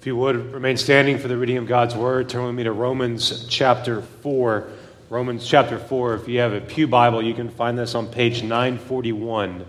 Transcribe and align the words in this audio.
If 0.00 0.06
you 0.06 0.16
would 0.16 0.54
remain 0.54 0.78
standing 0.78 1.18
for 1.18 1.28
the 1.28 1.36
reading 1.36 1.58
of 1.58 1.66
God's 1.66 1.94
word, 1.94 2.30
turn 2.30 2.46
with 2.46 2.54
me 2.54 2.64
to 2.64 2.72
Romans 2.72 3.44
chapter 3.50 4.00
4. 4.00 4.66
Romans 5.10 5.46
chapter 5.46 5.78
4. 5.78 6.14
If 6.14 6.26
you 6.26 6.38
have 6.38 6.54
a 6.54 6.60
Pew 6.62 6.88
Bible, 6.88 7.20
you 7.20 7.34
can 7.34 7.50
find 7.50 7.78
this 7.78 7.94
on 7.94 8.06
page 8.06 8.42
941. 8.42 9.66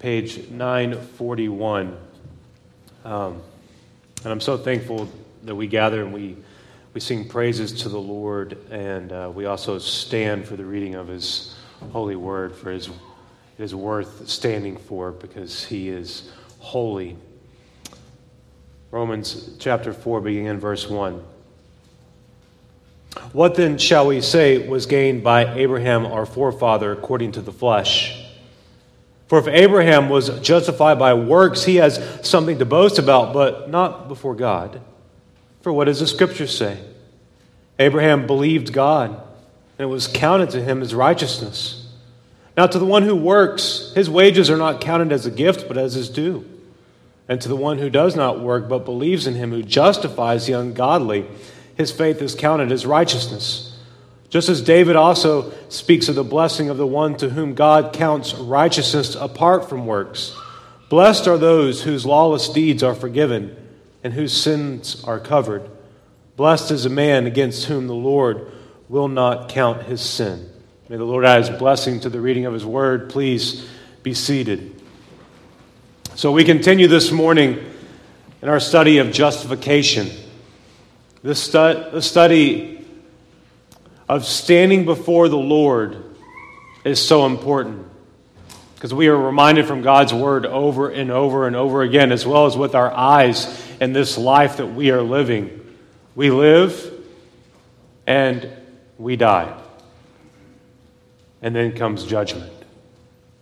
Page 0.00 0.50
941. 0.50 1.96
Um, 3.06 3.40
and 4.22 4.26
I'm 4.26 4.40
so 4.42 4.58
thankful 4.58 5.08
that 5.44 5.54
we 5.54 5.66
gather 5.66 6.02
and 6.02 6.12
we, 6.12 6.36
we 6.92 7.00
sing 7.00 7.26
praises 7.26 7.72
to 7.84 7.88
the 7.88 7.98
Lord, 7.98 8.58
and 8.70 9.12
uh, 9.12 9.32
we 9.34 9.46
also 9.46 9.78
stand 9.78 10.46
for 10.46 10.56
the 10.56 10.64
reading 10.66 10.94
of 10.94 11.08
His 11.08 11.56
holy 11.90 12.16
word, 12.16 12.54
for 12.54 12.70
His, 12.70 12.88
it 12.88 13.62
is 13.62 13.74
worth 13.74 14.28
standing 14.28 14.76
for 14.76 15.10
because 15.10 15.64
He 15.64 15.88
is 15.88 16.30
holy. 16.58 17.16
Romans 18.94 19.50
chapter 19.58 19.92
4, 19.92 20.20
beginning 20.20 20.46
in 20.46 20.60
verse 20.60 20.88
1. 20.88 21.20
What 23.32 23.56
then 23.56 23.76
shall 23.76 24.06
we 24.06 24.20
say 24.20 24.68
was 24.68 24.86
gained 24.86 25.24
by 25.24 25.52
Abraham 25.52 26.06
our 26.06 26.24
forefather 26.24 26.92
according 26.92 27.32
to 27.32 27.40
the 27.40 27.50
flesh? 27.50 28.24
For 29.26 29.40
if 29.40 29.48
Abraham 29.48 30.08
was 30.08 30.38
justified 30.38 31.00
by 31.00 31.12
works, 31.14 31.64
he 31.64 31.74
has 31.76 32.20
something 32.22 32.60
to 32.60 32.64
boast 32.64 33.00
about, 33.00 33.32
but 33.32 33.68
not 33.68 34.06
before 34.06 34.36
God. 34.36 34.80
For 35.62 35.72
what 35.72 35.86
does 35.86 35.98
the 35.98 36.06
scripture 36.06 36.46
say? 36.46 36.78
Abraham 37.80 38.28
believed 38.28 38.72
God, 38.72 39.10
and 39.10 39.88
it 39.88 39.92
was 39.92 40.06
counted 40.06 40.50
to 40.50 40.62
him 40.62 40.82
as 40.82 40.94
righteousness. 40.94 41.92
Now, 42.56 42.68
to 42.68 42.78
the 42.78 42.86
one 42.86 43.02
who 43.02 43.16
works, 43.16 43.92
his 43.96 44.08
wages 44.08 44.50
are 44.50 44.56
not 44.56 44.80
counted 44.80 45.10
as 45.10 45.26
a 45.26 45.32
gift, 45.32 45.66
but 45.66 45.76
as 45.76 45.94
his 45.94 46.08
due. 46.08 46.48
And 47.28 47.40
to 47.40 47.48
the 47.48 47.56
one 47.56 47.78
who 47.78 47.88
does 47.88 48.14
not 48.14 48.40
work, 48.40 48.68
but 48.68 48.84
believes 48.84 49.26
in 49.26 49.34
him 49.34 49.50
who 49.50 49.62
justifies 49.62 50.46
the 50.46 50.52
ungodly, 50.52 51.26
his 51.76 51.90
faith 51.90 52.20
is 52.20 52.34
counted 52.34 52.70
as 52.70 52.84
righteousness. 52.84 53.76
Just 54.28 54.48
as 54.48 54.62
David 54.62 54.96
also 54.96 55.52
speaks 55.68 56.08
of 56.08 56.16
the 56.16 56.24
blessing 56.24 56.68
of 56.68 56.76
the 56.76 56.86
one 56.86 57.16
to 57.18 57.30
whom 57.30 57.54
God 57.54 57.92
counts 57.92 58.34
righteousness 58.34 59.14
apart 59.14 59.68
from 59.68 59.86
works. 59.86 60.36
Blessed 60.88 61.26
are 61.28 61.38
those 61.38 61.82
whose 61.82 62.04
lawless 62.04 62.48
deeds 62.48 62.82
are 62.82 62.94
forgiven 62.94 63.56
and 64.02 64.12
whose 64.12 64.32
sins 64.32 65.02
are 65.04 65.20
covered. 65.20 65.68
Blessed 66.36 66.72
is 66.72 66.84
a 66.84 66.90
man 66.90 67.26
against 67.26 67.66
whom 67.66 67.86
the 67.86 67.94
Lord 67.94 68.50
will 68.88 69.08
not 69.08 69.48
count 69.48 69.84
his 69.84 70.00
sin. 70.00 70.50
May 70.88 70.96
the 70.96 71.04
Lord 71.04 71.24
add 71.24 71.46
his 71.46 71.58
blessing 71.58 72.00
to 72.00 72.10
the 72.10 72.20
reading 72.20 72.44
of 72.44 72.52
his 72.52 72.66
word. 72.66 73.08
Please 73.08 73.66
be 74.02 74.14
seated. 74.14 74.73
So, 76.16 76.30
we 76.30 76.44
continue 76.44 76.86
this 76.86 77.10
morning 77.10 77.58
in 78.40 78.48
our 78.48 78.60
study 78.60 78.98
of 78.98 79.10
justification. 79.10 80.08
This, 81.24 81.42
stu- 81.42 81.88
the 81.90 82.00
study 82.00 82.86
of 84.08 84.24
standing 84.24 84.84
before 84.84 85.28
the 85.28 85.36
Lord 85.36 86.04
is 86.84 87.04
so 87.04 87.26
important 87.26 87.88
because 88.76 88.94
we 88.94 89.08
are 89.08 89.16
reminded 89.16 89.66
from 89.66 89.82
God's 89.82 90.14
word 90.14 90.46
over 90.46 90.88
and 90.88 91.10
over 91.10 91.48
and 91.48 91.56
over 91.56 91.82
again, 91.82 92.12
as 92.12 92.24
well 92.24 92.46
as 92.46 92.56
with 92.56 92.76
our 92.76 92.92
eyes 92.92 93.60
in 93.80 93.92
this 93.92 94.16
life 94.16 94.58
that 94.58 94.68
we 94.68 94.92
are 94.92 95.02
living. 95.02 95.76
We 96.14 96.30
live 96.30 96.92
and 98.06 98.48
we 98.98 99.16
die. 99.16 99.52
And 101.42 101.56
then 101.56 101.72
comes 101.72 102.04
judgment. 102.04 102.63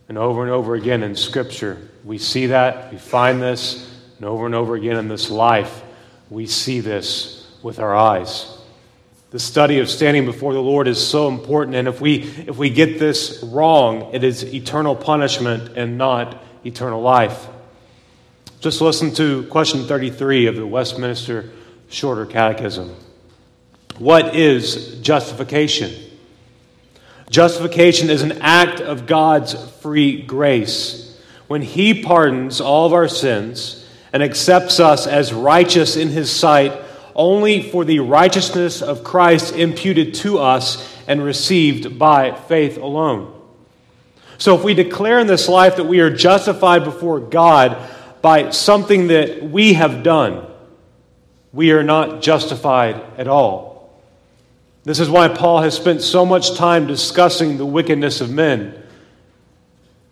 And 0.08 0.19
over 0.19 0.42
and 0.42 0.50
over 0.50 0.75
again 0.75 1.03
in 1.03 1.17
Scripture, 1.17 1.78
we 2.05 2.19
see 2.19 2.47
that, 2.47 2.92
we 2.92 2.98
find 2.98 3.41
this, 3.41 3.91
and 4.17 4.27
over 4.27 4.47
and 4.47 4.55
over 4.55 4.75
again 4.75 4.97
in 4.97 5.08
this 5.08 5.31
life, 5.31 5.83
we 6.31 6.47
see 6.47 6.81
this 6.81 7.50
with 7.62 7.78
our 7.78 7.95
eyes. 7.95 8.58
The 9.30 9.39
study 9.39 9.78
of 9.78 9.89
standing 9.89 10.27
before 10.27 10.53
the 10.53 10.61
Lord 10.61 10.86
is 10.86 11.05
so 11.05 11.28
important, 11.28 11.77
and 11.77 11.89
if 11.89 12.00
we, 12.00 12.23
if 12.23 12.58
we 12.58 12.69
get 12.69 12.98
this 12.98 13.42
wrong, 13.42 14.13
it 14.13 14.24
is 14.24 14.42
eternal 14.55 14.95
punishment 14.95 15.77
and 15.77 15.96
not 15.96 16.42
eternal 16.67 17.01
life. 17.01 17.46
Just 18.61 18.80
listen 18.80 19.13
to 19.14 19.45
question 19.45 19.86
33 19.86 20.46
of 20.46 20.57
the 20.57 20.67
Westminster 20.67 21.51
Shorter 21.89 22.27
Catechism. 22.27 22.95
What 23.98 24.36
is 24.36 25.01
justification? 25.01 26.11
Justification 27.30 28.10
is 28.10 28.22
an 28.22 28.40
act 28.40 28.80
of 28.80 29.06
God's 29.06 29.55
free 29.80 30.22
grace. 30.22 31.18
When 31.46 31.62
He 31.62 32.02
pardons 32.02 32.60
all 32.60 32.86
of 32.86 32.92
our 32.92 33.08
sins 33.08 33.88
and 34.12 34.22
accepts 34.22 34.80
us 34.80 35.06
as 35.06 35.33
righteous 35.33 35.96
in 35.96 36.08
His 36.08 36.30
sight 36.30 36.72
only 37.14 37.62
for 37.62 37.84
the 37.84 38.00
righteousness 38.00 38.83
of 38.83 39.05
Christ 39.05 39.55
imputed 39.55 40.14
to 40.14 40.38
us 40.38 40.88
and 41.06 41.22
received 41.22 41.98
by 41.98 42.34
faith 42.34 42.78
alone. 42.78 43.39
So 44.39 44.56
if 44.56 44.64
we 44.64 44.74
declare 44.74 45.18
in 45.18 45.27
this 45.27 45.48
life 45.48 45.77
that 45.77 45.84
we 45.84 46.00
are 46.00 46.10
justified 46.10 46.84
before 46.84 47.20
God 47.20 47.77
by 48.22 48.50
something 48.50 49.08
that 49.08 49.42
we 49.42 49.74
have 49.74 50.02
done, 50.02 50.46
we 51.52 51.72
are 51.72 51.83
not 51.83 52.22
justified 52.22 53.00
at 53.18 53.28
all. 53.28 53.71
This 54.85 54.98
is 54.98 55.09
why 55.09 55.29
Paul 55.29 55.63
has 55.63 55.75
spent 55.75 56.03
so 56.03 56.27
much 56.27 56.55
time 56.55 56.87
discussing 56.87 57.57
the 57.57 57.67
wickedness 57.67 58.20
of 58.20 58.31
men. 58.31 58.83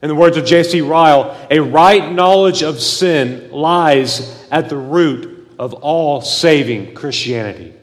In 0.03 0.09
the 0.09 0.15
words 0.15 0.37
of 0.37 0.47
J.C. 0.47 0.81
Ryle, 0.81 1.37
a 1.51 1.61
right 1.61 2.11
knowledge 2.11 2.63
of 2.63 2.81
sin 2.81 3.51
lies 3.51 4.47
at 4.51 4.69
the 4.69 4.77
root 4.77 5.55
of 5.59 5.75
all 5.75 6.23
saving 6.23 6.95
Christianity. 6.95 7.75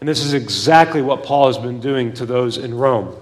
And 0.00 0.08
this 0.08 0.24
is 0.24 0.32
exactly 0.34 1.02
what 1.02 1.22
Paul 1.22 1.48
has 1.48 1.58
been 1.58 1.80
doing 1.80 2.12
to 2.14 2.26
those 2.26 2.56
in 2.56 2.74
Rome. 2.74 3.16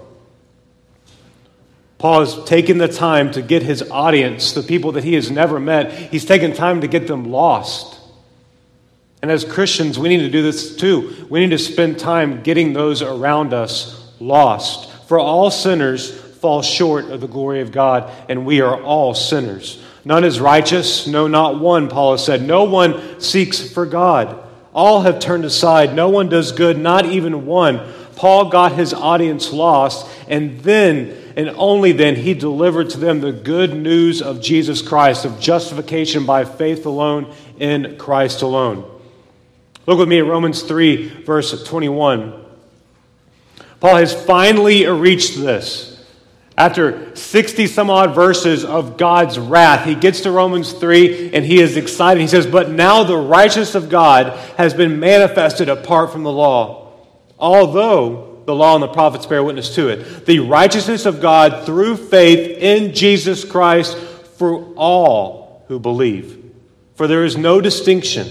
Paul 1.97 2.21
has 2.21 2.43
taken 2.45 2.79
the 2.79 2.87
time 2.87 3.31
to 3.33 3.43
get 3.43 3.61
his 3.61 3.83
audience, 3.91 4.53
the 4.53 4.63
people 4.63 4.93
that 4.93 5.03
he 5.03 5.13
has 5.13 5.29
never 5.29 5.59
met, 5.59 5.91
he's 5.91 6.25
taken 6.25 6.53
time 6.53 6.81
to 6.81 6.87
get 6.87 7.05
them 7.05 7.31
lost. 7.31 8.00
And 9.21 9.29
as 9.29 9.45
Christians, 9.45 9.99
we 9.99 10.09
need 10.09 10.19
to 10.19 10.29
do 10.29 10.41
this 10.41 10.75
too. 10.75 11.27
We 11.29 11.41
need 11.41 11.51
to 11.51 11.59
spend 11.59 11.99
time 11.99 12.41
getting 12.41 12.73
those 12.73 13.01
around 13.01 13.53
us 13.53 14.11
lost. 14.19 14.91
For 15.07 15.19
all 15.19 15.51
sinners 15.51 16.19
fall 16.19 16.63
short 16.63 17.05
of 17.05 17.21
the 17.21 17.27
glory 17.27 17.61
of 17.61 17.71
God, 17.71 18.11
and 18.27 18.45
we 18.45 18.61
are 18.61 18.81
all 18.81 19.13
sinners. 19.13 19.83
None 20.03 20.23
is 20.23 20.39
righteous, 20.39 21.05
no, 21.05 21.27
not 21.27 21.59
one, 21.59 21.87
Paul 21.87 22.13
has 22.13 22.25
said. 22.25 22.41
No 22.41 22.63
one 22.63 23.19
seeks 23.19 23.71
for 23.71 23.85
God. 23.85 24.43
All 24.73 25.01
have 25.01 25.19
turned 25.19 25.45
aside. 25.45 25.93
No 25.93 26.09
one 26.09 26.29
does 26.29 26.51
good, 26.51 26.79
not 26.79 27.05
even 27.05 27.45
one. 27.45 27.93
Paul 28.15 28.49
got 28.49 28.71
his 28.71 28.93
audience 28.93 29.53
lost, 29.53 30.07
and 30.27 30.59
then, 30.61 31.15
and 31.35 31.49
only 31.49 31.91
then, 31.91 32.15
he 32.15 32.33
delivered 32.33 32.89
to 32.91 32.97
them 32.97 33.19
the 33.19 33.31
good 33.31 33.75
news 33.75 34.21
of 34.21 34.41
Jesus 34.41 34.81
Christ, 34.81 35.25
of 35.25 35.39
justification 35.39 36.25
by 36.25 36.45
faith 36.45 36.87
alone 36.87 37.31
in 37.59 37.97
Christ 37.97 38.41
alone. 38.41 38.90
Look 39.87 39.99
with 39.99 40.07
me 40.07 40.19
at 40.19 40.25
Romans 40.25 40.61
3, 40.61 41.23
verse 41.23 41.63
21. 41.63 42.45
Paul 43.79 43.95
has 43.95 44.13
finally 44.13 44.85
reached 44.85 45.37
this. 45.37 45.91
After 46.57 47.15
60 47.15 47.65
some 47.65 47.89
odd 47.89 48.13
verses 48.13 48.63
of 48.63 48.97
God's 48.97 49.39
wrath, 49.39 49.85
he 49.85 49.95
gets 49.95 50.21
to 50.21 50.31
Romans 50.31 50.73
3 50.73 51.33
and 51.33 51.43
he 51.43 51.59
is 51.59 51.77
excited. 51.77 52.21
He 52.21 52.27
says, 52.27 52.45
But 52.45 52.69
now 52.69 53.03
the 53.03 53.17
righteousness 53.17 53.73
of 53.73 53.89
God 53.89 54.37
has 54.57 54.73
been 54.73 54.99
manifested 54.99 55.69
apart 55.69 56.11
from 56.11 56.21
the 56.21 56.31
law, 56.31 56.91
although 57.39 58.43
the 58.45 58.53
law 58.53 58.75
and 58.75 58.83
the 58.83 58.87
prophets 58.89 59.25
bear 59.25 59.43
witness 59.43 59.73
to 59.75 59.87
it. 59.87 60.25
The 60.25 60.39
righteousness 60.39 61.07
of 61.07 61.21
God 61.21 61.65
through 61.65 61.97
faith 61.97 62.57
in 62.59 62.93
Jesus 62.93 63.43
Christ 63.43 63.97
for 63.97 64.73
all 64.75 65.63
who 65.67 65.79
believe. 65.79 66.51
For 66.95 67.07
there 67.07 67.25
is 67.25 67.37
no 67.37 67.61
distinction. 67.61 68.27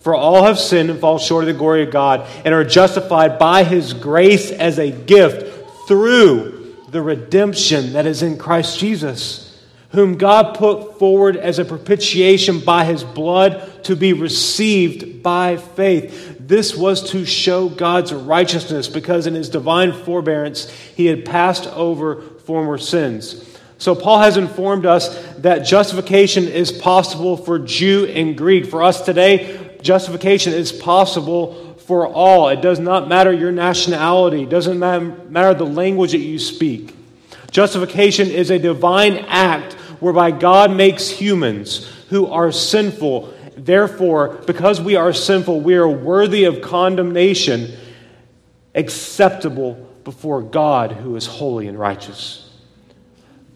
For 0.00 0.14
all 0.14 0.44
have 0.44 0.58
sinned 0.58 0.90
and 0.90 0.98
fall 0.98 1.18
short 1.18 1.44
of 1.44 1.48
the 1.48 1.58
glory 1.58 1.82
of 1.82 1.90
God 1.90 2.26
and 2.44 2.54
are 2.54 2.64
justified 2.64 3.38
by 3.38 3.64
his 3.64 3.92
grace 3.92 4.50
as 4.50 4.78
a 4.78 4.90
gift 4.90 5.86
through 5.86 6.74
the 6.88 7.02
redemption 7.02 7.92
that 7.92 8.06
is 8.06 8.22
in 8.22 8.38
Christ 8.38 8.78
Jesus, 8.78 9.62
whom 9.90 10.16
God 10.16 10.56
put 10.56 10.98
forward 10.98 11.36
as 11.36 11.58
a 11.58 11.64
propitiation 11.66 12.60
by 12.60 12.84
his 12.84 13.04
blood 13.04 13.84
to 13.84 13.94
be 13.94 14.14
received 14.14 15.22
by 15.22 15.58
faith. 15.58 16.36
This 16.40 16.74
was 16.74 17.10
to 17.10 17.26
show 17.26 17.68
God's 17.68 18.12
righteousness 18.12 18.88
because 18.88 19.26
in 19.26 19.34
his 19.34 19.50
divine 19.50 19.92
forbearance 19.92 20.70
he 20.96 21.06
had 21.06 21.26
passed 21.26 21.66
over 21.66 22.22
former 22.22 22.78
sins. 22.78 23.46
So, 23.80 23.94
Paul 23.94 24.20
has 24.20 24.36
informed 24.36 24.84
us 24.84 25.08
that 25.38 25.60
justification 25.60 26.46
is 26.46 26.70
possible 26.70 27.38
for 27.38 27.58
Jew 27.58 28.04
and 28.04 28.36
Greek. 28.36 28.66
For 28.66 28.82
us 28.82 29.00
today, 29.00 29.58
justification 29.82 30.52
is 30.52 30.72
possible 30.72 31.74
for 31.86 32.06
all. 32.06 32.48
It 32.48 32.60
does 32.60 32.78
not 32.78 33.08
matter 33.08 33.32
your 33.32 33.52
nationality, 33.52 34.42
it 34.42 34.50
doesn't 34.50 34.78
matter 34.78 35.54
the 35.54 35.66
language 35.66 36.12
that 36.12 36.18
you 36.18 36.38
speak. 36.38 36.94
Justification 37.50 38.28
is 38.28 38.50
a 38.50 38.58
divine 38.58 39.16
act 39.28 39.72
whereby 40.00 40.30
God 40.30 40.70
makes 40.70 41.08
humans 41.08 41.84
who 42.08 42.26
are 42.26 42.52
sinful 42.52 43.34
Therefore, 43.64 44.40
because 44.46 44.80
we 44.80 44.96
are 44.96 45.12
sinful, 45.12 45.60
we 45.60 45.74
are 45.74 45.88
worthy 45.88 46.44
of 46.44 46.62
condemnation, 46.62 47.76
acceptable 48.74 49.74
before 50.02 50.42
God 50.42 50.92
who 50.92 51.14
is 51.16 51.26
holy 51.26 51.68
and 51.68 51.78
righteous. 51.78 52.48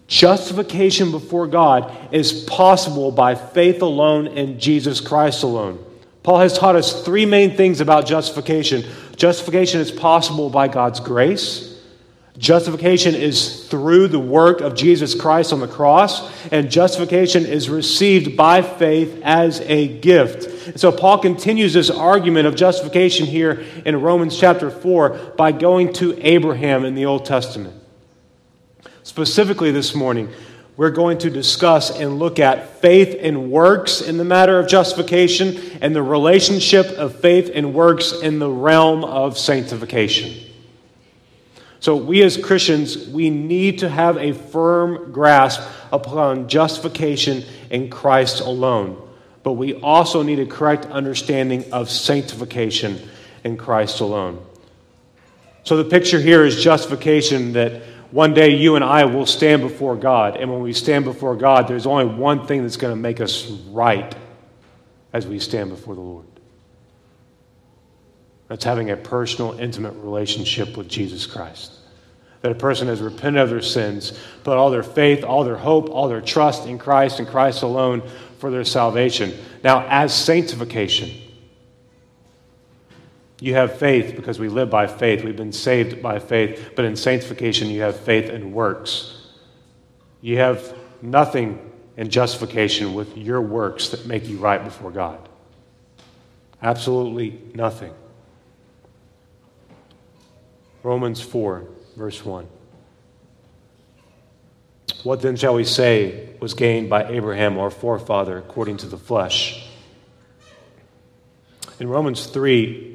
Justification 0.07 1.11
before 1.11 1.47
God 1.47 1.91
is 2.13 2.45
possible 2.45 3.11
by 3.11 3.35
faith 3.35 3.81
alone 3.81 4.27
in 4.27 4.61
Jesus 4.61 5.01
Christ 5.01 5.43
alone. 5.43 5.83
Paul 6.25 6.39
has 6.39 6.59
taught 6.59 6.75
us 6.75 7.05
three 7.05 7.27
main 7.27 7.55
things 7.55 7.81
about 7.81 8.07
justification. 8.07 8.83
Justification 9.15 9.81
is 9.81 9.93
possible 9.93 10.49
by 10.49 10.69
God's 10.69 10.99
grace. 10.99 11.71
Justification 12.39 13.15
is 13.15 13.69
through 13.69 14.09
the 14.09 14.19
work 14.19 14.61
of 14.61 14.75
Jesus 14.75 15.15
Christ 15.15 15.53
on 15.53 15.61
the 15.61 15.69
cross, 15.69 16.29
and 16.51 16.71
justification 16.71 17.47
is 17.47 17.69
received 17.69 18.37
by 18.37 18.63
faith 18.63 19.21
as 19.23 19.61
a 19.61 19.87
gift. 19.87 20.67
And 20.67 20.81
so 20.81 20.91
Paul 20.91 21.19
continues 21.19 21.75
this 21.75 21.91
argument 21.91 22.49
of 22.49 22.57
justification 22.57 23.27
here 23.27 23.63
in 23.85 24.01
Romans 24.01 24.37
chapter 24.37 24.71
4 24.71 25.35
by 25.37 25.53
going 25.53 25.93
to 25.95 26.19
Abraham 26.27 26.85
in 26.85 26.95
the 26.95 27.05
Old 27.05 27.27
Testament. 27.27 27.81
Specifically, 29.05 29.71
this 29.71 29.95
morning, 29.95 30.31
we're 30.77 30.91
going 30.91 31.19
to 31.19 31.31
discuss 31.31 31.97
and 31.97 32.19
look 32.19 32.41
at 32.41 32.81
faith 32.81 33.17
and 33.21 33.51
works 33.51 34.01
in 34.01 34.17
the 34.17 34.25
matter 34.25 34.59
of 34.59 34.67
justification 34.67 35.79
and 35.81 35.95
the 35.95 36.03
relationship 36.03 36.87
of 36.99 37.21
faith 37.21 37.51
and 37.55 37.75
works 37.75 38.13
in 38.13 38.41
the 38.41 38.51
realm 38.51 39.05
of 39.05 39.39
sanctification. 39.39 40.35
So, 41.79 41.97
we 41.97 42.23
as 42.23 42.37
Christians, 42.37 43.09
we 43.09 43.31
need 43.31 43.81
to 43.81 43.89
have 43.89 44.17
a 44.17 44.33
firm 44.33 45.13
grasp 45.13 45.61
upon 45.93 46.49
justification 46.49 47.45
in 47.71 47.91
Christ 47.91 48.41
alone. 48.41 49.01
But 49.43 49.53
we 49.53 49.75
also 49.75 50.23
need 50.23 50.41
a 50.41 50.47
correct 50.47 50.87
understanding 50.87 51.71
of 51.73 51.91
sanctification 51.91 53.07
in 53.45 53.59
Christ 53.59 54.01
alone. 54.01 54.45
So, 55.65 55.77
the 55.77 55.85
picture 55.85 56.19
here 56.19 56.45
is 56.45 56.63
justification 56.63 57.53
that 57.53 57.83
one 58.15 58.33
day 58.33 58.51
you 58.51 58.77
and 58.77 58.85
I 58.85 59.07
will 59.07 59.27
stand 59.27 59.61
before 59.61 59.97
God. 59.97 60.37
And 60.37 60.49
when 60.49 60.63
we 60.63 60.73
stand 60.73 61.05
before 61.05 61.35
God, 61.35 61.67
there's 61.67 61.85
only 61.85 62.05
one 62.05 62.47
thing 62.47 62.63
that's 62.63 62.77
going 62.77 62.93
to 62.93 63.01
make 63.01 63.21
us 63.21 63.51
right 63.71 64.15
as 65.13 65.27
we 65.27 65.41
stand 65.41 65.71
before 65.71 65.97
the 65.97 66.01
Lord. 66.01 66.27
That's 68.47 68.63
having 68.63 68.93
a 68.93 68.97
personal, 68.97 69.59
intimate 69.59 69.95
relationship 69.95 70.77
with 70.77 70.89
Jesus 70.89 71.27
Christ. 71.27 71.73
That 72.43 72.53
a 72.53 72.55
person 72.55 72.87
has 72.87 73.01
repented 73.01 73.43
of 73.43 73.51
their 73.51 73.61
sins, 73.61 74.17
put 74.45 74.57
all 74.57 74.71
their 74.71 74.85
faith, 74.85 75.25
all 75.25 75.43
their 75.43 75.57
hope, 75.57 75.91
all 75.91 76.07
their 76.07 76.21
trust 76.21 76.69
in 76.69 76.79
Christ 76.79 77.19
and 77.19 77.27
Christ 77.27 77.65
alone 77.65 78.01
for 78.39 78.49
their 78.49 78.63
salvation. 78.63 79.35
Now, 79.65 79.89
as 79.89 80.15
sanctification, 80.15 81.11
you 83.41 83.55
have 83.55 83.79
faith 83.79 84.15
because 84.17 84.39
we 84.39 84.49
live 84.49 84.71
by 84.71 84.87
faith. 84.87 85.25
We've 85.25 85.37
been 85.37 85.53
saved 85.53 86.03
by 86.03 86.19
faith. 86.19 86.73
But 86.77 86.85
in 86.85 86.97
sanctification, 86.97 87.69
you 87.69 87.83
have 87.83 87.99
faith 87.99 88.31
and 88.31 88.53
works. 88.53 89.29
You 90.21 90.39
have 90.39 90.77
nothing 91.03 91.71
in 91.97 92.11
justification 92.11 92.95
with 92.95 93.17
your 93.17 93.41
works 93.41 93.89
that 93.89 94.07
make 94.07 94.29
you 94.29 94.39
right 94.39 94.63
before 94.63 94.91
God. 94.91 95.29
Absolutely 96.63 97.41
nothing. 97.55 97.93
Romans 100.83 101.21
4, 101.21 101.67
verse 101.97 102.25
1. 102.25 102.47
What 105.03 105.21
then 105.21 105.37
shall 105.37 105.55
we 105.55 105.65
say 105.65 106.31
was 106.41 106.55
gained 106.55 106.89
by 106.89 107.09
Abraham, 107.09 107.59
our 107.59 107.71
forefather, 107.71 108.39
according 108.39 108.79
to 108.79 108.87
the 108.87 108.97
flesh? 108.97 109.69
In 111.79 111.89
Romans 111.89 112.27
3, 112.27 112.94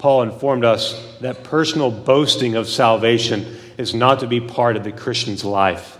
Paul 0.00 0.22
informed 0.22 0.64
us 0.64 1.16
that 1.20 1.44
personal 1.44 1.92
boasting 1.92 2.56
of 2.56 2.68
salvation 2.68 3.56
is 3.78 3.94
not 3.94 4.20
to 4.20 4.26
be 4.26 4.40
part 4.40 4.76
of 4.76 4.82
the 4.82 4.90
Christian's 4.90 5.44
life. 5.44 5.96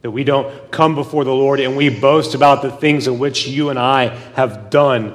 That 0.00 0.10
we 0.10 0.24
don't 0.24 0.72
come 0.72 0.96
before 0.96 1.22
the 1.22 1.32
Lord 1.32 1.60
and 1.60 1.76
we 1.76 1.88
boast 1.88 2.34
about 2.34 2.62
the 2.62 2.72
things 2.72 3.06
in 3.06 3.20
which 3.20 3.46
you 3.46 3.70
and 3.70 3.78
I 3.78 4.08
have 4.34 4.70
done 4.70 5.14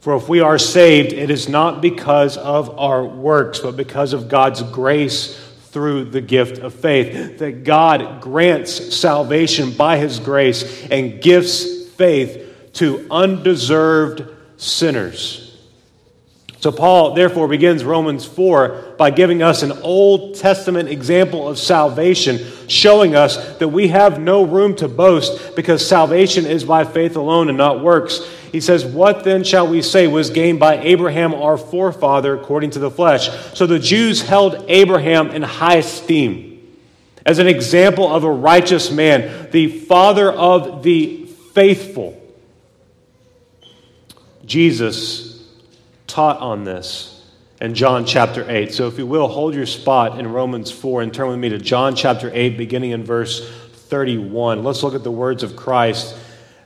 for 0.00 0.16
if 0.16 0.30
we 0.30 0.40
are 0.40 0.58
saved, 0.58 1.12
it 1.12 1.30
is 1.30 1.48
not 1.48 1.82
because 1.82 2.38
of 2.38 2.78
our 2.78 3.04
works, 3.04 3.58
but 3.58 3.76
because 3.76 4.14
of 4.14 4.28
God's 4.28 4.62
grace 4.62 5.38
through 5.72 6.06
the 6.06 6.22
gift 6.22 6.58
of 6.58 6.74
faith. 6.74 7.38
That 7.38 7.64
God 7.64 8.22
grants 8.22 8.96
salvation 8.96 9.72
by 9.72 9.98
His 9.98 10.18
grace 10.18 10.86
and 10.90 11.20
gives 11.20 11.86
faith 11.90 12.72
to 12.74 13.06
undeserved 13.10 14.24
sinners. 14.56 15.49
So, 16.60 16.70
Paul 16.70 17.14
therefore 17.14 17.48
begins 17.48 17.84
Romans 17.84 18.26
4 18.26 18.96
by 18.98 19.10
giving 19.10 19.42
us 19.42 19.62
an 19.62 19.72
Old 19.80 20.34
Testament 20.34 20.90
example 20.90 21.48
of 21.48 21.58
salvation, 21.58 22.38
showing 22.68 23.16
us 23.16 23.56
that 23.56 23.68
we 23.68 23.88
have 23.88 24.20
no 24.20 24.42
room 24.42 24.76
to 24.76 24.86
boast 24.86 25.56
because 25.56 25.86
salvation 25.86 26.44
is 26.44 26.62
by 26.62 26.84
faith 26.84 27.16
alone 27.16 27.48
and 27.48 27.56
not 27.56 27.82
works. 27.82 28.28
He 28.52 28.60
says, 28.60 28.84
What 28.84 29.24
then 29.24 29.42
shall 29.42 29.68
we 29.68 29.80
say 29.80 30.06
was 30.06 30.28
gained 30.28 30.60
by 30.60 30.76
Abraham 30.80 31.32
our 31.32 31.56
forefather 31.56 32.34
according 32.34 32.72
to 32.72 32.78
the 32.78 32.90
flesh? 32.90 33.30
So 33.54 33.66
the 33.66 33.78
Jews 33.78 34.20
held 34.20 34.66
Abraham 34.68 35.30
in 35.30 35.40
high 35.40 35.76
esteem 35.76 36.50
as 37.24 37.38
an 37.38 37.46
example 37.46 38.06
of 38.06 38.24
a 38.24 38.30
righteous 38.30 38.90
man, 38.90 39.50
the 39.50 39.68
father 39.68 40.30
of 40.30 40.82
the 40.82 41.24
faithful. 41.54 42.20
Jesus 44.44 45.29
taught 46.10 46.38
on 46.38 46.64
this 46.64 47.22
in 47.60 47.74
John 47.74 48.04
chapter 48.04 48.44
8. 48.48 48.72
So 48.72 48.88
if 48.88 48.98
you 48.98 49.06
will, 49.06 49.28
hold 49.28 49.54
your 49.54 49.66
spot 49.66 50.18
in 50.18 50.32
Romans 50.32 50.70
4 50.70 51.02
and 51.02 51.14
turn 51.14 51.28
with 51.28 51.38
me 51.38 51.50
to 51.50 51.58
John 51.58 51.94
chapter 51.94 52.30
8, 52.32 52.56
beginning 52.56 52.90
in 52.90 53.04
verse 53.04 53.48
31. 53.72 54.64
Let's 54.64 54.82
look 54.82 54.94
at 54.94 55.04
the 55.04 55.10
words 55.10 55.42
of 55.42 55.56
Christ 55.56 56.16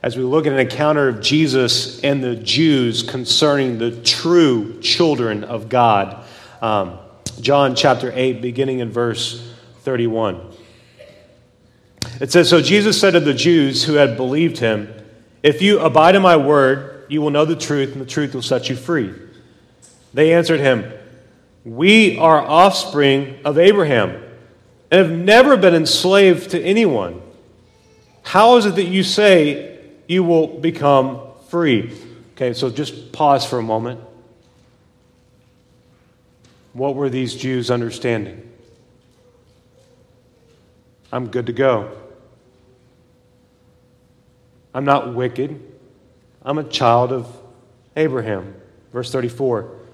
as 0.01 0.15
we 0.15 0.23
look 0.23 0.45
at 0.45 0.53
an 0.53 0.59
encounter 0.59 1.07
of 1.09 1.21
Jesus 1.21 2.03
and 2.03 2.23
the 2.23 2.35
Jews 2.35 3.03
concerning 3.03 3.77
the 3.77 3.91
true 4.01 4.79
children 4.81 5.43
of 5.43 5.67
God. 5.67 6.23
Um, 6.61 6.99
John 7.41 7.75
chapter 7.75 8.11
8, 8.15 8.41
beginning 8.41 8.79
in 8.79 8.91
verse 8.91 9.51
31. 9.79 10.39
It 12.21 12.31
says 12.31 12.49
So 12.49 12.61
Jesus 12.61 12.99
said 12.99 13.11
to 13.11 13.19
the 13.19 13.33
Jews 13.33 13.83
who 13.83 13.93
had 13.93 14.15
believed 14.15 14.59
him, 14.59 14.93
If 15.43 15.61
you 15.61 15.79
abide 15.79 16.15
in 16.15 16.21
my 16.21 16.37
word, 16.37 17.05
you 17.09 17.21
will 17.21 17.31
know 17.31 17.45
the 17.45 17.55
truth, 17.55 17.91
and 17.91 18.01
the 18.01 18.05
truth 18.05 18.33
will 18.33 18.41
set 18.41 18.69
you 18.69 18.75
free. 18.75 19.13
They 20.15 20.33
answered 20.33 20.61
him, 20.61 20.93
We 21.65 22.17
are 22.17 22.39
offspring 22.39 23.37
of 23.43 23.59
Abraham 23.59 24.11
and 24.89 25.05
have 25.05 25.11
never 25.11 25.57
been 25.57 25.75
enslaved 25.75 26.51
to 26.51 26.61
anyone. 26.61 27.21
How 28.23 28.55
is 28.55 28.65
it 28.65 28.75
that 28.75 28.85
you 28.85 29.03
say, 29.03 29.77
you 30.07 30.23
will 30.23 30.47
become 30.47 31.19
free. 31.49 31.93
Okay, 32.33 32.53
so 32.53 32.69
just 32.69 33.11
pause 33.11 33.45
for 33.45 33.59
a 33.59 33.63
moment. 33.63 33.99
What 36.71 36.95
were 36.95 37.09
these 37.09 37.35
Jews 37.35 37.69
understanding? 37.69 38.49
I'm 41.11 41.27
good 41.27 41.47
to 41.47 41.53
go. 41.53 41.91
I'm 44.73 44.85
not 44.85 45.13
wicked. 45.13 45.61
I'm 46.41 46.57
a 46.57 46.63
child 46.63 47.11
of 47.11 47.27
Abraham. 47.97 48.55
Verse 48.93 49.11
34. 49.11 49.84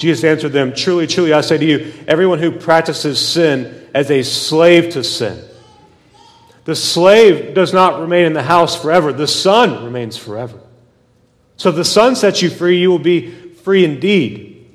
Jesus 0.00 0.24
answered 0.24 0.50
them, 0.50 0.74
Truly, 0.74 1.06
truly, 1.06 1.32
I 1.32 1.42
say 1.42 1.58
to 1.58 1.64
you, 1.64 1.92
everyone 2.08 2.40
who 2.40 2.50
practices 2.50 3.24
sin 3.24 3.88
as 3.94 4.10
a 4.10 4.24
slave 4.24 4.90
to 4.94 5.04
sin 5.04 5.40
the 6.70 6.76
slave 6.76 7.52
does 7.52 7.72
not 7.72 8.00
remain 8.00 8.26
in 8.26 8.32
the 8.32 8.44
house 8.44 8.80
forever, 8.80 9.12
the 9.12 9.26
son 9.26 9.84
remains 9.84 10.16
forever. 10.16 10.56
So 11.56 11.70
if 11.70 11.74
the 11.74 11.84
son 11.84 12.14
sets 12.14 12.42
you 12.42 12.48
free, 12.48 12.78
you 12.78 12.90
will 12.90 13.00
be 13.00 13.30
free 13.30 13.84
indeed. 13.84 14.68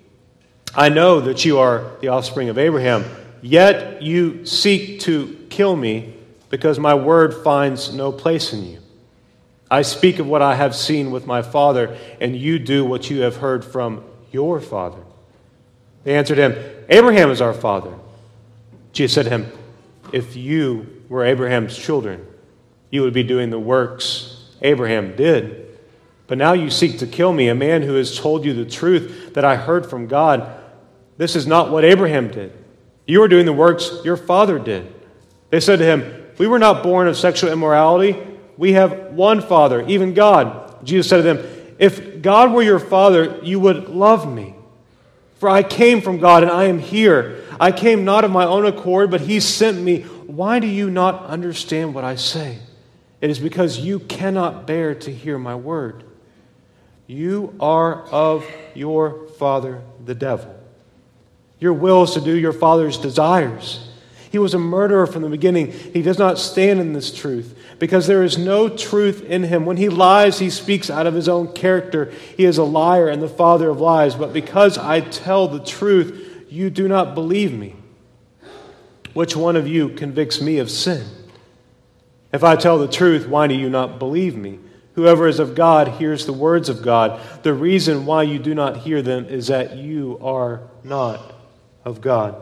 I 0.75 0.89
know 0.89 1.21
that 1.21 1.45
you 1.45 1.59
are 1.59 1.91
the 2.01 2.09
offspring 2.09 2.49
of 2.49 2.57
Abraham, 2.57 3.05
yet 3.41 4.01
you 4.01 4.45
seek 4.45 4.99
to 5.01 5.47
kill 5.49 5.73
me 5.73 6.13
because 6.49 6.79
my 6.79 6.95
word 6.95 7.33
finds 7.45 7.93
no 7.93 8.11
place 8.11 8.51
in 8.51 8.65
you. 8.65 8.79
I 9.71 9.81
speak 9.81 10.19
of 10.19 10.27
what 10.27 10.41
I 10.41 10.55
have 10.55 10.75
seen 10.75 11.11
with 11.11 11.25
my 11.25 11.41
father, 11.41 11.97
and 12.19 12.35
you 12.35 12.59
do 12.59 12.83
what 12.83 13.09
you 13.09 13.21
have 13.21 13.37
heard 13.37 13.63
from 13.63 14.03
your 14.33 14.59
father. 14.59 15.04
They 16.05 16.15
answered 16.15 16.37
him, 16.37 16.55
Abraham 16.87 17.31
is 17.31 17.41
our 17.41 17.53
father. 17.53 17.93
Jesus 18.93 19.13
said 19.13 19.23
to 19.23 19.31
him, 19.31 19.51
If 20.13 20.37
you 20.37 21.03
were 21.09 21.25
Abraham's 21.25 21.77
children, 21.77 22.25
you 22.89 23.01
would 23.01 23.13
be 23.13 23.23
doing 23.23 23.49
the 23.49 23.59
works 23.59 24.45
Abraham 24.61 25.15
did. 25.17 25.77
But 26.27 26.37
now 26.37 26.53
you 26.53 26.69
seek 26.69 26.99
to 26.99 27.07
kill 27.07 27.33
me, 27.33 27.49
a 27.49 27.55
man 27.55 27.81
who 27.81 27.95
has 27.95 28.17
told 28.17 28.45
you 28.45 28.53
the 28.53 28.69
truth 28.69 29.33
that 29.33 29.43
I 29.43 29.57
heard 29.57 29.85
from 29.85 30.07
God. 30.07 30.61
This 31.17 31.35
is 31.35 31.45
not 31.45 31.71
what 31.71 31.83
Abraham 31.83 32.29
did. 32.29 32.53
You 33.05 33.21
are 33.23 33.27
doing 33.27 33.45
the 33.45 33.53
works 33.53 33.99
your 34.03 34.17
father 34.17 34.57
did. 34.57 34.91
They 35.49 35.59
said 35.59 35.79
to 35.79 35.85
him, 35.85 36.25
We 36.37 36.47
were 36.47 36.59
not 36.59 36.83
born 36.83 37.07
of 37.07 37.17
sexual 37.17 37.51
immorality. 37.51 38.17
We 38.57 38.73
have 38.73 39.13
one 39.13 39.41
Father, 39.41 39.85
even 39.87 40.13
God. 40.13 40.85
Jesus 40.85 41.09
said 41.09 41.17
to 41.17 41.23
them, 41.23 41.75
If 41.77 42.21
God 42.21 42.53
were 42.53 42.63
your 42.63 42.79
Father, 42.79 43.39
you 43.43 43.59
would 43.59 43.89
love 43.89 44.31
me. 44.31 44.55
For 45.45 45.51
I 45.51 45.61
came 45.61 46.01
from 46.01 46.17
God 46.17 46.41
and 46.41 46.51
I 46.51 46.63
am 46.63 46.79
here. 46.79 47.43
I 47.59 47.71
came 47.71 48.03
not 48.03 48.23
of 48.25 48.31
my 48.31 48.45
own 48.45 48.65
accord, 48.65 49.11
but 49.11 49.21
He 49.21 49.39
sent 49.39 49.79
me. 49.79 50.01
Why 50.01 50.57
do 50.57 50.65
you 50.65 50.89
not 50.89 51.23
understand 51.25 51.93
what 51.93 52.03
I 52.03 52.15
say? 52.15 52.57
It 53.21 53.29
is 53.29 53.37
because 53.37 53.77
you 53.77 53.99
cannot 53.99 54.65
bear 54.65 54.95
to 54.95 55.13
hear 55.13 55.37
my 55.37 55.53
word. 55.53 56.03
You 57.05 57.53
are 57.59 58.05
of 58.05 58.43
your 58.73 59.27
father, 59.37 59.83
the 60.03 60.15
devil. 60.15 60.51
Your 61.59 61.73
will 61.73 62.01
is 62.01 62.13
to 62.13 62.21
do 62.21 62.35
your 62.35 62.51
father's 62.51 62.97
desires. 62.97 63.87
He 64.31 64.39
was 64.39 64.55
a 64.55 64.59
murderer 64.59 65.05
from 65.05 65.21
the 65.21 65.29
beginning. 65.29 65.71
He 65.73 66.01
does 66.01 66.17
not 66.17 66.39
stand 66.39 66.79
in 66.79 66.93
this 66.93 67.13
truth 67.13 67.55
because 67.79 68.07
there 68.07 68.23
is 68.23 68.37
no 68.37 68.69
truth 68.69 69.23
in 69.23 69.43
him. 69.43 69.65
When 69.65 69.77
he 69.77 69.89
lies, 69.89 70.39
he 70.39 70.49
speaks 70.49 70.89
out 70.89 71.07
of 71.07 71.13
his 71.13 71.27
own 71.27 71.51
character. 71.53 72.11
He 72.37 72.45
is 72.45 72.57
a 72.57 72.63
liar 72.63 73.09
and 73.09 73.21
the 73.21 73.27
father 73.27 73.69
of 73.69 73.81
lies. 73.81 74.15
But 74.15 74.33
because 74.33 74.77
I 74.77 75.01
tell 75.01 75.47
the 75.47 75.59
truth, 75.59 76.45
you 76.49 76.69
do 76.69 76.87
not 76.87 77.15
believe 77.15 77.53
me. 77.53 77.75
Which 79.13 79.35
one 79.35 79.55
of 79.55 79.67
you 79.67 79.89
convicts 79.89 80.41
me 80.41 80.57
of 80.59 80.71
sin? 80.71 81.05
If 82.31 82.43
I 82.43 82.55
tell 82.55 82.77
the 82.77 82.87
truth, 82.87 83.27
why 83.27 83.47
do 83.47 83.53
you 83.53 83.69
not 83.69 83.99
believe 83.99 84.35
me? 84.35 84.59
Whoever 84.93 85.27
is 85.27 85.39
of 85.39 85.55
God 85.55 85.89
hears 85.89 86.25
the 86.25 86.33
words 86.33 86.69
of 86.69 86.81
God. 86.81 87.19
The 87.43 87.53
reason 87.53 88.05
why 88.05 88.23
you 88.23 88.39
do 88.39 88.55
not 88.55 88.77
hear 88.77 89.01
them 89.01 89.25
is 89.25 89.47
that 89.47 89.75
you 89.75 90.17
are 90.21 90.61
not 90.83 91.33
of 91.83 91.99
God. 91.99 92.35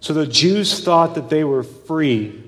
So 0.00 0.12
the 0.12 0.26
Jews 0.26 0.84
thought 0.84 1.14
that 1.14 1.30
they 1.30 1.44
were 1.44 1.62
free 1.62 2.43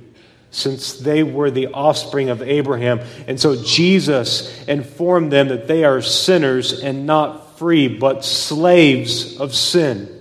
since 0.50 0.94
they 0.94 1.22
were 1.22 1.50
the 1.50 1.68
offspring 1.68 2.30
of 2.30 2.42
Abraham. 2.42 3.00
And 3.26 3.38
so 3.40 3.62
Jesus 3.62 4.64
informed 4.66 5.32
them 5.32 5.48
that 5.48 5.68
they 5.68 5.84
are 5.84 6.00
sinners 6.00 6.80
and 6.80 7.06
not 7.06 7.58
free, 7.58 7.88
but 7.88 8.24
slaves 8.24 9.38
of 9.38 9.54
sin. 9.54 10.12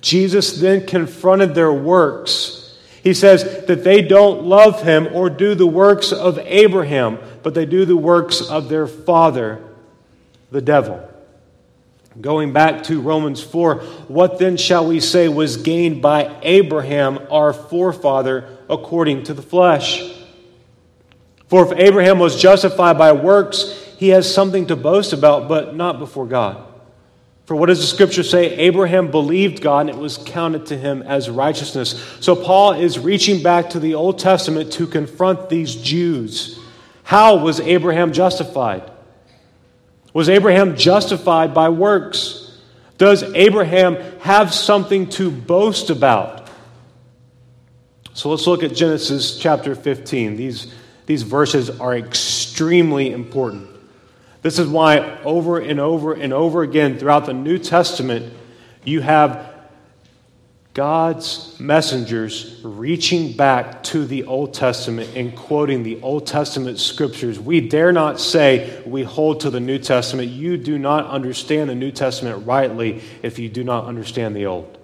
Jesus 0.00 0.58
then 0.60 0.86
confronted 0.86 1.54
their 1.54 1.72
works. 1.72 2.76
He 3.02 3.14
says 3.14 3.66
that 3.66 3.84
they 3.84 4.02
don't 4.02 4.44
love 4.44 4.82
him 4.82 5.08
or 5.12 5.28
do 5.28 5.54
the 5.54 5.66
works 5.66 6.12
of 6.12 6.38
Abraham, 6.38 7.18
but 7.42 7.54
they 7.54 7.66
do 7.66 7.84
the 7.84 7.96
works 7.96 8.40
of 8.40 8.68
their 8.68 8.86
father, 8.86 9.62
the 10.50 10.60
devil. 10.60 11.08
Going 12.20 12.52
back 12.52 12.84
to 12.84 13.00
Romans 13.00 13.42
4, 13.42 13.76
what 14.08 14.38
then 14.38 14.56
shall 14.56 14.86
we 14.86 15.00
say 15.00 15.28
was 15.28 15.56
gained 15.56 16.02
by 16.02 16.38
Abraham, 16.42 17.18
our 17.30 17.52
forefather, 17.52 18.58
according 18.72 19.24
to 19.24 19.34
the 19.34 19.42
flesh? 19.42 20.02
For 21.48 21.70
if 21.70 21.78
Abraham 21.78 22.18
was 22.18 22.40
justified 22.40 22.96
by 22.96 23.12
works, 23.12 23.78
he 23.98 24.08
has 24.08 24.32
something 24.32 24.66
to 24.68 24.74
boast 24.76 25.12
about, 25.12 25.48
but 25.48 25.76
not 25.76 25.98
before 25.98 26.26
God. 26.26 26.66
For 27.44 27.56
what 27.56 27.66
does 27.66 27.80
the 27.80 27.86
scripture 27.86 28.22
say? 28.22 28.54
Abraham 28.56 29.10
believed 29.10 29.60
God 29.60 29.80
and 29.80 29.90
it 29.90 29.96
was 29.96 30.16
counted 30.16 30.66
to 30.66 30.78
him 30.78 31.02
as 31.02 31.28
righteousness. 31.28 32.02
So 32.20 32.34
Paul 32.34 32.72
is 32.72 32.98
reaching 32.98 33.42
back 33.42 33.70
to 33.70 33.80
the 33.80 33.94
Old 33.94 34.18
Testament 34.18 34.72
to 34.74 34.86
confront 34.86 35.48
these 35.48 35.74
Jews. 35.76 36.58
How 37.02 37.36
was 37.36 37.60
Abraham 37.60 38.12
justified? 38.12 38.90
Was 40.14 40.28
Abraham 40.28 40.76
justified 40.76 41.52
by 41.52 41.68
works? 41.68 42.58
Does 42.96 43.22
Abraham 43.34 43.96
have 44.20 44.54
something 44.54 45.08
to 45.10 45.30
boast 45.30 45.90
about? 45.90 46.41
So 48.14 48.28
let's 48.28 48.46
look 48.46 48.62
at 48.62 48.74
Genesis 48.74 49.38
chapter 49.38 49.74
15. 49.74 50.36
These, 50.36 50.72
these 51.06 51.22
verses 51.22 51.70
are 51.70 51.96
extremely 51.96 53.10
important. 53.10 53.68
This 54.42 54.58
is 54.58 54.68
why, 54.68 55.18
over 55.22 55.58
and 55.58 55.80
over 55.80 56.12
and 56.12 56.32
over 56.32 56.62
again 56.62 56.98
throughout 56.98 57.26
the 57.26 57.32
New 57.32 57.58
Testament, 57.58 58.32
you 58.84 59.00
have 59.00 59.52
God's 60.74 61.58
messengers 61.60 62.60
reaching 62.64 63.32
back 63.32 63.82
to 63.84 64.04
the 64.04 64.24
Old 64.24 64.52
Testament 64.52 65.10
and 65.14 65.36
quoting 65.36 65.82
the 65.82 66.00
Old 66.02 66.26
Testament 66.26 66.78
scriptures. 66.78 67.38
We 67.38 67.60
dare 67.60 67.92
not 67.92 68.18
say 68.18 68.82
we 68.84 69.04
hold 69.04 69.40
to 69.40 69.50
the 69.50 69.60
New 69.60 69.78
Testament. 69.78 70.28
You 70.28 70.56
do 70.56 70.78
not 70.78 71.06
understand 71.06 71.70
the 71.70 71.74
New 71.74 71.92
Testament 71.92 72.46
rightly 72.46 73.02
if 73.22 73.38
you 73.38 73.48
do 73.48 73.64
not 73.64 73.84
understand 73.84 74.34
the 74.34 74.46
Old. 74.46 74.78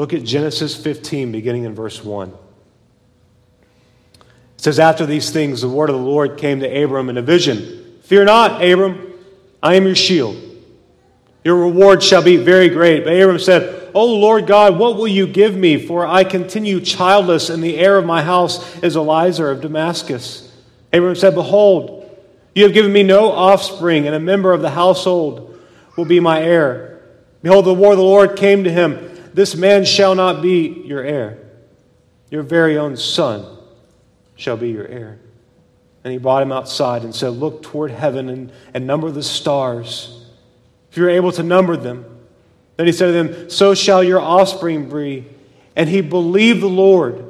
Look 0.00 0.14
at 0.14 0.24
Genesis 0.24 0.74
15, 0.82 1.30
beginning 1.30 1.64
in 1.64 1.74
verse 1.74 2.02
1. 2.02 2.30
It 2.30 2.36
says, 4.56 4.78
After 4.78 5.04
these 5.04 5.28
things, 5.28 5.60
the 5.60 5.68
word 5.68 5.90
of 5.90 5.96
the 5.96 6.00
Lord 6.00 6.38
came 6.38 6.60
to 6.60 6.82
Abram 6.82 7.10
in 7.10 7.18
a 7.18 7.22
vision 7.22 7.98
Fear 8.04 8.24
not, 8.24 8.64
Abram, 8.64 9.12
I 9.62 9.74
am 9.74 9.84
your 9.84 9.94
shield. 9.94 10.40
Your 11.44 11.56
reward 11.56 12.02
shall 12.02 12.22
be 12.22 12.38
very 12.38 12.70
great. 12.70 13.04
But 13.04 13.12
Abram 13.12 13.38
said, 13.38 13.90
O 13.94 14.06
Lord 14.06 14.46
God, 14.46 14.78
what 14.78 14.96
will 14.96 15.06
you 15.06 15.26
give 15.26 15.54
me? 15.54 15.76
For 15.76 16.06
I 16.06 16.24
continue 16.24 16.80
childless, 16.80 17.50
and 17.50 17.62
the 17.62 17.76
heir 17.76 17.98
of 17.98 18.06
my 18.06 18.22
house 18.22 18.78
is 18.78 18.96
Eliezer 18.96 19.50
of 19.50 19.60
Damascus. 19.60 20.50
Abram 20.94 21.14
said, 21.14 21.34
Behold, 21.34 22.10
you 22.54 22.64
have 22.64 22.72
given 22.72 22.90
me 22.90 23.02
no 23.02 23.30
offspring, 23.30 24.06
and 24.06 24.16
a 24.16 24.20
member 24.20 24.54
of 24.54 24.62
the 24.62 24.70
household 24.70 25.60
will 25.94 26.06
be 26.06 26.20
my 26.20 26.40
heir. 26.40 27.02
Behold, 27.42 27.66
the 27.66 27.74
word 27.74 27.92
of 27.92 27.98
the 27.98 28.02
Lord 28.02 28.36
came 28.36 28.64
to 28.64 28.72
him 28.72 29.09
This 29.32 29.54
man 29.54 29.84
shall 29.84 30.14
not 30.14 30.42
be 30.42 30.82
your 30.84 31.02
heir, 31.02 31.38
your 32.30 32.42
very 32.42 32.78
own 32.78 32.96
son 32.96 33.58
shall 34.36 34.56
be 34.56 34.70
your 34.70 34.86
heir. 34.86 35.18
And 36.02 36.12
he 36.12 36.18
brought 36.18 36.42
him 36.42 36.52
outside 36.52 37.02
and 37.02 37.14
said, 37.14 37.28
Look 37.30 37.62
toward 37.62 37.90
heaven 37.90 38.28
and, 38.28 38.52
and 38.72 38.86
number 38.86 39.10
the 39.10 39.22
stars, 39.22 40.24
if 40.90 40.96
you're 40.96 41.10
able 41.10 41.32
to 41.32 41.42
number 41.42 41.76
them. 41.76 42.04
Then 42.76 42.86
he 42.86 42.92
said 42.92 43.06
to 43.06 43.12
them, 43.12 43.50
So 43.50 43.74
shall 43.74 44.02
your 44.02 44.20
offspring 44.20 44.88
be. 44.88 45.26
And 45.76 45.88
he 45.88 46.00
believed 46.00 46.60
the 46.60 46.68
Lord, 46.68 47.24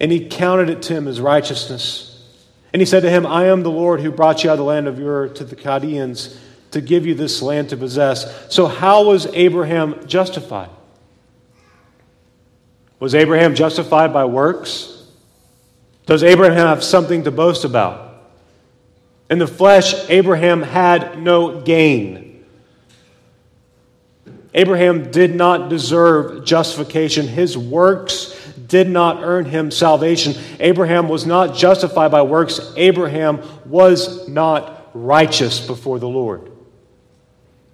and 0.00 0.10
he 0.10 0.28
counted 0.28 0.68
it 0.70 0.82
to 0.82 0.94
him 0.94 1.06
as 1.06 1.20
righteousness. 1.20 2.12
And 2.72 2.82
he 2.82 2.86
said 2.86 3.00
to 3.04 3.10
him, 3.10 3.24
I 3.24 3.46
am 3.46 3.62
the 3.62 3.70
Lord 3.70 4.00
who 4.00 4.10
brought 4.10 4.42
you 4.42 4.50
out 4.50 4.54
of 4.54 4.58
the 4.58 4.64
land 4.64 4.88
of 4.88 4.98
Ur 4.98 5.28
to 5.28 5.44
the 5.44 5.56
Chaldeans 5.56 6.38
to 6.70 6.80
give 6.80 7.06
you 7.06 7.14
this 7.14 7.42
land 7.42 7.70
to 7.70 7.76
possess. 7.76 8.52
So, 8.52 8.66
how 8.66 9.04
was 9.04 9.26
Abraham 9.26 10.06
justified? 10.06 10.70
Was 12.98 13.14
Abraham 13.14 13.54
justified 13.54 14.12
by 14.12 14.24
works? 14.24 15.04
Does 16.06 16.22
Abraham 16.22 16.66
have 16.68 16.84
something 16.84 17.24
to 17.24 17.30
boast 17.30 17.64
about? 17.64 18.06
In 19.28 19.38
the 19.38 19.46
flesh, 19.46 20.08
Abraham 20.08 20.62
had 20.62 21.18
no 21.18 21.60
gain. 21.60 22.44
Abraham 24.54 25.10
did 25.10 25.34
not 25.34 25.68
deserve 25.68 26.44
justification. 26.44 27.28
His 27.28 27.58
works 27.58 28.32
did 28.68 28.88
not 28.88 29.22
earn 29.22 29.44
him 29.44 29.70
salvation. 29.70 30.34
Abraham 30.60 31.08
was 31.08 31.26
not 31.26 31.54
justified 31.54 32.10
by 32.10 32.22
works. 32.22 32.72
Abraham 32.76 33.42
was 33.66 34.28
not 34.28 34.90
righteous 34.94 35.64
before 35.64 35.98
the 35.98 36.08
Lord. 36.08 36.50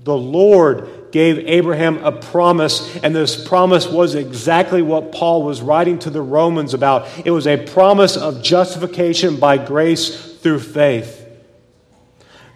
The 0.05 0.17
Lord 0.17 1.11
gave 1.13 1.39
Abraham 1.39 2.03
a 2.05 2.13
promise, 2.13 2.97
and 2.97 3.15
this 3.15 3.47
promise 3.47 3.87
was 3.87 4.15
exactly 4.15 4.83
what 4.83 5.13
Paul 5.13 5.43
was 5.43 5.61
writing 5.61 5.99
to 6.01 6.11
the 6.11 6.23
Romans 6.23 6.75
about. 6.75 7.09
It 7.25 7.31
was 7.31 7.47
a 7.47 7.57
promise 7.57 8.17
of 8.17 8.43
justification 8.43 9.37
by 9.37 9.59
grace 9.59 10.37
through 10.39 10.61
faith. 10.61 11.19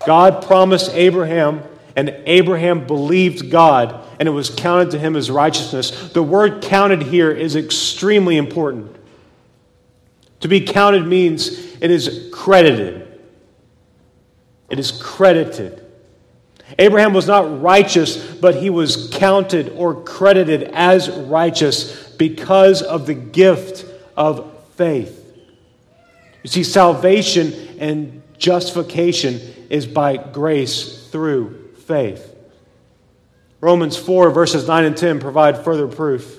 God 0.06 0.44
promised 0.44 0.90
Abraham, 0.94 1.62
and 1.94 2.10
Abraham 2.26 2.86
believed 2.86 3.50
God 3.50 4.06
and 4.18 4.28
it 4.28 4.32
was 4.32 4.50
counted 4.50 4.90
to 4.92 4.98
him 4.98 5.16
as 5.16 5.30
righteousness. 5.30 6.10
The 6.12 6.22
word 6.22 6.62
counted 6.62 7.02
here 7.02 7.30
is 7.30 7.56
extremely 7.56 8.36
important. 8.36 8.94
To 10.40 10.48
be 10.48 10.60
counted 10.60 11.06
means 11.06 11.48
it 11.80 11.90
is 11.90 12.30
credited. 12.32 13.20
It 14.70 14.78
is 14.78 14.90
credited. 14.90 15.85
Abraham 16.78 17.14
was 17.14 17.26
not 17.26 17.62
righteous, 17.62 18.34
but 18.36 18.56
he 18.56 18.68
was 18.68 19.10
counted 19.12 19.70
or 19.70 20.02
credited 20.02 20.64
as 20.74 21.08
righteous 21.08 22.10
because 22.12 22.82
of 22.82 23.06
the 23.06 23.14
gift 23.14 23.84
of 24.16 24.52
faith. 24.74 25.22
You 26.42 26.50
see, 26.50 26.62
salvation 26.62 27.52
and 27.78 28.22
justification 28.38 29.40
is 29.70 29.86
by 29.86 30.16
grace 30.16 31.08
through 31.08 31.72
faith. 31.86 32.34
Romans 33.60 33.96
4, 33.96 34.30
verses 34.30 34.68
9 34.68 34.84
and 34.84 34.96
10 34.96 35.18
provide 35.18 35.64
further 35.64 35.88
proof. 35.88 36.38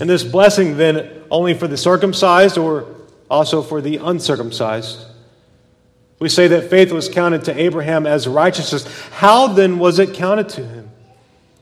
And 0.00 0.10
this 0.10 0.24
blessing, 0.24 0.76
then, 0.76 1.22
only 1.30 1.54
for 1.54 1.68
the 1.68 1.76
circumcised 1.76 2.58
or 2.58 2.86
also 3.30 3.62
for 3.62 3.80
the 3.80 3.98
uncircumcised? 3.98 4.98
We 6.22 6.28
say 6.28 6.46
that 6.46 6.70
faith 6.70 6.92
was 6.92 7.08
counted 7.08 7.46
to 7.46 7.60
Abraham 7.60 8.06
as 8.06 8.28
righteousness. 8.28 8.86
How 9.08 9.48
then 9.48 9.80
was 9.80 9.98
it 9.98 10.14
counted 10.14 10.48
to 10.50 10.64
him? 10.64 10.88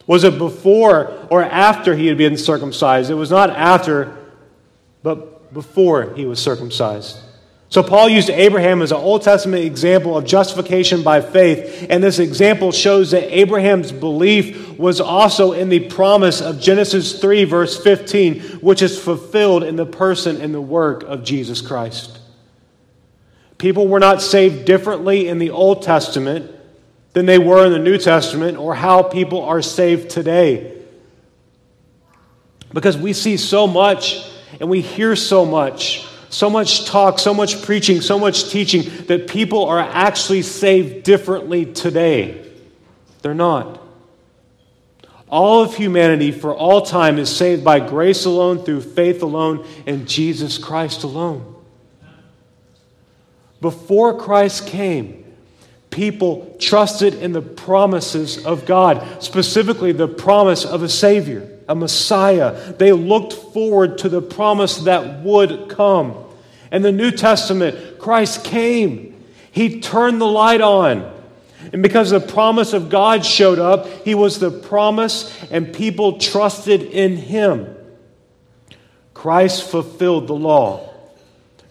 Was 0.07 0.23
it 0.23 0.37
before 0.37 1.27
or 1.31 1.43
after 1.43 1.97
he 1.97 2.09
had 2.09 2.19
been 2.19 2.37
circumcised? 2.37 3.11
It 3.11 3.15
was 3.15 3.31
not 3.31 3.49
after, 3.49 4.15
but 5.03 5.55
before 5.55 6.13
he 6.13 6.27
was 6.27 6.41
circumcised. 6.41 7.19
So, 7.71 7.83
Paul 7.83 8.11
used 8.11 8.29
Abraham 8.29 8.83
as 8.83 8.93
an 8.93 8.99
Old 8.99 9.23
Testament 9.23 9.65
example 9.65 10.15
of 10.15 10.27
justification 10.27 11.03
by 11.03 11.23
faith, 11.23 11.87
and 11.89 12.05
this 12.05 12.19
example 12.19 12.71
shows 12.71 13.13
that 13.13 13.35
Abraham's 13.35 13.93
belief 13.93 14.79
was 14.79 15.01
also 15.01 15.53
in 15.53 15.71
the 15.71 15.89
promise 15.89 16.43
of 16.43 16.61
Genesis 16.61 17.19
3, 17.19 17.45
verse 17.45 17.83
15, 17.83 18.41
which 18.61 18.83
is 18.83 19.03
fulfilled 19.03 19.63
in 19.63 19.77
the 19.77 19.87
person 19.87 20.39
and 20.39 20.53
the 20.53 20.61
work 20.61 21.03
of 21.05 21.25
Jesus 21.25 21.63
Christ. 21.63 22.20
People 23.61 23.87
were 23.87 24.01
not 24.01 24.23
saved 24.23 24.65
differently 24.65 25.29
in 25.29 25.39
the 25.39 25.51
Old 25.51 25.83
Testament 25.83 26.51
than 27.13 27.27
they 27.27 27.39
were 27.39 27.65
in 27.67 27.73
the 27.73 27.79
New 27.79 27.99
Testament, 27.99 28.57
or 28.57 28.75
how 28.75 29.03
people 29.03 29.45
are 29.45 29.63
saved 29.63 30.11
today. 30.11 30.83
Because 32.73 32.97
we 32.97 33.13
see 33.13 33.37
so 33.37 33.67
much 33.67 34.27
and 34.59 34.69
we 34.69 34.81
hear 34.81 35.15
so 35.15 35.45
much 35.45 36.07
so 36.31 36.49
much 36.49 36.87
talk, 36.87 37.19
so 37.19 37.35
much 37.35 37.61
preaching, 37.63 38.01
so 38.01 38.17
much 38.17 38.51
teaching 38.51 38.83
that 39.07 39.29
people 39.29 39.67
are 39.67 39.81
actually 39.81 40.43
saved 40.43 41.03
differently 41.03 41.67
today. 41.67 42.49
They're 43.23 43.35
not. 43.35 43.83
All 45.29 45.63
of 45.63 45.75
humanity 45.75 46.31
for 46.31 46.55
all 46.55 46.83
time 46.83 47.19
is 47.19 47.35
saved 47.35 47.65
by 47.65 47.81
grace 47.81 48.25
alone, 48.25 48.65
through 48.65 48.83
faith 48.83 49.23
alone, 49.23 49.67
in 49.87 50.07
Jesus 50.07 50.57
Christ 50.57 51.03
alone. 51.03 51.50
Before 53.61 54.19
Christ 54.19 54.67
came, 54.67 55.25
people 55.91 56.57
trusted 56.59 57.15
in 57.15 57.33
the 57.33 57.43
promises 57.43 58.45
of 58.45 58.65
God, 58.67 59.23
specifically 59.23 59.93
the 59.93 60.09
promise 60.09 60.65
of 60.65 60.83
a 60.83 60.89
Savior 60.89 61.61
a 61.71 61.75
Messiah. 61.75 62.73
They 62.73 62.91
looked 62.91 63.33
forward 63.33 63.99
to 63.99 64.09
the 64.09 64.21
promise 64.21 64.79
that 64.79 65.23
would 65.23 65.69
come. 65.69 66.17
In 66.73 66.83
the 66.83 66.91
New 66.91 67.13
Testament, 67.13 68.01
Christ 68.01 68.45
came. 68.45 69.25
He 69.53 69.81
turned 69.81 70.21
the 70.21 70.27
light 70.27 70.61
on. 70.61 71.19
And 71.73 71.81
because 71.81 72.11
the 72.11 72.19
promise 72.19 72.73
of 72.73 72.91
God 72.91 73.25
showed 73.25 73.61
up, 73.61 73.87
he 74.05 74.17
was 74.17 74.41
the 74.41 74.51
promise, 74.51 75.33
and 75.53 75.73
people 75.73 76.19
trusted 76.19 76.83
in 76.83 77.17
him. 77.17 77.77
Christ 79.15 79.63
fulfilled 79.71 80.27
the 80.27 80.35
law. 80.35 80.90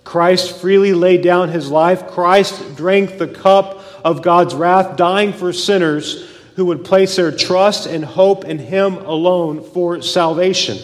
Christ 0.10 0.60
freely 0.60 0.94
laid 0.94 1.22
down 1.22 1.50
his 1.50 1.70
life. 1.70 2.08
Christ 2.08 2.76
drank 2.76 3.20
the 3.20 3.28
cup 3.28 3.80
of 4.04 4.24
God's 4.24 4.56
wrath, 4.56 4.98
dying 4.98 5.34
for 5.34 5.54
sinners 5.54 6.28
who 6.56 6.66
would 6.66 6.84
place 6.84 7.16
their 7.16 7.32
trust 7.32 7.86
and 7.86 8.04
hope 8.04 8.44
in 8.44 8.58
Him 8.58 8.96
alone 8.96 9.62
for 9.62 10.02
salvation. 10.02 10.80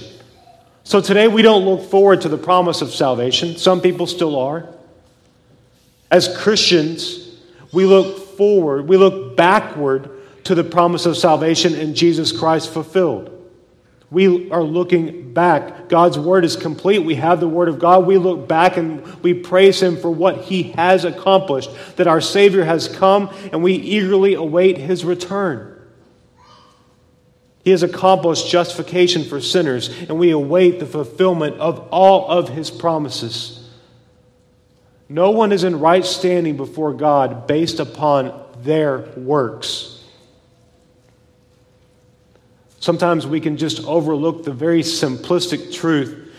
So 0.84 1.02
today 1.02 1.28
we 1.28 1.42
don't 1.42 1.66
look 1.66 1.90
forward 1.90 2.22
to 2.22 2.30
the 2.30 2.38
promise 2.38 2.84
of 2.84 2.94
salvation. 2.94 3.58
Some 3.58 3.82
people 3.82 4.06
still 4.06 4.38
are. 4.38 4.70
As 6.12 6.38
Christians, 6.38 7.36
we 7.74 7.86
look 7.86 8.38
forward, 8.38 8.88
we 8.88 8.96
look 8.96 9.36
backward 9.36 10.08
to 10.44 10.54
the 10.54 10.64
promise 10.64 11.08
of 11.08 11.18
salvation 11.18 11.74
in 11.74 11.96
Jesus 11.96 12.32
Christ 12.32 12.72
fulfilled. 12.72 13.35
We 14.16 14.50
are 14.50 14.64
looking 14.64 15.34
back. 15.34 15.90
God's 15.90 16.18
word 16.18 16.46
is 16.46 16.56
complete. 16.56 17.00
We 17.00 17.16
have 17.16 17.42
the 17.42 17.50
word 17.50 17.68
of 17.68 17.80
God. 17.80 18.06
We 18.06 18.18
look 18.18 18.48
back 18.48 18.78
and 18.78 19.06
we 19.22 19.34
praise 19.34 19.84
him 19.84 19.98
for 19.98 20.10
what 20.10 20.46
he 20.46 20.72
has 20.72 21.04
accomplished, 21.04 21.70
that 21.98 22.08
our 22.08 22.22
Savior 22.22 22.64
has 22.64 22.88
come, 22.88 23.30
and 23.52 23.62
we 23.62 23.74
eagerly 23.74 24.36
await 24.36 24.78
his 24.78 25.04
return. 25.04 25.78
He 27.66 27.72
has 27.72 27.84
accomplished 27.84 28.50
justification 28.50 29.26
for 29.26 29.42
sinners, 29.42 29.90
and 29.90 30.18
we 30.18 30.32
await 30.32 30.80
the 30.80 30.86
fulfillment 30.86 31.58
of 31.60 31.86
all 31.92 32.30
of 32.30 32.48
his 32.48 32.72
promises. 32.72 33.70
No 35.10 35.32
one 35.32 35.52
is 35.52 35.66
in 35.66 35.82
right 35.82 36.06
standing 36.06 36.56
before 36.56 36.94
God 36.94 37.48
based 37.48 37.82
upon 37.82 38.34
their 38.60 39.00
works. 39.18 39.95
Sometimes 42.86 43.26
we 43.26 43.40
can 43.40 43.58
just 43.58 43.84
overlook 43.86 44.44
the 44.44 44.54
very 44.54 44.84
simplistic 44.84 45.74
truth 45.74 46.32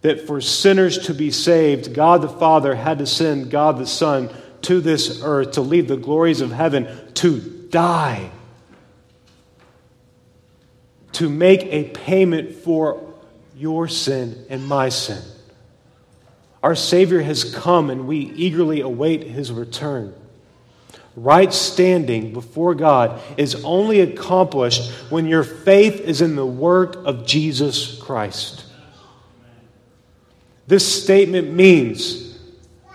that 0.00 0.26
for 0.26 0.40
sinners 0.40 0.96
to 1.00 1.12
be 1.12 1.30
saved, 1.30 1.92
God 1.92 2.22
the 2.22 2.30
Father 2.30 2.74
had 2.74 3.00
to 3.00 3.06
send 3.06 3.50
God 3.50 3.76
the 3.76 3.86
Son 3.86 4.30
to 4.62 4.80
this 4.80 5.20
earth 5.22 5.52
to 5.52 5.60
leave 5.60 5.88
the 5.88 5.98
glories 5.98 6.40
of 6.40 6.50
heaven 6.50 6.88
to 7.16 7.40
die, 7.68 8.30
to 11.12 11.28
make 11.28 11.64
a 11.64 11.90
payment 11.90 12.54
for 12.54 13.14
your 13.54 13.86
sin 13.86 14.46
and 14.48 14.66
my 14.66 14.88
sin. 14.88 15.22
Our 16.62 16.74
Savior 16.74 17.20
has 17.20 17.54
come 17.54 17.90
and 17.90 18.08
we 18.08 18.16
eagerly 18.16 18.80
await 18.80 19.24
his 19.24 19.52
return. 19.52 20.14
Right 21.14 21.52
standing 21.52 22.32
before 22.32 22.74
God 22.74 23.20
is 23.36 23.62
only 23.64 24.00
accomplished 24.00 24.90
when 25.10 25.26
your 25.26 25.44
faith 25.44 26.00
is 26.00 26.22
in 26.22 26.36
the 26.36 26.46
work 26.46 26.96
of 27.04 27.26
Jesus 27.26 28.00
Christ. 28.00 28.64
This 30.66 31.02
statement 31.02 31.52
means 31.52 32.38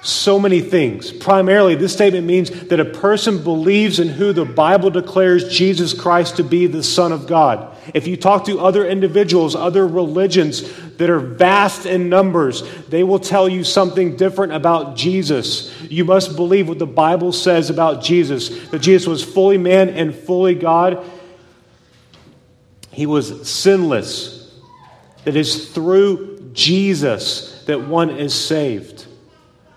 so 0.02 0.40
many 0.40 0.62
things. 0.62 1.12
Primarily, 1.12 1.76
this 1.76 1.94
statement 1.94 2.26
means 2.26 2.50
that 2.50 2.80
a 2.80 2.86
person 2.86 3.44
believes 3.44 4.00
in 4.00 4.08
who 4.08 4.34
the 4.34 4.46
Bible 4.46 4.90
declares 4.90 5.56
Jesus 5.56 5.94
Christ 5.94 6.38
to 6.38 6.44
be 6.44 6.66
the 6.66 6.84
Son 6.84 7.12
of 7.12 7.28
God. 7.28 7.77
If 7.94 8.08
you 8.08 8.18
talk 8.18 8.46
to 8.46 8.60
other 8.60 8.86
individuals, 8.86 9.56
other 9.56 9.88
religions 9.88 10.62
that 10.98 11.10
are 11.10 11.20
vast 11.20 11.86
in 11.86 12.10
numbers, 12.10 12.64
they 12.88 13.04
will 13.04 13.20
tell 13.20 13.48
you 13.48 13.64
something 13.64 14.16
different 14.16 14.54
about 14.54 14.96
Jesus. 14.96 15.74
You 15.84 16.06
must 16.06 16.36
believe 16.36 16.68
what 16.68 16.80
the 16.80 16.86
Bible 16.86 17.32
says 17.32 17.70
about 17.70 18.04
Jesus 18.04 18.70
that 18.70 18.80
Jesus 18.80 19.08
was 19.08 19.24
fully 19.24 19.58
man 19.58 19.90
and 19.90 20.14
fully 20.14 20.56
God. 20.56 21.06
He 22.92 23.06
was 23.06 23.50
sinless. 23.50 24.36
That 25.24 25.36
is 25.36 25.70
through 25.70 26.52
Jesus 26.54 27.64
that 27.66 27.82
one 27.88 28.10
is 28.10 28.34
saved. 28.34 29.06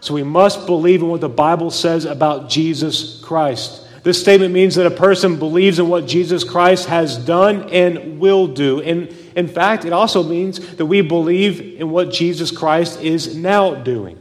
So 0.01 0.15
we 0.15 0.23
must 0.23 0.67
believe 0.67 1.03
in 1.03 1.09
what 1.09 1.21
the 1.21 1.29
Bible 1.29 1.71
says 1.71 2.07
about 2.07 2.49
Jesus 2.49 3.21
Christ. 3.23 3.80
This 4.03 4.21
statement 4.21 4.55
means 4.55 4.77
that 4.77 4.87
a 4.87 4.91
person 4.91 5.39
believes 5.39 5.79
in 5.79 5.89
what 5.89 6.07
Jesus 6.07 6.43
Christ 6.43 6.87
has 6.89 7.19
done 7.19 7.69
and 7.71 8.19
will 8.19 8.47
do. 8.47 8.81
And 8.81 9.09
in 9.37 9.47
fact, 9.47 9.85
it 9.85 9.93
also 9.93 10.23
means 10.23 10.77
that 10.77 10.87
we 10.87 11.03
believe 11.03 11.61
in 11.81 11.91
what 11.91 12.11
Jesus 12.11 12.51
Christ 12.51 13.01
is 13.03 13.37
now 13.37 13.75
doing. 13.75 14.17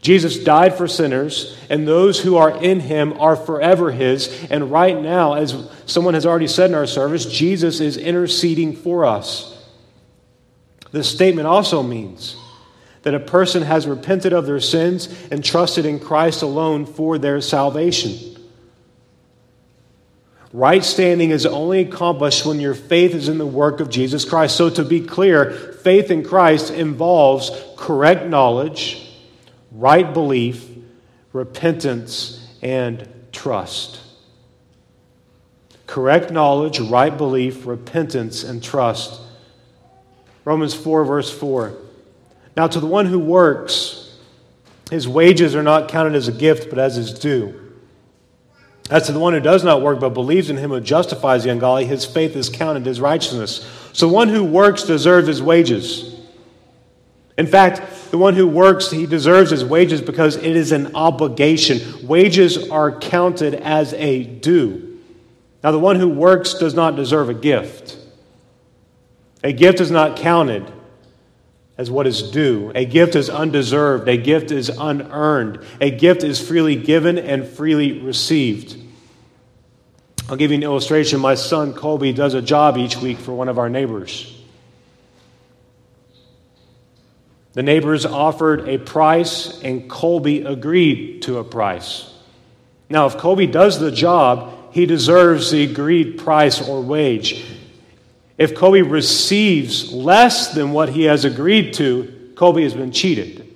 Jesus 0.00 0.38
died 0.38 0.74
for 0.74 0.86
sinners, 0.86 1.58
and 1.68 1.86
those 1.86 2.20
who 2.20 2.36
are 2.36 2.62
in 2.62 2.80
him 2.80 3.14
are 3.20 3.34
forever 3.34 3.90
his. 3.90 4.46
And 4.50 4.70
right 4.70 4.96
now, 5.00 5.34
as 5.34 5.68
someone 5.86 6.14
has 6.14 6.24
already 6.24 6.46
said 6.46 6.70
in 6.70 6.76
our 6.76 6.86
service, 6.86 7.26
Jesus 7.26 7.80
is 7.80 7.96
interceding 7.96 8.76
for 8.76 9.04
us. 9.04 9.52
This 10.92 11.10
statement 11.10 11.48
also 11.48 11.82
means 11.82 12.36
that 13.02 13.14
a 13.14 13.20
person 13.20 13.62
has 13.62 13.86
repented 13.86 14.32
of 14.32 14.46
their 14.46 14.60
sins 14.60 15.08
and 15.30 15.44
trusted 15.44 15.84
in 15.84 15.98
Christ 15.98 16.42
alone 16.42 16.86
for 16.86 17.18
their 17.18 17.40
salvation. 17.40 18.35
Right 20.52 20.84
standing 20.84 21.30
is 21.30 21.44
only 21.44 21.80
accomplished 21.80 22.46
when 22.46 22.60
your 22.60 22.74
faith 22.74 23.14
is 23.14 23.28
in 23.28 23.38
the 23.38 23.46
work 23.46 23.80
of 23.80 23.90
Jesus 23.90 24.24
Christ. 24.24 24.56
So, 24.56 24.70
to 24.70 24.84
be 24.84 25.00
clear, 25.00 25.50
faith 25.50 26.10
in 26.10 26.24
Christ 26.24 26.70
involves 26.70 27.50
correct 27.76 28.26
knowledge, 28.26 29.10
right 29.72 30.12
belief, 30.12 30.68
repentance, 31.32 32.46
and 32.62 33.08
trust. 33.32 34.00
Correct 35.86 36.30
knowledge, 36.30 36.80
right 36.80 37.16
belief, 37.16 37.66
repentance, 37.66 38.42
and 38.42 38.62
trust. 38.62 39.20
Romans 40.44 40.74
4, 40.74 41.04
verse 41.04 41.30
4. 41.30 41.74
Now, 42.56 42.66
to 42.68 42.80
the 42.80 42.86
one 42.86 43.06
who 43.06 43.18
works, 43.18 44.16
his 44.90 45.06
wages 45.06 45.54
are 45.54 45.62
not 45.62 45.88
counted 45.88 46.14
as 46.14 46.28
a 46.28 46.32
gift, 46.32 46.70
but 46.70 46.78
as 46.78 46.94
his 46.96 47.12
due. 47.12 47.65
As 48.88 49.06
to 49.06 49.12
the 49.12 49.18
one 49.18 49.32
who 49.32 49.40
does 49.40 49.64
not 49.64 49.82
work, 49.82 49.98
but 49.98 50.10
believes 50.10 50.48
in 50.48 50.56
him 50.56 50.70
who 50.70 50.80
justifies 50.80 51.42
the 51.42 51.50
ungodly, 51.50 51.86
his 51.86 52.04
faith 52.04 52.36
is 52.36 52.48
counted 52.48 52.86
as 52.86 53.00
righteousness. 53.00 53.68
So, 53.92 54.06
the 54.06 54.12
one 54.12 54.28
who 54.28 54.44
works 54.44 54.84
deserves 54.84 55.26
his 55.26 55.42
wages. 55.42 56.14
In 57.36 57.46
fact, 57.46 58.10
the 58.10 58.18
one 58.18 58.34
who 58.34 58.46
works, 58.46 58.90
he 58.90 59.06
deserves 59.06 59.50
his 59.50 59.64
wages 59.64 60.00
because 60.00 60.36
it 60.36 60.56
is 60.56 60.72
an 60.72 60.94
obligation. 60.94 62.06
Wages 62.06 62.70
are 62.70 62.92
counted 62.98 63.54
as 63.54 63.92
a 63.94 64.22
due. 64.22 65.00
Now, 65.64 65.72
the 65.72 65.78
one 65.78 65.96
who 65.96 66.08
works 66.08 66.54
does 66.54 66.74
not 66.74 66.94
deserve 66.94 67.28
a 67.28 67.34
gift. 67.34 67.98
A 69.42 69.52
gift 69.52 69.80
is 69.80 69.90
not 69.90 70.16
counted 70.16 70.72
as 71.78 71.90
what 71.90 72.06
is 72.06 72.30
due. 72.30 72.72
A 72.74 72.84
gift 72.84 73.16
is 73.16 73.28
undeserved. 73.28 74.08
A 74.08 74.16
gift 74.16 74.50
is 74.50 74.68
unearned. 74.68 75.64
A 75.80 75.90
gift 75.90 76.24
is 76.24 76.40
freely 76.40 76.76
given 76.76 77.18
and 77.18 77.46
freely 77.46 78.00
received. 78.00 78.82
I'll 80.28 80.36
give 80.36 80.50
you 80.50 80.56
an 80.56 80.62
illustration. 80.62 81.20
My 81.20 81.34
son 81.34 81.72
Colby 81.74 82.12
does 82.12 82.34
a 82.34 82.42
job 82.42 82.78
each 82.78 82.96
week 82.96 83.18
for 83.18 83.32
one 83.32 83.48
of 83.48 83.58
our 83.58 83.68
neighbors. 83.68 84.32
The 87.52 87.62
neighbors 87.62 88.04
offered 88.04 88.68
a 88.68 88.76
price, 88.76 89.62
and 89.62 89.88
Colby 89.88 90.42
agreed 90.42 91.22
to 91.22 91.38
a 91.38 91.44
price. 91.44 92.12
Now, 92.90 93.06
if 93.06 93.16
Colby 93.16 93.46
does 93.46 93.80
the 93.80 93.90
job, 93.90 94.74
he 94.74 94.84
deserves 94.84 95.50
the 95.50 95.64
agreed 95.64 96.18
price 96.18 96.60
or 96.60 96.82
wage. 96.82 97.46
If 98.38 98.54
Colby 98.54 98.82
receives 98.82 99.92
less 99.92 100.52
than 100.52 100.72
what 100.72 100.90
he 100.90 101.04
has 101.04 101.24
agreed 101.24 101.74
to, 101.74 102.32
Colby 102.34 102.64
has 102.64 102.74
been 102.74 102.92
cheated. 102.92 103.54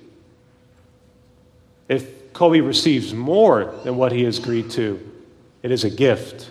If 1.87 2.33
Colby 2.33 2.61
receives 2.61 3.13
more 3.13 3.75
than 3.83 3.95
what 3.97 4.11
he 4.11 4.23
has 4.23 4.39
agreed 4.39 4.71
to, 4.71 4.99
it 5.61 5.71
is 5.71 5.83
a 5.83 5.89
gift. 5.89 6.49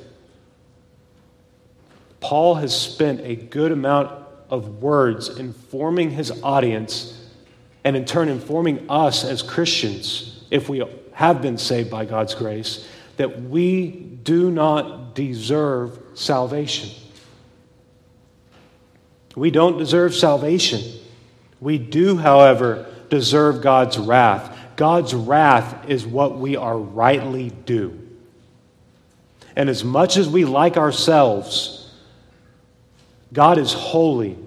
Paul 2.21 2.55
has 2.57 2.79
spent 2.79 3.21
a 3.23 3.35
good 3.35 3.73
amount 3.73 4.12
of 4.49 4.83
words 4.83 5.29
informing 5.29 6.11
his 6.11 6.31
audience 6.43 7.16
and 7.83 7.97
in 7.97 8.05
turn 8.05 8.29
informing 8.29 8.90
us 8.90 9.25
as 9.25 9.43
Christians, 9.43 10.45
if 10.51 10.69
we 10.69 10.85
have 11.12 11.40
been 11.40 11.57
saved 11.57 11.90
by 11.90 12.05
God's 12.05 12.35
grace, 12.35 12.87
that 13.16 13.43
we 13.43 13.90
do 13.90 14.51
not 14.51 15.14
deserve 15.14 15.99
salvation. 16.14 16.90
We 19.37 19.51
don't 19.51 19.79
deserve 19.79 20.14
salvation. 20.14 20.83
We 21.61 21.79
do, 21.79 22.16
however, 22.16 22.87
deserve 23.11 23.62
God's 23.62 23.99
wrath. 23.99 24.57
God's 24.77 25.14
wrath 25.14 25.88
is 25.88 26.07
what 26.07 26.38
we 26.38 26.57
are 26.57 26.79
rightly 26.79 27.51
due. 27.51 27.99
And 29.55 29.69
as 29.69 29.85
much 29.85 30.16
as 30.16 30.29
we 30.29 30.45
like 30.45 30.77
ourselves, 30.77 31.93
God 33.33 33.59
is 33.59 33.73
holy 33.73 34.38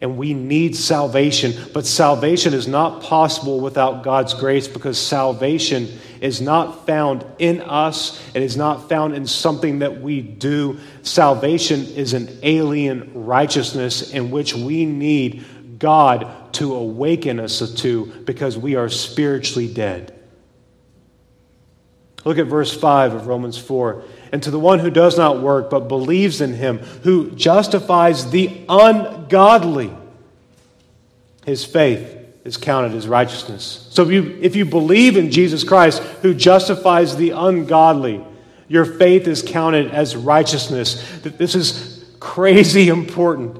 and 0.00 0.16
we 0.16 0.34
need 0.34 0.76
salvation. 0.76 1.52
But 1.72 1.86
salvation 1.86 2.54
is 2.54 2.68
not 2.68 3.02
possible 3.02 3.60
without 3.60 4.02
God's 4.02 4.34
grace 4.34 4.68
because 4.68 4.98
salvation 4.98 5.98
is 6.20 6.40
not 6.40 6.86
found 6.86 7.24
in 7.38 7.60
us, 7.60 8.20
it 8.34 8.42
is 8.42 8.56
not 8.56 8.88
found 8.88 9.14
in 9.14 9.26
something 9.26 9.80
that 9.80 10.00
we 10.00 10.20
do. 10.20 10.78
Salvation 11.02 11.84
is 11.84 12.12
an 12.14 12.38
alien 12.42 13.24
righteousness 13.26 14.12
in 14.12 14.30
which 14.30 14.54
we 14.54 14.84
need 14.84 15.44
God 15.78 16.52
to 16.54 16.74
awaken 16.74 17.38
us 17.38 17.74
to 17.82 18.06
because 18.24 18.56
we 18.56 18.76
are 18.76 18.88
spiritually 18.88 19.72
dead. 19.72 20.12
Look 22.24 22.38
at 22.38 22.46
verse 22.46 22.76
5 22.76 23.14
of 23.14 23.26
Romans 23.28 23.56
4. 23.56 24.02
And 24.32 24.42
to 24.42 24.50
the 24.50 24.58
one 24.58 24.80
who 24.80 24.90
does 24.90 25.16
not 25.16 25.40
work, 25.40 25.70
but 25.70 25.86
believes 25.86 26.40
in 26.40 26.54
him, 26.54 26.78
who 26.78 27.30
justifies 27.30 28.30
the 28.30 28.64
ungodly, 28.68 29.94
his 31.44 31.64
faith 31.64 32.25
is 32.46 32.56
counted 32.56 32.94
as 32.94 33.08
righteousness. 33.08 33.88
So 33.90 34.04
if 34.04 34.10
you, 34.10 34.38
if 34.40 34.54
you 34.54 34.64
believe 34.64 35.16
in 35.16 35.30
Jesus 35.30 35.64
Christ, 35.64 36.00
who 36.22 36.32
justifies 36.32 37.16
the 37.16 37.30
ungodly, 37.30 38.24
your 38.68 38.84
faith 38.84 39.26
is 39.26 39.42
counted 39.42 39.90
as 39.90 40.14
righteousness. 40.14 41.20
This 41.22 41.54
is 41.54 42.04
crazy 42.20 42.88
important. 42.88 43.58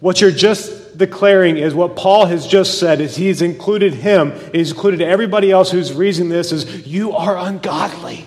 What 0.00 0.20
you're 0.20 0.30
just 0.30 0.96
declaring 0.96 1.58
is 1.58 1.74
what 1.74 1.94
Paul 1.94 2.26
has 2.26 2.46
just 2.46 2.78
said 2.78 3.00
is 3.00 3.16
he's 3.16 3.42
included 3.42 3.92
him, 3.92 4.32
he's 4.52 4.70
included 4.70 5.02
everybody 5.02 5.50
else 5.50 5.70
who's 5.70 5.92
reading 5.92 6.30
this 6.30 6.52
is 6.52 6.86
you 6.86 7.12
are 7.12 7.36
ungodly. 7.36 8.26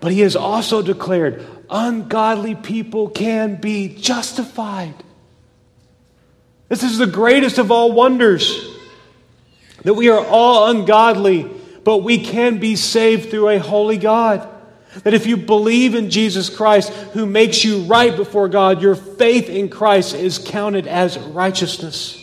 But 0.00 0.12
he 0.12 0.20
has 0.20 0.34
also 0.34 0.80
declared 0.80 1.46
ungodly 1.68 2.54
people 2.54 3.10
can 3.10 3.56
be 3.56 3.88
justified. 3.88 4.94
This 6.70 6.84
is 6.84 6.98
the 6.98 7.06
greatest 7.06 7.58
of 7.58 7.72
all 7.72 7.90
wonders 7.90 8.64
that 9.82 9.94
we 9.94 10.08
are 10.08 10.24
all 10.24 10.70
ungodly, 10.70 11.50
but 11.82 11.98
we 11.98 12.24
can 12.24 12.58
be 12.58 12.76
saved 12.76 13.28
through 13.28 13.48
a 13.48 13.58
holy 13.58 13.98
God. 13.98 14.48
That 15.02 15.12
if 15.12 15.26
you 15.26 15.36
believe 15.36 15.96
in 15.96 16.10
Jesus 16.10 16.48
Christ, 16.48 16.92
who 17.12 17.26
makes 17.26 17.64
you 17.64 17.82
right 17.82 18.14
before 18.16 18.48
God, 18.48 18.80
your 18.80 18.94
faith 18.94 19.48
in 19.48 19.68
Christ 19.68 20.14
is 20.14 20.38
counted 20.38 20.86
as 20.86 21.18
righteousness. 21.18 22.16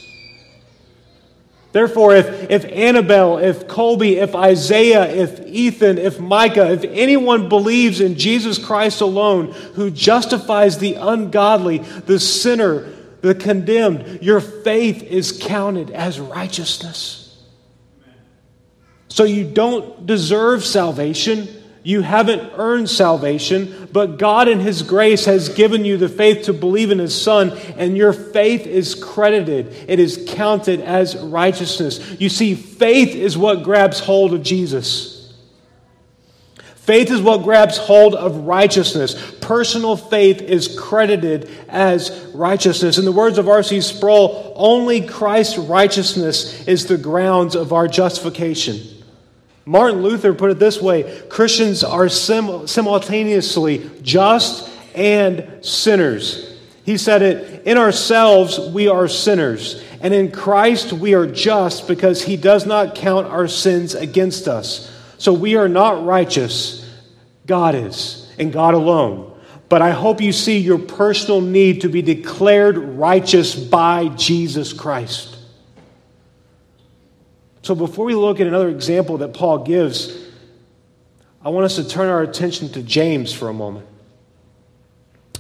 Therefore, 1.74 2.16
if, 2.16 2.50
if 2.50 2.64
Annabelle, 2.66 3.40
if 3.40 3.68
Colby, 3.68 4.16
if 4.16 4.34
Isaiah, 4.34 5.08
if 5.08 5.46
Ethan, 5.46 5.98
if 5.98 6.22
Micah, 6.22 6.72
if 6.72 6.86
anyone 6.86 7.50
believes 7.50 8.00
in 8.00 8.18
Jesus 8.18 8.58
Christ 8.58 9.02
alone, 9.02 9.52
who 9.52 9.92
justifies 9.92 10.78
the 10.78 10.94
ungodly, 10.94 11.80
the 11.80 12.20
sinner, 12.20 12.88
the 13.22 13.36
condemned, 13.36 14.20
your 14.22 14.40
faith 14.40 15.04
is 15.04 15.40
counted 15.42 15.92
as 15.92 16.20
righteousness. 16.20 17.24
So 19.08 19.24
you 19.24 19.50
don't 19.50 20.06
deserve 20.06 20.64
salvation. 20.64 21.48
You 21.84 22.02
haven't 22.02 22.52
earned 22.56 22.90
salvation, 22.90 23.88
but 23.94 24.18
God 24.18 24.50
in 24.50 24.60
His 24.60 24.82
grace 24.82 25.26
has 25.26 25.48
given 25.50 25.86
you 25.86 25.98
the 25.98 26.10
faith 26.10 26.46
to 26.46 26.54
believe 26.54 26.92
in 26.92 27.00
His 27.00 27.20
Son, 27.20 27.52
and 27.78 27.96
your 27.96 28.12
faith 28.12 28.68
is 28.68 28.94
credited. 28.94 29.74
It 29.88 29.98
is 29.98 30.26
counted 30.28 30.82
as 30.82 31.16
righteousness. 31.16 32.20
You 32.20 32.28
see, 32.28 32.56
faith 32.56 33.16
is 33.16 33.38
what 33.38 33.64
grabs 33.64 34.00
hold 34.00 34.34
of 34.34 34.44
Jesus. 34.44 35.17
Faith 36.88 37.12
is 37.12 37.20
what 37.20 37.44
grabs 37.44 37.78
hold 37.78 38.16
of 38.16 38.48
righteousness. 38.48 39.14
Personal 39.42 39.98
faith 39.98 40.42
is 40.42 40.80
credited 40.80 41.52
as 41.68 42.32
righteousness. 42.34 42.98
In 42.98 43.04
the 43.04 43.12
words 43.12 43.38
of 43.38 43.50
R.C. 43.50 43.82
Sproul, 43.82 44.54
only 44.56 45.06
Christ's 45.06 45.58
righteousness 45.58 46.66
is 46.66 46.86
the 46.86 46.98
grounds 46.98 47.58
of 47.58 47.74
our 47.74 47.90
justification. 47.90 48.80
Martin 49.66 50.02
Luther 50.02 50.34
put 50.34 50.50
it 50.50 50.60
this 50.60 50.82
way 50.82 51.24
Christians 51.28 51.84
are 51.84 52.08
sim- 52.08 52.68
simultaneously 52.68 53.92
just 54.02 54.70
and 54.96 55.46
sinners. 55.60 56.58
He 56.86 56.96
said 56.96 57.22
it 57.22 57.68
in 57.68 57.78
ourselves, 57.78 58.62
we 58.62 58.88
are 58.88 59.10
sinners, 59.10 59.84
and 60.00 60.14
in 60.14 60.32
Christ, 60.32 60.94
we 60.94 61.16
are 61.16 61.28
just 61.28 61.86
because 61.86 62.24
he 62.24 62.38
does 62.38 62.66
not 62.66 62.96
count 62.96 63.28
our 63.28 63.50
sins 63.50 63.94
against 63.94 64.48
us. 64.48 64.94
So 65.18 65.34
we 65.34 65.56
are 65.56 65.68
not 65.68 66.06
righteous, 66.06 66.88
God 67.46 67.76
is, 67.76 68.32
and 68.38 68.54
God 68.54 68.74
alone. 68.74 69.34
But 69.70 69.82
I 69.82 69.92
hope 69.92 70.22
you 70.22 70.32
see 70.32 70.60
your 70.60 70.80
personal 70.80 71.42
need 71.42 71.82
to 71.82 71.90
be 71.90 72.02
declared 72.02 72.78
righteous 72.78 73.56
by 73.56 74.08
Jesus 74.10 74.72
Christ. 74.72 75.38
So 77.64 77.76
before 77.76 78.06
we 78.06 78.16
look 78.16 78.40
at 78.40 78.48
another 78.48 78.70
example 78.70 79.18
that 79.18 79.34
Paul 79.34 79.66
gives, 79.66 80.26
I 81.44 81.50
want 81.50 81.66
us 81.66 81.76
to 81.76 81.88
turn 81.88 82.08
our 82.08 82.22
attention 82.22 82.70
to 82.70 82.84
James 82.84 83.34
for 83.34 83.50
a 83.50 83.54
moment. 83.54 83.86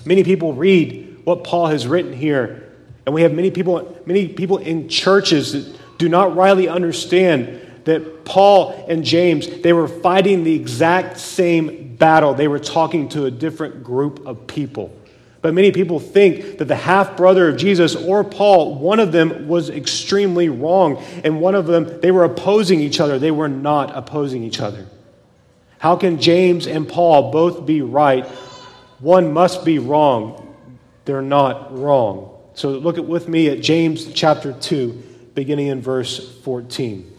Many 0.03 0.23
people 0.23 0.53
read 0.53 1.21
what 1.23 1.43
Paul 1.43 1.67
has 1.67 1.87
written 1.87 2.11
here, 2.11 2.73
and 3.05 3.15
we 3.15 3.21
have 3.21 3.33
many 3.33 3.51
people, 3.51 4.01
many 4.05 4.27
people 4.27 4.57
in 4.57 4.89
churches 4.89 5.53
that 5.53 5.79
do 5.97 6.09
not 6.09 6.35
rightly 6.35 6.67
understand 6.67 7.61
that 7.87 8.25
Paul 8.25 8.85
and 8.89 9.01
James, 9.01 9.47
they 9.61 9.71
were 9.71 9.87
fighting 9.87 10.43
the 10.43 10.53
exact 10.53 11.17
same 11.17 11.95
battle. 11.95 12.33
They 12.33 12.49
were 12.49 12.59
talking 12.59 13.07
to 13.09 13.25
a 13.25 13.31
different 13.31 13.81
group 13.81 14.25
of 14.25 14.45
people. 14.45 14.93
But 15.41 15.53
many 15.53 15.71
people 15.71 16.01
think 16.01 16.57
that 16.57 16.65
the 16.65 16.75
half 16.75 17.15
brother 17.15 17.47
of 17.47 17.55
Jesus 17.55 17.95
or 17.95 18.25
Paul, 18.25 18.75
one 18.75 18.99
of 18.99 19.13
them 19.13 19.47
was 19.47 19.69
extremely 19.69 20.49
wrong, 20.49 21.01
and 21.23 21.39
one 21.39 21.55
of 21.55 21.65
them, 21.65 22.01
they 22.01 22.11
were 22.11 22.25
opposing 22.25 22.81
each 22.81 22.99
other. 22.99 23.19
They 23.19 23.31
were 23.31 23.47
not 23.47 23.95
opposing 23.95 24.43
each 24.43 24.59
other. 24.59 24.85
How 25.79 25.95
can 25.95 26.19
James 26.19 26.67
and 26.67 26.89
Paul 26.89 27.31
both 27.31 27.65
be 27.65 27.81
right? 27.81 28.25
One 28.99 29.31
must 29.31 29.63
be 29.63 29.79
wrong. 29.79 30.57
They're 31.05 31.21
not 31.21 31.77
wrong. 31.77 32.37
So 32.53 32.71
look 32.71 32.97
at 32.97 33.05
with 33.05 33.29
me 33.29 33.47
at 33.47 33.61
James 33.61 34.11
chapter 34.11 34.51
2, 34.51 35.31
beginning 35.35 35.67
in 35.67 35.81
verse 35.81 36.37
14. 36.41 37.13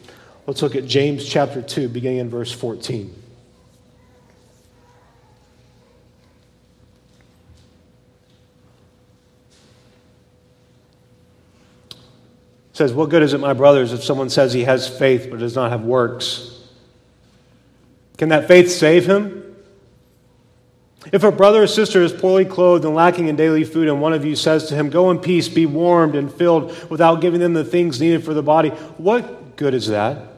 Let's 0.48 0.62
look 0.62 0.76
at 0.76 0.86
James 0.86 1.28
chapter 1.28 1.60
2, 1.60 1.90
beginning 1.90 2.20
in 2.20 2.30
verse 2.30 2.50
14. 2.50 3.14
says, 12.72 12.94
What 12.94 13.10
good 13.10 13.22
is 13.22 13.34
it, 13.34 13.40
my 13.40 13.52
brothers, 13.52 13.92
if 13.92 14.02
someone 14.02 14.30
says 14.30 14.54
he 14.54 14.64
has 14.64 14.88
faith 14.88 15.26
but 15.30 15.40
does 15.40 15.54
not 15.54 15.70
have 15.70 15.82
works? 15.82 16.66
Can 18.16 18.30
that 18.30 18.48
faith 18.48 18.70
save 18.70 19.04
him? 19.04 19.54
If 21.12 21.24
a 21.24 21.32
brother 21.32 21.64
or 21.64 21.66
sister 21.66 22.02
is 22.02 22.12
poorly 22.12 22.46
clothed 22.46 22.86
and 22.86 22.94
lacking 22.94 23.28
in 23.28 23.36
daily 23.36 23.64
food, 23.64 23.86
and 23.88 24.00
one 24.00 24.14
of 24.14 24.24
you 24.24 24.34
says 24.34 24.68
to 24.68 24.74
him, 24.74 24.88
Go 24.88 25.10
in 25.10 25.18
peace, 25.18 25.46
be 25.46 25.66
warmed 25.66 26.14
and 26.14 26.32
filled, 26.32 26.88
without 26.88 27.20
giving 27.20 27.40
them 27.40 27.52
the 27.52 27.64
things 27.64 28.00
needed 28.00 28.24
for 28.24 28.32
the 28.32 28.42
body, 28.42 28.70
what 28.96 29.56
good 29.56 29.74
is 29.74 29.88
that? 29.88 30.37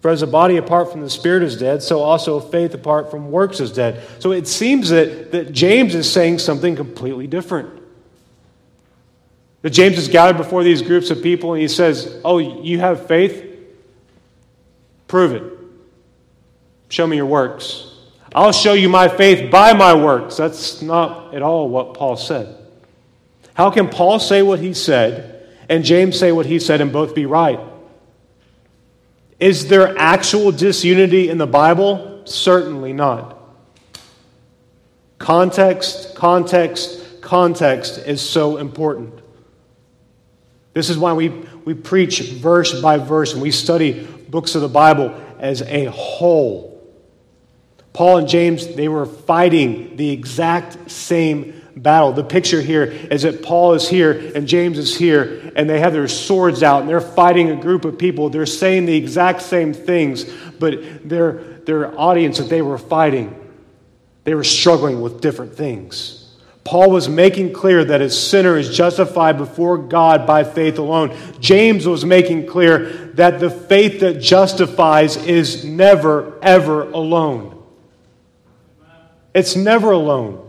For 0.00 0.10
as 0.10 0.22
a 0.22 0.26
body 0.26 0.56
apart 0.56 0.92
from 0.92 1.00
the 1.00 1.10
spirit 1.10 1.42
is 1.42 1.56
dead, 1.56 1.82
so 1.82 2.00
also 2.00 2.38
faith 2.38 2.74
apart 2.74 3.10
from 3.10 3.30
works 3.30 3.60
is 3.60 3.72
dead. 3.72 4.02
So 4.18 4.32
it 4.32 4.46
seems 4.46 4.90
that, 4.90 5.32
that 5.32 5.52
James 5.52 5.94
is 5.94 6.10
saying 6.10 6.38
something 6.38 6.76
completely 6.76 7.26
different. 7.26 7.82
That 9.62 9.70
James 9.70 9.98
is 9.98 10.08
gathered 10.08 10.36
before 10.36 10.62
these 10.62 10.82
groups 10.82 11.10
of 11.10 11.22
people 11.22 11.54
and 11.54 11.62
he 11.62 11.68
says, 11.68 12.20
Oh, 12.24 12.38
you 12.38 12.78
have 12.78 13.06
faith? 13.08 13.44
Prove 15.08 15.32
it. 15.32 15.42
Show 16.88 17.06
me 17.06 17.16
your 17.16 17.26
works. 17.26 17.92
I'll 18.34 18.52
show 18.52 18.74
you 18.74 18.88
my 18.88 19.08
faith 19.08 19.50
by 19.50 19.72
my 19.72 19.94
works. 19.94 20.36
That's 20.36 20.82
not 20.82 21.34
at 21.34 21.42
all 21.42 21.68
what 21.68 21.94
Paul 21.94 22.16
said. 22.16 22.54
How 23.54 23.70
can 23.70 23.88
Paul 23.88 24.18
say 24.18 24.42
what 24.42 24.60
he 24.60 24.74
said 24.74 25.48
and 25.68 25.82
James 25.82 26.18
say 26.18 26.30
what 26.30 26.46
he 26.46 26.58
said 26.58 26.80
and 26.80 26.92
both 26.92 27.14
be 27.14 27.26
right? 27.26 27.58
Is 29.38 29.68
there 29.68 29.96
actual 29.98 30.52
disunity 30.52 31.28
in 31.28 31.38
the 31.38 31.46
Bible? 31.46 32.22
Certainly 32.24 32.94
not. 32.94 33.36
Context, 35.18 36.14
context, 36.14 37.20
context 37.20 37.98
is 37.98 38.20
so 38.20 38.56
important. 38.56 39.20
This 40.72 40.90
is 40.90 40.98
why 40.98 41.12
we, 41.12 41.28
we 41.28 41.74
preach 41.74 42.20
verse 42.20 42.80
by 42.80 42.98
verse 42.98 43.32
and 43.32 43.42
we 43.42 43.50
study 43.50 44.06
books 44.28 44.54
of 44.54 44.62
the 44.62 44.68
Bible 44.68 45.18
as 45.38 45.62
a 45.62 45.86
whole. 45.86 46.72
Paul 47.92 48.18
and 48.18 48.28
James, 48.28 48.66
they 48.74 48.88
were 48.88 49.06
fighting 49.06 49.96
the 49.96 50.10
exact 50.10 50.90
same 50.90 51.62
battle. 51.76 52.12
The 52.12 52.24
picture 52.24 52.60
here 52.60 52.84
is 52.84 53.22
that 53.22 53.42
Paul 53.42 53.74
is 53.74 53.88
here 53.88 54.32
and 54.34 54.48
James 54.48 54.78
is 54.78 54.96
here, 54.96 55.52
and 55.54 55.68
they 55.68 55.78
have 55.78 55.92
their 55.92 56.08
swords 56.08 56.62
out 56.62 56.80
and 56.80 56.88
they're 56.88 57.00
fighting 57.00 57.50
a 57.50 57.56
group 57.56 57.84
of 57.84 57.98
people. 57.98 58.30
They're 58.30 58.46
saying 58.46 58.86
the 58.86 58.96
exact 58.96 59.42
same 59.42 59.72
things, 59.72 60.24
but 60.58 61.08
their, 61.08 61.34
their 61.34 61.98
audience 61.98 62.38
that 62.38 62.48
they 62.48 62.62
were 62.62 62.78
fighting, 62.78 63.34
they 64.24 64.34
were 64.34 64.44
struggling 64.44 65.00
with 65.00 65.20
different 65.20 65.54
things. 65.54 66.22
Paul 66.64 66.90
was 66.90 67.08
making 67.08 67.52
clear 67.52 67.84
that 67.84 68.00
a 68.00 68.10
sinner 68.10 68.56
is 68.56 68.76
justified 68.76 69.38
before 69.38 69.78
God 69.78 70.26
by 70.26 70.42
faith 70.42 70.78
alone. 70.78 71.16
James 71.38 71.86
was 71.86 72.04
making 72.04 72.46
clear 72.46 73.12
that 73.14 73.38
the 73.38 73.50
faith 73.50 74.00
that 74.00 74.20
justifies 74.20 75.16
is 75.16 75.64
never, 75.64 76.36
ever 76.42 76.90
alone. 76.90 77.62
It's 79.32 79.54
never 79.54 79.92
alone. 79.92 80.45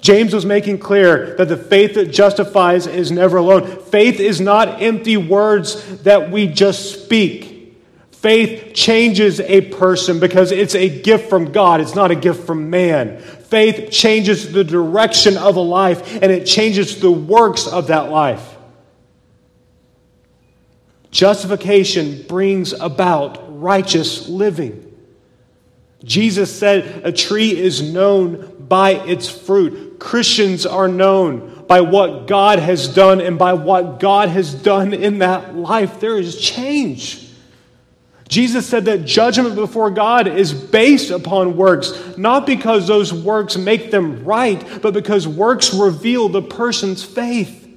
James 0.00 0.32
was 0.32 0.46
making 0.46 0.78
clear 0.78 1.34
that 1.36 1.48
the 1.48 1.56
faith 1.56 1.94
that 1.94 2.06
justifies 2.06 2.86
is 2.86 3.10
never 3.10 3.38
alone. 3.38 3.80
Faith 3.82 4.20
is 4.20 4.40
not 4.40 4.80
empty 4.80 5.16
words 5.16 6.02
that 6.02 6.30
we 6.30 6.46
just 6.46 7.02
speak. 7.02 7.76
Faith 8.12 8.74
changes 8.74 9.38
a 9.40 9.60
person 9.60 10.18
because 10.18 10.50
it's 10.50 10.74
a 10.74 10.88
gift 10.88 11.28
from 11.28 11.52
God, 11.52 11.80
it's 11.80 11.94
not 11.94 12.10
a 12.10 12.16
gift 12.16 12.46
from 12.46 12.70
man. 12.70 13.20
Faith 13.20 13.90
changes 13.90 14.52
the 14.52 14.64
direction 14.64 15.36
of 15.36 15.56
a 15.56 15.60
life 15.60 16.20
and 16.20 16.32
it 16.32 16.44
changes 16.44 17.00
the 17.00 17.10
works 17.10 17.66
of 17.66 17.88
that 17.88 18.10
life. 18.10 18.56
Justification 21.10 22.22
brings 22.28 22.72
about 22.72 23.60
righteous 23.60 24.28
living. 24.28 24.87
Jesus 26.04 26.56
said 26.56 27.04
a 27.04 27.12
tree 27.12 27.56
is 27.56 27.82
known 27.82 28.54
by 28.68 28.92
its 28.92 29.28
fruit. 29.28 29.98
Christians 29.98 30.64
are 30.64 30.88
known 30.88 31.64
by 31.66 31.80
what 31.80 32.26
God 32.26 32.58
has 32.58 32.88
done, 32.88 33.20
and 33.20 33.38
by 33.38 33.52
what 33.52 34.00
God 34.00 34.30
has 34.30 34.54
done 34.54 34.94
in 34.94 35.18
that 35.18 35.54
life, 35.54 36.00
there 36.00 36.18
is 36.18 36.40
change. 36.40 37.28
Jesus 38.28 38.66
said 38.66 38.84
that 38.86 39.04
judgment 39.04 39.54
before 39.54 39.90
God 39.90 40.28
is 40.28 40.52
based 40.52 41.10
upon 41.10 41.56
works, 41.56 42.16
not 42.16 42.46
because 42.46 42.86
those 42.86 43.12
works 43.12 43.56
make 43.56 43.90
them 43.90 44.24
right, 44.24 44.80
but 44.82 44.94
because 44.94 45.26
works 45.26 45.74
reveal 45.74 46.28
the 46.28 46.42
person's 46.42 47.02
faith. 47.02 47.67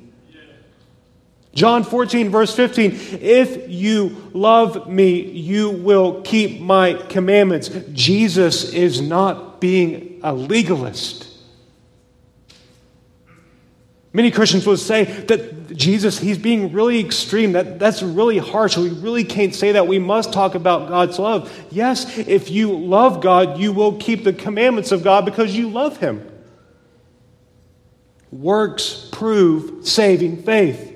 John 1.53 1.83
14, 1.83 2.29
verse 2.29 2.55
15 2.55 2.91
If 3.21 3.69
you 3.69 4.29
love 4.33 4.87
me, 4.89 5.21
you 5.21 5.69
will 5.69 6.21
keep 6.21 6.61
my 6.61 6.93
commandments. 6.93 7.69
Jesus 7.91 8.73
is 8.73 9.01
not 9.01 9.59
being 9.59 10.19
a 10.23 10.33
legalist. 10.33 11.27
Many 14.13 14.29
Christians 14.29 14.65
would 14.67 14.79
say 14.79 15.05
that 15.05 15.73
Jesus, 15.75 16.19
he's 16.19 16.37
being 16.37 16.73
really 16.73 16.99
extreme. 16.99 17.53
That, 17.53 17.79
that's 17.79 18.03
really 18.03 18.39
harsh. 18.39 18.75
We 18.75 18.89
really 18.89 19.23
can't 19.23 19.55
say 19.55 19.73
that. 19.73 19.87
We 19.87 19.99
must 19.99 20.33
talk 20.33 20.53
about 20.53 20.89
God's 20.89 21.17
love. 21.17 21.51
Yes, 21.71 22.17
if 22.17 22.51
you 22.51 22.77
love 22.77 23.21
God, 23.21 23.57
you 23.57 23.71
will 23.71 23.97
keep 23.97 24.25
the 24.25 24.33
commandments 24.33 24.91
of 24.91 25.01
God 25.01 25.23
because 25.23 25.55
you 25.55 25.69
love 25.69 25.97
him. 25.97 26.27
Works 28.31 29.09
prove 29.13 29.87
saving 29.87 30.43
faith. 30.43 30.90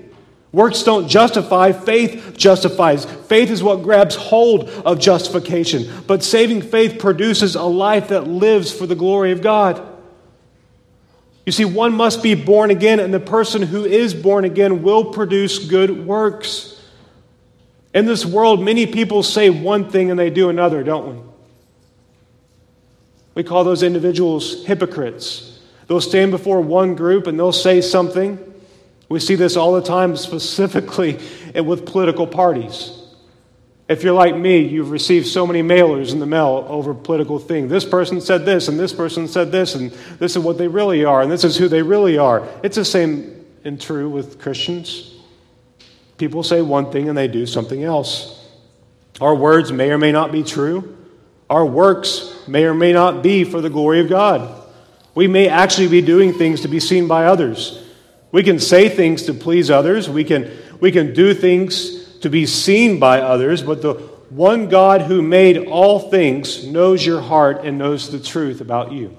Works 0.56 0.84
don't 0.84 1.10
justify, 1.10 1.74
faith 1.74 2.36
justifies. 2.38 3.04
Faith 3.04 3.52
is 3.52 3.62
what 3.62 3.84
grabs 3.84 4.16
hold 4.16 4.70
of 4.70 5.00
justification. 5.00 5.92
But 6.08 6.24
saving 6.24 6.62
faith 6.62 6.98
produces 6.98 7.56
a 7.56 7.64
life 7.64 8.08
that 8.08 8.26
lives 8.26 8.72
for 8.72 8.88
the 8.88 8.96
glory 8.96 9.34
of 9.34 9.42
God. 9.42 9.86
You 11.46 11.52
see, 11.52 11.66
one 11.66 11.94
must 11.94 12.24
be 12.24 12.36
born 12.36 12.72
again, 12.72 13.02
and 13.02 13.14
the 13.14 13.20
person 13.20 13.64
who 13.64 13.84
is 13.84 14.14
born 14.14 14.46
again 14.46 14.82
will 14.82 15.12
produce 15.12 15.60
good 15.60 16.06
works. 16.06 16.82
In 17.94 18.06
this 18.06 18.26
world, 18.26 18.64
many 18.64 18.88
people 18.88 19.24
say 19.24 19.50
one 19.50 19.90
thing 19.90 20.10
and 20.10 20.18
they 20.18 20.30
do 20.30 20.50
another, 20.50 20.84
don't 20.84 21.18
we? 21.18 21.22
We 23.34 23.44
call 23.44 23.66
those 23.66 23.84
individuals 23.84 24.66
hypocrites. 24.66 25.60
They'll 25.88 26.00
stand 26.00 26.32
before 26.32 26.62
one 26.62 26.96
group 26.96 27.28
and 27.28 27.38
they'll 27.38 27.52
say 27.52 27.82
something 27.82 28.54
we 29.10 29.20
see 29.20 29.36
this 29.36 29.56
all 29.56 29.74
the 29.74 29.82
time, 29.82 30.16
specifically 30.18 31.20
with 31.56 31.86
political 31.86 32.28
parties. 32.28 32.92
If 33.88 34.04
you're 34.04 34.14
like 34.14 34.36
me, 34.36 34.60
you've 34.60 34.90
received 34.90 35.28
so 35.28 35.46
many 35.46 35.62
mailers 35.62 36.12
in 36.12 36.20
the 36.20 36.26
mail 36.26 36.66
over 36.68 36.94
political 36.96 37.38
things. 37.38 37.70
This 37.70 37.86
person 37.86 38.20
said 38.20 38.44
this, 38.44 38.68
and 38.68 38.80
this 38.80 38.92
person 38.92 39.28
said 39.28 39.52
this, 39.52 39.76
and 39.76 39.92
this 40.18 40.36
is 40.36 40.40
what 40.40 40.58
they 40.58 40.68
really 40.68 41.06
are, 41.06 41.22
and 41.22 41.32
this 41.32 41.44
is 41.44 41.56
who 41.56 41.68
they 41.68 41.84
really 41.84 42.18
are. 42.18 42.48
It's 42.64 42.78
the 42.78 42.86
same 42.86 43.46
and 43.64 43.80
true 43.80 44.10
with 44.10 44.40
Christians. 44.40 45.14
People 46.18 46.44
say 46.44 46.62
one 46.62 46.92
thing 46.92 47.10
and 47.10 47.18
they 47.18 47.28
do 47.28 47.46
something 47.46 47.84
else. 47.84 48.48
Our 49.22 49.36
words 49.36 49.72
may 49.72 49.92
or 49.92 49.98
may 49.98 50.12
not 50.12 50.32
be 50.32 50.44
true. 50.44 50.98
Our 51.50 51.66
works 51.66 52.34
may 52.48 52.64
or 52.64 52.74
may 52.74 52.94
not 52.94 53.22
be 53.22 53.44
for 53.44 53.62
the 53.62 53.70
glory 53.70 54.00
of 54.00 54.10
God. 54.10 54.64
We 55.14 55.28
may 55.28 55.48
actually 55.48 55.88
be 55.90 56.02
doing 56.02 56.34
things 56.34 56.62
to 56.62 56.68
be 56.68 56.80
seen 56.80 57.08
by 57.08 57.26
others. 57.26 57.85
We 58.36 58.44
can 58.44 58.60
say 58.60 58.90
things 58.90 59.24
to 59.28 59.34
please 59.34 59.72
others, 59.72 60.10
we 60.10 60.26
can, 60.26 60.52
we 60.82 60.92
can 60.92 61.14
do 61.14 61.34
things 61.34 62.18
to 62.20 62.30
be 62.30 62.46
seen 62.46 63.00
by 63.00 63.22
others, 63.22 63.64
but 63.64 63.82
the 63.82 63.94
one 64.30 64.68
God 64.68 65.04
who 65.04 65.22
made 65.22 65.68
all 65.68 66.12
things 66.12 66.68
knows 66.68 67.06
your 67.06 67.22
heart 67.22 67.64
and 67.64 67.78
knows 67.78 68.12
the 68.12 68.20
truth 68.20 68.60
about 68.60 68.92
you. 68.92 69.18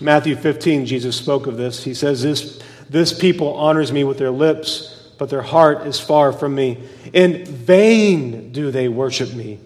Matthew 0.00 0.36
15, 0.36 0.86
Jesus 0.86 1.16
spoke 1.16 1.48
of 1.48 1.56
this. 1.56 1.82
He 1.82 1.94
says, 1.94 2.22
This, 2.22 2.62
this 2.88 3.12
people 3.12 3.54
honors 3.54 3.90
me 3.90 4.04
with 4.04 4.18
their 4.18 4.30
lips, 4.30 5.10
but 5.18 5.30
their 5.30 5.42
heart 5.42 5.84
is 5.88 5.98
far 5.98 6.32
from 6.32 6.54
me. 6.54 6.78
In 7.12 7.44
vain 7.44 8.52
do 8.52 8.70
they 8.70 8.86
worship 8.86 9.34
me, 9.34 9.58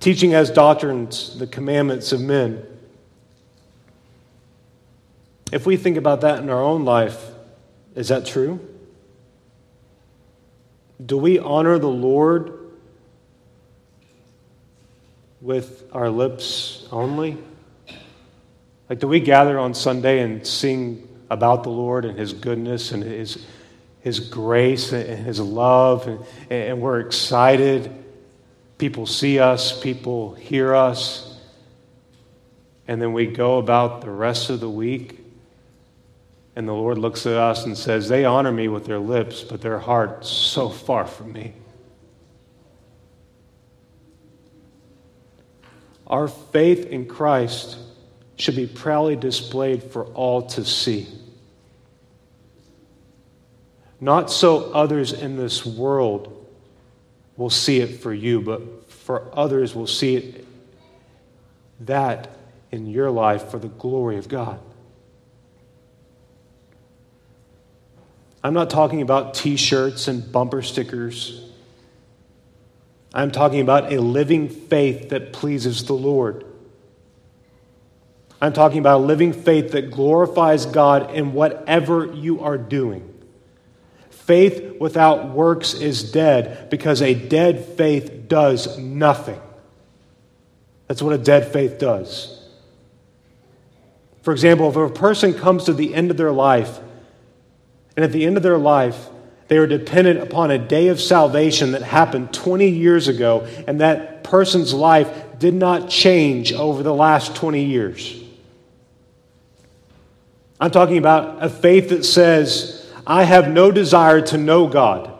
teaching 0.00 0.32
as 0.32 0.50
doctrines 0.50 1.38
the 1.38 1.46
commandments 1.46 2.10
of 2.12 2.22
men. 2.22 2.64
If 5.50 5.64
we 5.64 5.76
think 5.76 5.96
about 5.96 6.20
that 6.22 6.40
in 6.40 6.50
our 6.50 6.62
own 6.62 6.84
life, 6.84 7.22
is 7.94 8.08
that 8.08 8.26
true? 8.26 8.60
Do 11.04 11.16
we 11.16 11.38
honor 11.38 11.78
the 11.78 11.88
Lord 11.88 12.52
with 15.40 15.84
our 15.92 16.10
lips 16.10 16.86
only? 16.90 17.38
Like, 18.90 18.98
do 18.98 19.08
we 19.08 19.20
gather 19.20 19.58
on 19.58 19.74
Sunday 19.74 20.20
and 20.20 20.46
sing 20.46 21.08
about 21.30 21.62
the 21.62 21.70
Lord 21.70 22.04
and 22.04 22.18
His 22.18 22.32
goodness 22.32 22.92
and 22.92 23.02
His, 23.02 23.46
His 24.00 24.20
grace 24.20 24.92
and 24.92 25.24
His 25.24 25.40
love, 25.40 26.06
and, 26.08 26.24
and 26.50 26.80
we're 26.80 27.00
excited? 27.00 27.90
People 28.76 29.06
see 29.06 29.38
us, 29.38 29.78
people 29.78 30.34
hear 30.34 30.74
us, 30.74 31.38
and 32.86 33.00
then 33.00 33.12
we 33.12 33.26
go 33.26 33.58
about 33.58 34.00
the 34.00 34.10
rest 34.10 34.50
of 34.50 34.60
the 34.60 34.70
week, 34.70 35.17
and 36.58 36.66
the 36.66 36.72
Lord 36.72 36.98
looks 36.98 37.24
at 37.24 37.34
us 37.34 37.66
and 37.66 37.78
says, 37.78 38.08
They 38.08 38.24
honor 38.24 38.50
me 38.50 38.66
with 38.66 38.84
their 38.84 38.98
lips, 38.98 39.44
but 39.44 39.60
their 39.60 39.78
heart's 39.78 40.28
so 40.28 40.68
far 40.68 41.06
from 41.06 41.32
me. 41.32 41.54
Our 46.08 46.26
faith 46.26 46.86
in 46.86 47.06
Christ 47.06 47.78
should 48.34 48.56
be 48.56 48.66
proudly 48.66 49.14
displayed 49.14 49.84
for 49.84 50.06
all 50.06 50.48
to 50.48 50.64
see. 50.64 51.06
Not 54.00 54.28
so 54.28 54.72
others 54.72 55.12
in 55.12 55.36
this 55.36 55.64
world 55.64 56.44
will 57.36 57.50
see 57.50 57.78
it 57.78 58.00
for 58.00 58.12
you, 58.12 58.40
but 58.40 58.90
for 58.90 59.30
others 59.32 59.76
will 59.76 59.86
see 59.86 60.16
it 60.16 60.44
that 61.78 62.28
in 62.72 62.86
your 62.86 63.12
life 63.12 63.48
for 63.48 63.60
the 63.60 63.68
glory 63.68 64.16
of 64.16 64.26
God. 64.26 64.58
I'm 68.42 68.54
not 68.54 68.70
talking 68.70 69.02
about 69.02 69.34
t 69.34 69.56
shirts 69.56 70.08
and 70.08 70.30
bumper 70.30 70.62
stickers. 70.62 71.44
I'm 73.12 73.30
talking 73.30 73.60
about 73.60 73.92
a 73.92 74.00
living 74.00 74.48
faith 74.48 75.08
that 75.08 75.32
pleases 75.32 75.84
the 75.84 75.94
Lord. 75.94 76.44
I'm 78.40 78.52
talking 78.52 78.78
about 78.78 78.98
a 78.98 79.04
living 79.04 79.32
faith 79.32 79.72
that 79.72 79.90
glorifies 79.90 80.66
God 80.66 81.14
in 81.14 81.32
whatever 81.32 82.06
you 82.06 82.40
are 82.42 82.58
doing. 82.58 83.12
Faith 84.10 84.78
without 84.78 85.30
works 85.30 85.74
is 85.74 86.12
dead 86.12 86.70
because 86.70 87.02
a 87.02 87.14
dead 87.14 87.64
faith 87.64 88.28
does 88.28 88.78
nothing. 88.78 89.40
That's 90.86 91.02
what 91.02 91.14
a 91.14 91.18
dead 91.18 91.50
faith 91.52 91.78
does. 91.78 92.34
For 94.22 94.32
example, 94.32 94.68
if 94.68 94.76
a 94.76 94.92
person 94.92 95.34
comes 95.34 95.64
to 95.64 95.72
the 95.72 95.94
end 95.94 96.10
of 96.10 96.16
their 96.16 96.32
life, 96.32 96.78
and 97.98 98.04
at 98.04 98.12
the 98.12 98.24
end 98.24 98.36
of 98.36 98.44
their 98.44 98.58
life, 98.58 99.08
they 99.48 99.58
are 99.58 99.66
dependent 99.66 100.20
upon 100.20 100.52
a 100.52 100.58
day 100.58 100.86
of 100.86 101.00
salvation 101.00 101.72
that 101.72 101.82
happened 101.82 102.32
20 102.32 102.68
years 102.68 103.08
ago, 103.08 103.44
and 103.66 103.80
that 103.80 104.22
person's 104.22 104.72
life 104.72 105.10
did 105.40 105.52
not 105.52 105.90
change 105.90 106.52
over 106.52 106.84
the 106.84 106.94
last 106.94 107.34
20 107.34 107.64
years. 107.64 108.22
I'm 110.60 110.70
talking 110.70 110.96
about 110.96 111.42
a 111.42 111.48
faith 111.48 111.88
that 111.88 112.04
says, 112.04 112.88
I 113.04 113.24
have 113.24 113.48
no 113.48 113.72
desire 113.72 114.20
to 114.26 114.38
know 114.38 114.68
God. 114.68 115.12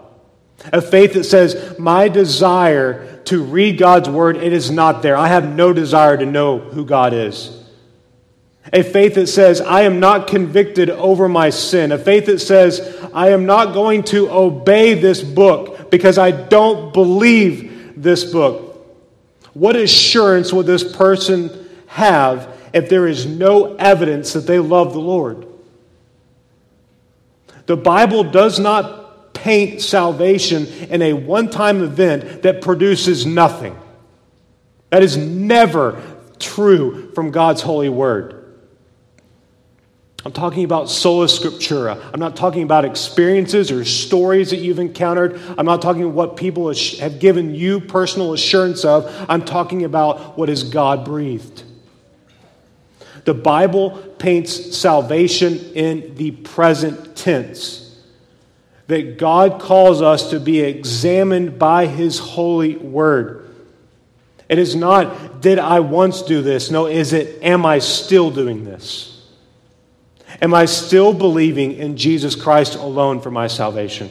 A 0.72 0.80
faith 0.80 1.14
that 1.14 1.24
says, 1.24 1.76
my 1.80 2.06
desire 2.06 3.16
to 3.24 3.42
read 3.42 3.76
God's 3.76 4.08
word, 4.08 4.36
it 4.36 4.52
is 4.52 4.70
not 4.70 5.02
there. 5.02 5.16
I 5.16 5.26
have 5.26 5.52
no 5.52 5.72
desire 5.72 6.16
to 6.16 6.26
know 6.26 6.60
who 6.60 6.84
God 6.84 7.12
is. 7.12 7.57
A 8.72 8.82
faith 8.82 9.14
that 9.14 9.28
says, 9.28 9.60
I 9.60 9.82
am 9.82 10.00
not 10.00 10.26
convicted 10.26 10.90
over 10.90 11.28
my 11.28 11.50
sin. 11.50 11.92
A 11.92 11.98
faith 11.98 12.26
that 12.26 12.40
says, 12.40 12.80
I 13.14 13.30
am 13.30 13.46
not 13.46 13.72
going 13.72 14.02
to 14.04 14.30
obey 14.30 14.94
this 14.94 15.22
book 15.22 15.90
because 15.90 16.18
I 16.18 16.30
don't 16.30 16.92
believe 16.92 17.94
this 17.96 18.24
book. 18.24 18.64
What 19.54 19.76
assurance 19.76 20.52
would 20.52 20.66
this 20.66 20.96
person 20.96 21.68
have 21.88 22.54
if 22.72 22.88
there 22.88 23.06
is 23.06 23.26
no 23.26 23.74
evidence 23.76 24.32
that 24.34 24.46
they 24.46 24.58
love 24.58 24.92
the 24.92 25.00
Lord. 25.00 25.46
The 27.66 27.76
Bible 27.76 28.24
does 28.24 28.58
not 28.58 29.34
paint 29.34 29.80
salvation 29.80 30.66
in 30.66 31.02
a 31.02 31.12
one 31.12 31.50
time 31.50 31.82
event 31.82 32.42
that 32.42 32.62
produces 32.62 33.26
nothing. 33.26 33.76
That 34.90 35.02
is 35.02 35.16
never 35.16 36.00
true 36.38 37.12
from 37.12 37.30
God's 37.30 37.62
holy 37.62 37.88
word. 37.88 38.37
I'm 40.24 40.32
talking 40.32 40.64
about 40.64 40.90
sola 40.90 41.26
scriptura. 41.26 42.02
I'm 42.12 42.18
not 42.18 42.34
talking 42.34 42.64
about 42.64 42.84
experiences 42.84 43.70
or 43.70 43.84
stories 43.84 44.50
that 44.50 44.56
you've 44.56 44.80
encountered. 44.80 45.40
I'm 45.56 45.64
not 45.64 45.80
talking 45.80 46.12
what 46.12 46.36
people 46.36 46.72
have 46.74 47.20
given 47.20 47.54
you 47.54 47.80
personal 47.80 48.32
assurance 48.32 48.84
of. 48.84 49.10
I'm 49.28 49.44
talking 49.44 49.84
about 49.84 50.36
what 50.36 50.48
is 50.48 50.64
God 50.64 51.04
breathed. 51.04 51.62
The 53.24 53.34
Bible 53.34 53.90
paints 54.18 54.76
salvation 54.76 55.58
in 55.74 56.14
the 56.16 56.32
present 56.32 57.16
tense. 57.16 57.84
That 58.88 59.18
God 59.18 59.60
calls 59.60 60.02
us 60.02 60.30
to 60.30 60.40
be 60.40 60.60
examined 60.60 61.58
by 61.58 61.86
His 61.86 62.18
holy 62.18 62.76
word. 62.76 63.54
It 64.48 64.58
is 64.58 64.74
not, 64.74 65.42
did 65.42 65.58
I 65.58 65.80
once 65.80 66.22
do 66.22 66.42
this? 66.42 66.70
No, 66.70 66.86
is 66.86 67.12
it, 67.12 67.42
am 67.42 67.66
I 67.66 67.78
still 67.78 68.30
doing 68.30 68.64
this? 68.64 69.17
Am 70.40 70.54
I 70.54 70.66
still 70.66 71.12
believing 71.12 71.72
in 71.72 71.96
Jesus 71.96 72.34
Christ 72.34 72.74
alone 72.76 73.20
for 73.20 73.30
my 73.30 73.46
salvation? 73.46 74.10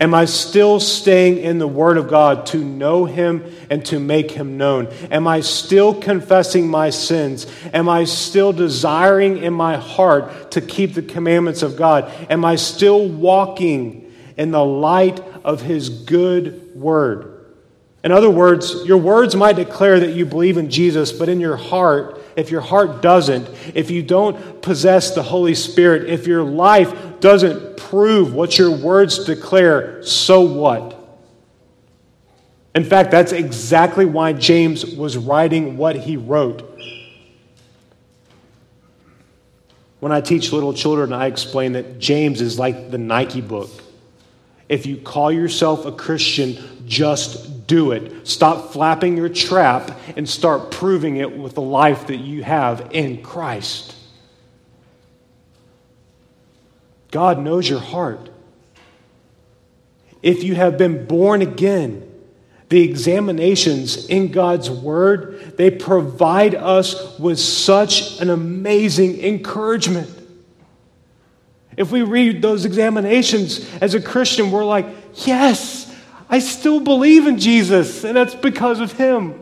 Am 0.00 0.12
I 0.12 0.26
still 0.26 0.80
staying 0.80 1.38
in 1.38 1.58
the 1.58 1.66
Word 1.66 1.96
of 1.96 2.08
God 2.08 2.44
to 2.46 2.58
know 2.58 3.06
Him 3.06 3.42
and 3.70 3.84
to 3.86 3.98
make 3.98 4.30
Him 4.30 4.58
known? 4.58 4.88
Am 5.10 5.26
I 5.26 5.40
still 5.40 5.94
confessing 5.94 6.68
my 6.68 6.90
sins? 6.90 7.46
Am 7.72 7.88
I 7.88 8.04
still 8.04 8.52
desiring 8.52 9.38
in 9.38 9.54
my 9.54 9.76
heart 9.76 10.50
to 10.52 10.60
keep 10.60 10.94
the 10.94 11.02
commandments 11.02 11.62
of 11.62 11.76
God? 11.76 12.12
Am 12.28 12.44
I 12.44 12.56
still 12.56 13.08
walking 13.08 14.12
in 14.36 14.50
the 14.50 14.64
light 14.64 15.20
of 15.42 15.62
His 15.62 15.88
good 15.88 16.74
Word? 16.74 17.34
In 18.04 18.12
other 18.12 18.30
words, 18.30 18.84
your 18.84 18.98
words 18.98 19.34
might 19.34 19.56
declare 19.56 20.00
that 20.00 20.14
you 20.14 20.26
believe 20.26 20.58
in 20.58 20.70
Jesus, 20.70 21.12
but 21.12 21.28
in 21.28 21.40
your 21.40 21.56
heart, 21.56 22.17
if 22.38 22.52
your 22.52 22.60
heart 22.60 23.02
doesn't, 23.02 23.48
if 23.74 23.90
you 23.90 24.00
don't 24.00 24.62
possess 24.62 25.12
the 25.12 25.24
Holy 25.24 25.56
Spirit, 25.56 26.08
if 26.08 26.24
your 26.28 26.44
life 26.44 27.18
doesn't 27.18 27.76
prove 27.76 28.32
what 28.32 28.56
your 28.56 28.70
words 28.70 29.24
declare, 29.24 30.00
so 30.04 30.42
what? 30.42 30.94
In 32.76 32.84
fact, 32.84 33.10
that's 33.10 33.32
exactly 33.32 34.06
why 34.06 34.34
James 34.34 34.86
was 34.86 35.16
writing 35.16 35.76
what 35.76 35.96
he 35.96 36.16
wrote. 36.16 36.80
When 39.98 40.12
I 40.12 40.20
teach 40.20 40.52
little 40.52 40.72
children, 40.72 41.12
I 41.12 41.26
explain 41.26 41.72
that 41.72 41.98
James 41.98 42.40
is 42.40 42.56
like 42.56 42.92
the 42.92 42.98
Nike 42.98 43.40
book. 43.40 43.70
If 44.68 44.86
you 44.86 44.96
call 44.96 45.32
yourself 45.32 45.86
a 45.86 45.90
Christian, 45.90 46.56
just 46.86 47.47
do 47.68 47.92
it. 47.92 48.26
Stop 48.26 48.72
flapping 48.72 49.16
your 49.16 49.28
trap 49.28 49.96
and 50.16 50.28
start 50.28 50.72
proving 50.72 51.18
it 51.18 51.38
with 51.38 51.54
the 51.54 51.62
life 51.62 52.08
that 52.08 52.16
you 52.16 52.42
have 52.42 52.88
in 52.90 53.22
Christ. 53.22 53.94
God 57.10 57.38
knows 57.38 57.68
your 57.68 57.78
heart. 57.78 58.30
If 60.22 60.42
you 60.42 60.56
have 60.56 60.76
been 60.76 61.06
born 61.06 61.42
again, 61.42 62.04
the 62.70 62.82
examinations 62.82 64.06
in 64.08 64.32
God's 64.32 64.68
Word, 64.70 65.56
they 65.56 65.70
provide 65.70 66.54
us 66.54 67.18
with 67.18 67.38
such 67.38 68.20
an 68.20 68.30
amazing 68.30 69.20
encouragement. 69.22 70.10
If 71.76 71.92
we 71.92 72.02
read 72.02 72.42
those 72.42 72.64
examinations 72.64 73.72
as 73.80 73.94
a 73.94 74.00
Christian, 74.00 74.50
we're 74.50 74.64
like, 74.64 74.86
yes, 75.24 75.87
I 76.30 76.40
still 76.40 76.80
believe 76.80 77.26
in 77.26 77.38
Jesus, 77.38 78.04
and 78.04 78.16
that's 78.16 78.34
because 78.34 78.80
of 78.80 78.92
Him. 78.92 79.40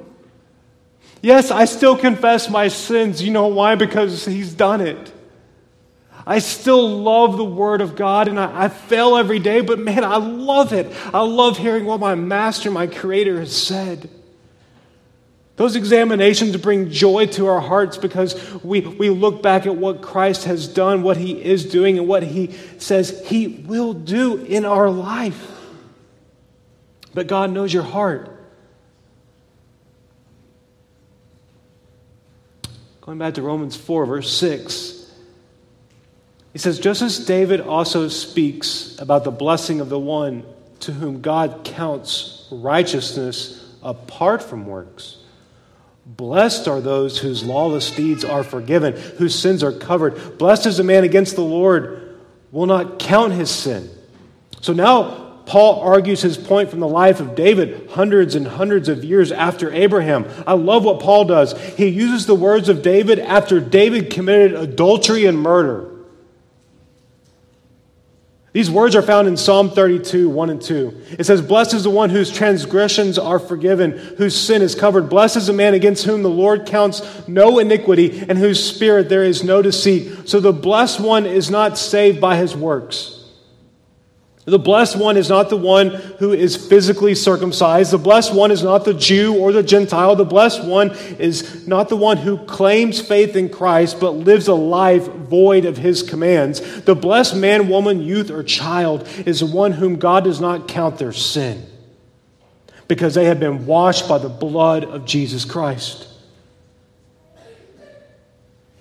Yes, 1.23 1.51
I 1.51 1.65
still 1.65 1.97
confess 1.97 2.49
my 2.49 2.69
sins. 2.69 3.23
You 3.23 3.33
know 3.33 3.49
why? 3.49 3.75
Because 3.75 4.25
He's 4.25 4.55
done 4.55 4.81
it. 4.81 5.13
I 6.27 6.41
still 6.41 7.03
love 7.03 7.37
the 7.37 7.45
Word 7.45 7.81
of 7.81 7.95
God 7.95 8.27
and 8.27 8.39
I, 8.39 8.65
I, 8.65 8.69
fail 8.69 9.17
every 9.17 9.39
day, 9.39 9.61
but 9.61 9.79
man, 9.79 10.03
I 10.03 10.17
love 10.17 10.73
it. 10.73 10.93
I 11.15 11.21
love 11.21 11.57
hearing 11.57 11.85
what 11.85 12.01
my 12.01 12.17
Master, 12.17 12.69
my 12.69 12.89
Creator, 12.89 13.39
has 13.39 13.57
said. 13.57 14.11
Those 15.55 15.77
examinations 15.77 16.57
bring 16.57 16.91
joy 16.91 17.27
to 17.27 17.47
our 17.47 17.61
hearts 17.61 17.97
because 17.97 18.35
we, 18.65 18.81
we 18.81 19.09
look 19.09 19.41
back 19.41 19.67
at 19.67 19.77
what 19.77 20.03
Christ 20.03 20.45
has 20.45 20.67
done, 20.67 21.03
what 21.03 21.17
He 21.17 21.43
is 21.43 21.65
doing, 21.65 21.97
and 21.97 22.09
what 22.09 22.25
He 22.25 22.51
says 22.79 23.23
He 23.27 23.47
will 23.47 23.95
do 23.95 24.37
in 24.45 24.65
our 24.65 24.91
life. 24.91 25.56
But 27.17 27.29
God 27.29 27.51
knows 27.51 27.73
your 27.73 27.83
heart. 27.83 28.31
Going 33.01 33.17
back 33.17 33.33
to 33.35 33.43
Romans 33.43 33.75
4, 33.75 34.05
verse 34.05 34.31
6. 34.37 35.15
He 36.53 36.59
says, 36.59 36.79
just 36.79 37.01
as 37.01 37.25
David 37.25 37.63
also 37.63 38.09
speaks 38.09 38.99
about 38.99 39.25
the 39.25 39.31
blessing 39.31 39.81
of 39.81 39.89
the 39.89 39.99
one 39.99 40.45
to 40.81 40.93
whom 40.93 41.23
God 41.23 41.63
counts 41.65 42.47
righteousness 42.51 43.65
apart 43.83 44.43
from 44.43 44.67
works. 44.67 45.17
Blessed 46.05 46.69
are 46.69 46.83
those 46.83 47.19
whose 47.19 47.43
lawless 47.43 47.91
deeds 47.93 48.27
are 48.27 48.45
forgiven, 48.45 48.93
whose 48.93 49.35
sins 49.35 49.65
are 49.65 49.73
covered. 49.73 50.37
Blessed 50.37 50.67
is 50.67 50.77
the 50.77 50.85
man 50.85 51.03
against 51.03 51.35
the 51.35 51.41
Lord 51.41 52.19
will 52.53 52.67
not 52.67 52.99
count 52.99 53.33
his 53.33 53.49
sin. 53.49 53.89
So 54.61 54.75
now 54.75 55.26
Paul 55.47 55.81
argues 55.81 56.21
his 56.21 56.37
point 56.37 56.71
from 56.71 56.81
the 56.81 56.89
life 56.89 57.21
of 57.21 57.37
David 57.37 57.89
hundreds 57.91 58.35
and 58.35 58.47
hundreds 58.47 58.89
of 58.89 59.05
years 59.05 59.31
after 59.31 59.73
Abraham. 59.73 60.27
I 60.45 60.55
love 60.55 60.85
what 60.85 61.01
Paul 61.01 61.25
does. 61.25 61.59
He 61.77 61.87
uses 61.87 62.27
the 62.27 62.35
words 62.35 62.69
of 62.69 62.83
David 62.83 63.21
after 63.21 63.61
David 63.61 64.11
committed 64.11 64.55
adultery 64.55 65.25
and 65.25 65.39
murder. 65.39 65.93
These 68.53 68.71
words 68.71 68.97
are 68.97 69.03
found 69.03 69.29
in 69.29 69.37
Psalm 69.37 69.71
32, 69.71 70.31
1 70.31 70.51
and 70.51 70.63
2. 70.63 71.03
It 71.19 71.27
says, 71.27 71.43
Blessed 71.43 71.75
is 71.75 71.85
the 71.85 71.91
one 71.91 72.09
whose 72.09 72.33
transgressions 72.33 73.19
are 73.19 73.39
forgiven, 73.39 73.93
whose 73.93 74.35
sin 74.35 74.63
is 74.63 74.75
covered. 74.75 75.11
Blessed 75.11 75.37
is 75.37 75.47
the 75.47 75.53
man 75.53 75.75
against 75.75 76.07
whom 76.07 76.23
the 76.23 76.31
Lord 76.31 76.65
counts 76.65 77.29
no 77.29 77.59
iniquity, 77.59 78.25
and 78.27 78.39
whose 78.39 78.65
spirit 78.65 79.11
there 79.11 79.25
is 79.25 79.45
no 79.45 79.61
deceit. 79.61 80.29
So 80.29 80.41
the 80.41 80.55
blessed 80.55 81.01
one 81.01 81.27
is 81.27 81.51
not 81.51 81.77
saved 81.77 82.19
by 82.19 82.37
his 82.37 82.57
works. 82.57 83.16
The 84.47 84.61
blessed 84.61 84.97
one 84.97 85.17
is 85.17 85.29
not 85.29 85.49
the 85.49 85.57
one 85.57 85.89
who 85.89 86.33
is 86.33 86.57
physically 86.57 87.17
circumcised. 87.17 87.91
The 87.91 87.99
blessed 87.99 88.33
one 88.33 88.53
is 88.53 88.63
not 88.63 88.85
the 88.85 88.95
Jew 88.95 89.37
or 89.37 89.53
the 89.53 89.65
Gentile. 89.65 90.15
The 90.15 90.25
blessed 90.25 90.63
one 90.63 90.93
is 91.19 91.67
not 91.67 91.89
the 91.89 91.97
one 91.97 92.17
who 92.17 92.39
claims 92.39 93.01
faith 93.01 93.35
in 93.35 93.49
Christ 93.49 93.99
but 93.99 94.13
lives 94.13 94.47
a 94.47 94.55
life 94.55 95.09
void 95.09 95.65
of 95.65 95.79
his 95.79 96.05
commands. 96.05 96.81
The 96.83 96.95
blessed 96.95 97.35
man, 97.35 97.69
woman, 97.69 98.01
youth, 98.01 98.31
or 98.31 98.45
child 98.45 99.09
is 99.27 99.41
the 99.41 99.47
one 99.47 99.73
whom 99.73 99.97
God 99.97 100.23
does 100.23 100.41
not 100.41 100.69
count 100.69 100.99
their 100.99 101.13
sin 101.13 101.67
because 102.87 103.15
they 103.15 103.25
have 103.25 103.41
been 103.41 103.67
washed 103.67 104.09
by 104.09 104.19
the 104.19 104.29
blood 104.29 104.85
of 104.85 105.05
Jesus 105.05 105.45
Christ. 105.45 106.07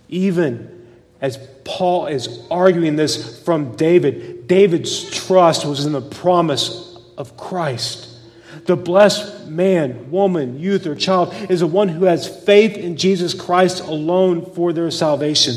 Even 0.09 0.87
as 1.21 1.39
Paul 1.63 2.05
is 2.05 2.45
arguing 2.51 2.97
this 2.97 3.43
from 3.43 3.75
David, 3.75 4.34
David's 4.47 5.09
trust 5.09 5.65
was 5.65 5.85
in 5.85 5.91
the 5.91 6.01
promise 6.01 6.97
of 7.17 7.37
Christ. 7.37 8.09
The 8.65 8.75
blessed 8.75 9.47
man, 9.47 10.11
woman, 10.11 10.59
youth, 10.59 10.87
or 10.87 10.95
child 10.95 11.33
is 11.49 11.59
the 11.59 11.67
one 11.67 11.87
who 11.87 12.05
has 12.05 12.27
faith 12.43 12.77
in 12.77 12.97
Jesus 12.97 13.33
Christ 13.33 13.81
alone 13.81 14.45
for 14.53 14.73
their 14.73 14.89
salvation. 14.91 15.55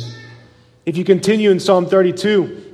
If 0.85 0.97
you 0.97 1.05
continue 1.05 1.51
in 1.51 1.61
Psalm 1.61 1.87
32, 1.87 2.65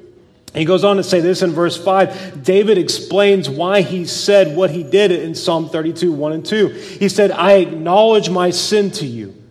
he 0.55 0.65
goes 0.65 0.85
on 0.85 0.97
to 0.97 1.03
say 1.03 1.21
this 1.21 1.43
in 1.43 1.51
verse 1.51 1.77
5. 1.77 2.45
David 2.45 2.79
explains 2.79 3.51
why 3.51 3.83
he 3.83 4.05
said 4.05 4.57
what 4.57 4.71
he 4.71 4.83
did 4.83 5.11
in 5.11 5.35
Psalm 5.35 5.69
32, 5.69 6.13
1 6.13 6.33
and 6.33 6.47
2. 6.47 6.69
He 6.69 7.09
said, 7.09 7.31
I 7.33 7.55
acknowledge 7.55 8.31
my 8.31 8.51
sin 8.51 8.91
to 8.93 9.07
you 9.07 9.45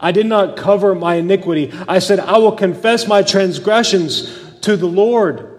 I 0.00 0.12
did 0.12 0.26
not 0.26 0.56
cover 0.56 0.94
my 0.94 1.16
iniquity. 1.16 1.72
I 1.86 1.98
said, 1.98 2.20
I 2.20 2.38
will 2.38 2.52
confess 2.52 3.06
my 3.06 3.22
transgressions 3.22 4.34
to 4.62 4.76
the 4.76 4.86
Lord. 4.86 5.49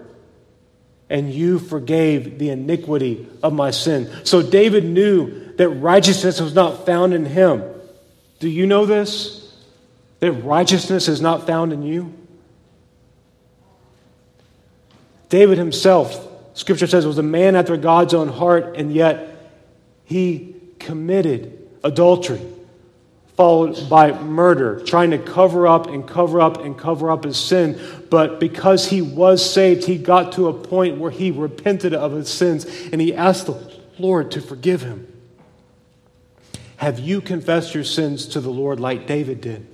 And 1.08 1.32
you 1.32 1.58
forgave 1.58 2.38
the 2.38 2.50
iniquity 2.50 3.28
of 3.42 3.52
my 3.52 3.70
sin. 3.70 4.10
So 4.24 4.42
David 4.42 4.84
knew 4.84 5.54
that 5.56 5.68
righteousness 5.68 6.40
was 6.40 6.54
not 6.54 6.86
found 6.86 7.12
in 7.12 7.26
him. 7.26 7.62
Do 8.38 8.48
you 8.48 8.66
know 8.66 8.86
this? 8.86 9.54
That 10.20 10.32
righteousness 10.32 11.08
is 11.08 11.20
not 11.20 11.46
found 11.46 11.72
in 11.72 11.82
you? 11.82 12.14
David 15.28 15.58
himself, 15.58 16.28
scripture 16.54 16.86
says, 16.86 17.06
was 17.06 17.18
a 17.18 17.22
man 17.22 17.56
after 17.56 17.76
God's 17.76 18.14
own 18.14 18.28
heart, 18.28 18.76
and 18.76 18.92
yet 18.92 19.50
he 20.04 20.54
committed 20.78 21.58
adultery 21.82 22.40
followed 23.42 23.88
by 23.88 24.12
murder, 24.22 24.80
trying 24.84 25.10
to 25.10 25.18
cover 25.18 25.66
up 25.66 25.88
and 25.88 26.06
cover 26.06 26.40
up 26.40 26.58
and 26.58 26.78
cover 26.78 27.10
up 27.10 27.24
his 27.24 27.36
sin. 27.36 27.76
But 28.08 28.38
because 28.38 28.86
he 28.88 29.02
was 29.02 29.44
saved, 29.44 29.84
he 29.84 29.98
got 29.98 30.34
to 30.34 30.46
a 30.46 30.52
point 30.52 30.98
where 30.98 31.10
he 31.10 31.32
repented 31.32 31.92
of 31.92 32.12
his 32.12 32.28
sins 32.28 32.64
and 32.92 33.00
he 33.00 33.12
asked 33.12 33.46
the 33.46 33.80
Lord 33.98 34.30
to 34.30 34.40
forgive 34.40 34.82
him. 34.82 35.12
Have 36.76 37.00
you 37.00 37.20
confessed 37.20 37.74
your 37.74 37.82
sins 37.82 38.26
to 38.26 38.40
the 38.40 38.48
Lord 38.48 38.78
like 38.78 39.08
David 39.08 39.40
did? 39.40 39.66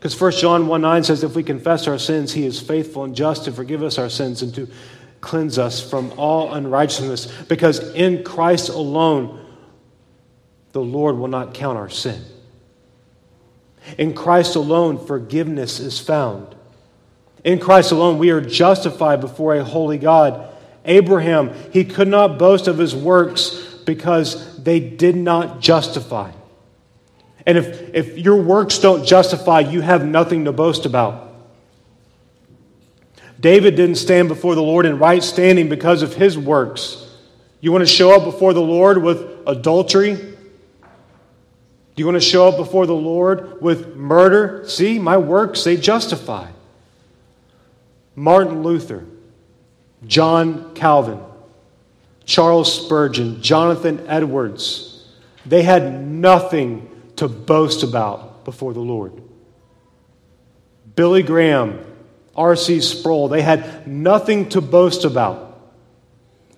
Because 0.00 0.20
1 0.20 0.32
John 0.32 0.66
1 0.66 0.80
9 0.80 1.04
says, 1.04 1.22
If 1.22 1.36
we 1.36 1.44
confess 1.44 1.86
our 1.86 2.00
sins, 2.00 2.32
he 2.32 2.46
is 2.46 2.58
faithful 2.58 3.04
and 3.04 3.14
just 3.14 3.44
to 3.44 3.52
forgive 3.52 3.84
us 3.84 3.96
our 3.96 4.10
sins 4.10 4.42
and 4.42 4.52
to 4.56 4.66
cleanse 5.20 5.56
us 5.56 5.88
from 5.88 6.12
all 6.16 6.52
unrighteousness. 6.52 7.26
Because 7.42 7.78
in 7.94 8.24
Christ 8.24 8.70
alone, 8.70 9.46
the 10.72 10.80
Lord 10.80 11.16
will 11.16 11.28
not 11.28 11.54
count 11.54 11.78
our 11.78 11.88
sin. 11.88 12.22
In 13.98 14.14
Christ 14.14 14.56
alone, 14.56 15.04
forgiveness 15.04 15.80
is 15.80 15.98
found. 15.98 16.54
In 17.44 17.58
Christ 17.58 17.92
alone, 17.92 18.18
we 18.18 18.30
are 18.30 18.40
justified 18.40 19.20
before 19.20 19.54
a 19.54 19.64
holy 19.64 19.98
God. 19.98 20.48
Abraham, 20.84 21.52
he 21.72 21.84
could 21.84 22.08
not 22.08 22.38
boast 22.38 22.68
of 22.68 22.78
his 22.78 22.94
works 22.94 23.50
because 23.84 24.62
they 24.62 24.80
did 24.80 25.16
not 25.16 25.60
justify. 25.60 26.30
And 27.46 27.56
if, 27.56 27.94
if 27.94 28.18
your 28.18 28.42
works 28.42 28.78
don't 28.78 29.04
justify, 29.04 29.60
you 29.60 29.80
have 29.80 30.04
nothing 30.04 30.44
to 30.44 30.52
boast 30.52 30.84
about. 30.86 31.28
David 33.40 33.74
didn't 33.74 33.96
stand 33.96 34.28
before 34.28 34.54
the 34.54 34.62
Lord 34.62 34.84
in 34.84 34.98
right 34.98 35.22
standing 35.22 35.70
because 35.70 36.02
of 36.02 36.14
his 36.14 36.36
works. 36.36 37.06
You 37.60 37.72
want 37.72 37.82
to 37.82 37.92
show 37.92 38.14
up 38.14 38.24
before 38.24 38.52
the 38.52 38.60
Lord 38.60 39.02
with 39.02 39.26
adultery, 39.46 40.29
do 41.94 42.00
you 42.00 42.06
want 42.06 42.16
to 42.16 42.20
show 42.20 42.48
up 42.48 42.56
before 42.56 42.86
the 42.86 42.94
Lord 42.94 43.60
with 43.60 43.96
murder? 43.96 44.64
See, 44.68 44.98
my 44.98 45.16
works, 45.16 45.64
they 45.64 45.76
justify. 45.76 46.50
Martin 48.14 48.62
Luther, 48.62 49.06
John 50.06 50.74
Calvin, 50.74 51.20
Charles 52.24 52.84
Spurgeon, 52.84 53.42
Jonathan 53.42 54.06
Edwards, 54.06 55.08
they 55.46 55.62
had 55.62 56.06
nothing 56.06 56.88
to 57.16 57.28
boast 57.28 57.82
about 57.82 58.44
before 58.44 58.72
the 58.72 58.80
Lord. 58.80 59.22
Billy 60.94 61.22
Graham, 61.22 61.84
R.C. 62.36 62.80
Sproul, 62.80 63.28
they 63.28 63.42
had 63.42 63.86
nothing 63.86 64.48
to 64.50 64.60
boast 64.60 65.04
about. 65.04 65.72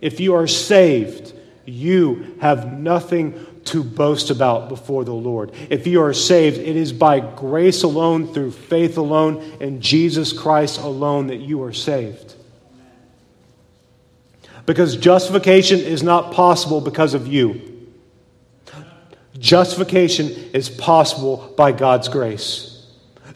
If 0.00 0.20
you 0.20 0.34
are 0.34 0.46
saved, 0.46 1.32
you 1.64 2.36
have 2.40 2.78
nothing 2.78 3.46
to 3.64 3.84
boast 3.84 4.30
about 4.30 4.68
before 4.68 5.04
the 5.04 5.12
Lord. 5.12 5.52
If 5.70 5.86
you 5.86 6.02
are 6.02 6.12
saved, 6.12 6.58
it 6.58 6.76
is 6.76 6.92
by 6.92 7.20
grace 7.20 7.82
alone, 7.82 8.32
through 8.32 8.52
faith 8.52 8.96
alone, 8.96 9.42
in 9.60 9.80
Jesus 9.80 10.32
Christ 10.32 10.80
alone 10.80 11.28
that 11.28 11.38
you 11.38 11.62
are 11.62 11.72
saved. 11.72 12.34
Because 14.66 14.96
justification 14.96 15.80
is 15.80 16.02
not 16.02 16.32
possible 16.32 16.80
because 16.80 17.14
of 17.14 17.26
you. 17.26 17.88
Justification 19.38 20.28
is 20.52 20.68
possible 20.68 21.52
by 21.56 21.72
God's 21.72 22.08
grace. 22.08 22.68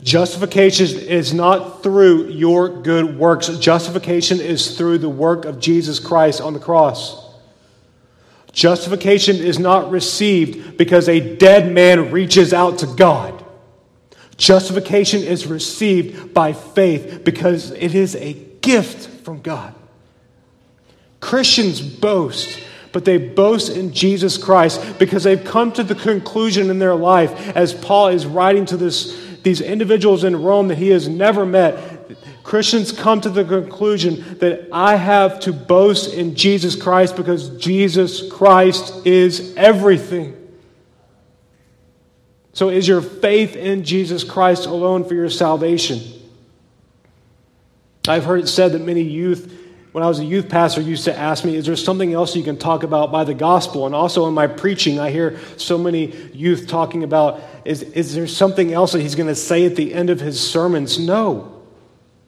Justification 0.02 1.00
is 1.00 1.34
not 1.34 1.82
through 1.82 2.28
your 2.28 2.68
good 2.68 3.18
works. 3.18 3.48
Justification 3.58 4.40
is 4.40 4.78
through 4.78 4.98
the 4.98 5.08
work 5.08 5.44
of 5.44 5.58
Jesus 5.58 5.98
Christ 5.98 6.40
on 6.40 6.52
the 6.52 6.60
cross. 6.60 7.25
Justification 8.56 9.36
is 9.36 9.58
not 9.58 9.90
received 9.90 10.78
because 10.78 11.10
a 11.10 11.36
dead 11.36 11.70
man 11.70 12.10
reaches 12.10 12.54
out 12.54 12.78
to 12.78 12.86
God. 12.86 13.44
Justification 14.38 15.20
is 15.22 15.46
received 15.46 16.32
by 16.32 16.54
faith 16.54 17.20
because 17.22 17.70
it 17.72 17.94
is 17.94 18.16
a 18.16 18.32
gift 18.62 19.08
from 19.24 19.42
God. 19.42 19.74
Christians 21.20 21.82
boast, 21.82 22.58
but 22.92 23.04
they 23.04 23.18
boast 23.18 23.76
in 23.76 23.92
Jesus 23.92 24.38
Christ 24.38 24.98
because 24.98 25.24
they've 25.24 25.44
come 25.44 25.70
to 25.72 25.82
the 25.82 25.94
conclusion 25.94 26.70
in 26.70 26.78
their 26.78 26.94
life, 26.94 27.54
as 27.54 27.74
Paul 27.74 28.08
is 28.08 28.24
writing 28.24 28.64
to 28.66 28.78
this, 28.78 29.36
these 29.42 29.60
individuals 29.60 30.24
in 30.24 30.34
Rome 30.34 30.68
that 30.68 30.78
he 30.78 30.88
has 30.88 31.10
never 31.10 31.44
met, 31.44 31.95
Christians 32.46 32.92
come 32.92 33.20
to 33.22 33.28
the 33.28 33.44
conclusion 33.44 34.38
that 34.38 34.68
I 34.70 34.94
have 34.94 35.40
to 35.40 35.52
boast 35.52 36.14
in 36.14 36.36
Jesus 36.36 36.80
Christ 36.80 37.16
because 37.16 37.48
Jesus 37.58 38.30
Christ 38.30 39.04
is 39.04 39.52
everything. 39.56 40.36
So, 42.52 42.68
is 42.68 42.86
your 42.86 43.02
faith 43.02 43.56
in 43.56 43.82
Jesus 43.82 44.22
Christ 44.22 44.66
alone 44.66 45.04
for 45.04 45.14
your 45.14 45.28
salvation? 45.28 46.00
I've 48.06 48.24
heard 48.24 48.42
it 48.42 48.46
said 48.46 48.70
that 48.74 48.80
many 48.80 49.02
youth, 49.02 49.52
when 49.90 50.04
I 50.04 50.06
was 50.06 50.20
a 50.20 50.24
youth 50.24 50.48
pastor, 50.48 50.80
used 50.80 51.06
to 51.06 51.18
ask 51.18 51.44
me, 51.44 51.56
Is 51.56 51.66
there 51.66 51.74
something 51.74 52.12
else 52.12 52.36
you 52.36 52.44
can 52.44 52.58
talk 52.58 52.84
about 52.84 53.10
by 53.10 53.24
the 53.24 53.34
gospel? 53.34 53.86
And 53.86 53.94
also 53.94 54.28
in 54.28 54.34
my 54.34 54.46
preaching, 54.46 55.00
I 55.00 55.10
hear 55.10 55.40
so 55.56 55.78
many 55.78 56.14
youth 56.32 56.68
talking 56.68 57.02
about, 57.02 57.40
Is, 57.64 57.82
is 57.82 58.14
there 58.14 58.28
something 58.28 58.72
else 58.72 58.92
that 58.92 59.00
he's 59.00 59.16
going 59.16 59.26
to 59.26 59.34
say 59.34 59.66
at 59.66 59.74
the 59.74 59.92
end 59.92 60.10
of 60.10 60.20
his 60.20 60.38
sermons? 60.38 60.96
No. 60.96 61.55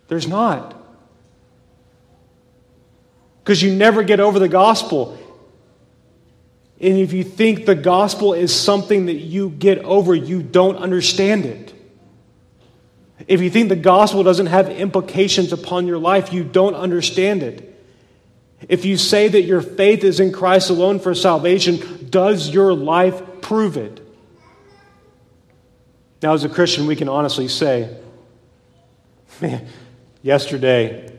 There's 0.09 0.27
not. 0.27 0.75
because 3.49 3.63
you 3.63 3.75
never 3.75 4.03
get 4.03 4.21
over 4.21 4.39
the 4.39 4.49
gospel. 4.49 5.19
And 6.81 6.99
if 6.99 7.15
you 7.15 7.25
think 7.25 7.65
the 7.65 7.75
gospel 7.75 8.35
is 8.35 8.55
something 8.55 9.07
that 9.07 9.15
you 9.15 9.49
get 9.49 9.79
over, 9.79 10.15
you 10.15 10.43
don't 10.43 10.77
understand 10.77 11.47
it. 11.47 11.75
If 13.27 13.41
you 13.41 13.49
think 13.49 13.71
the 13.71 13.77
gospel 13.77 14.23
doesn't 14.23 14.47
have 14.47 14.69
implications 14.69 15.55
upon 15.55 15.87
your 15.87 15.99
life, 15.99 16.31
you 16.31 16.45
don't 16.45 16.75
understand 16.75 17.43
it. 17.43 17.65
If 18.69 18.85
you 18.85 18.99
say 18.99 19.29
that 19.29 19.43
your 19.43 19.63
faith 19.63 20.05
is 20.05 20.21
in 20.21 20.31
Christ 20.31 20.69
alone 20.69 21.01
for 21.01 21.15
salvation, 21.15 22.09
does 22.11 22.51
your 22.51 22.75
life 22.75 23.41
prove 23.41 23.79
it? 23.79 24.01
Now, 26.23 26.35
as 26.35 26.45
a 26.45 26.49
Christian, 26.49 26.87
we 26.87 26.97
can 26.97 27.09
honestly 27.09 27.49
say, 27.49 27.97
man, 29.41 29.67
yesterday, 30.29 31.11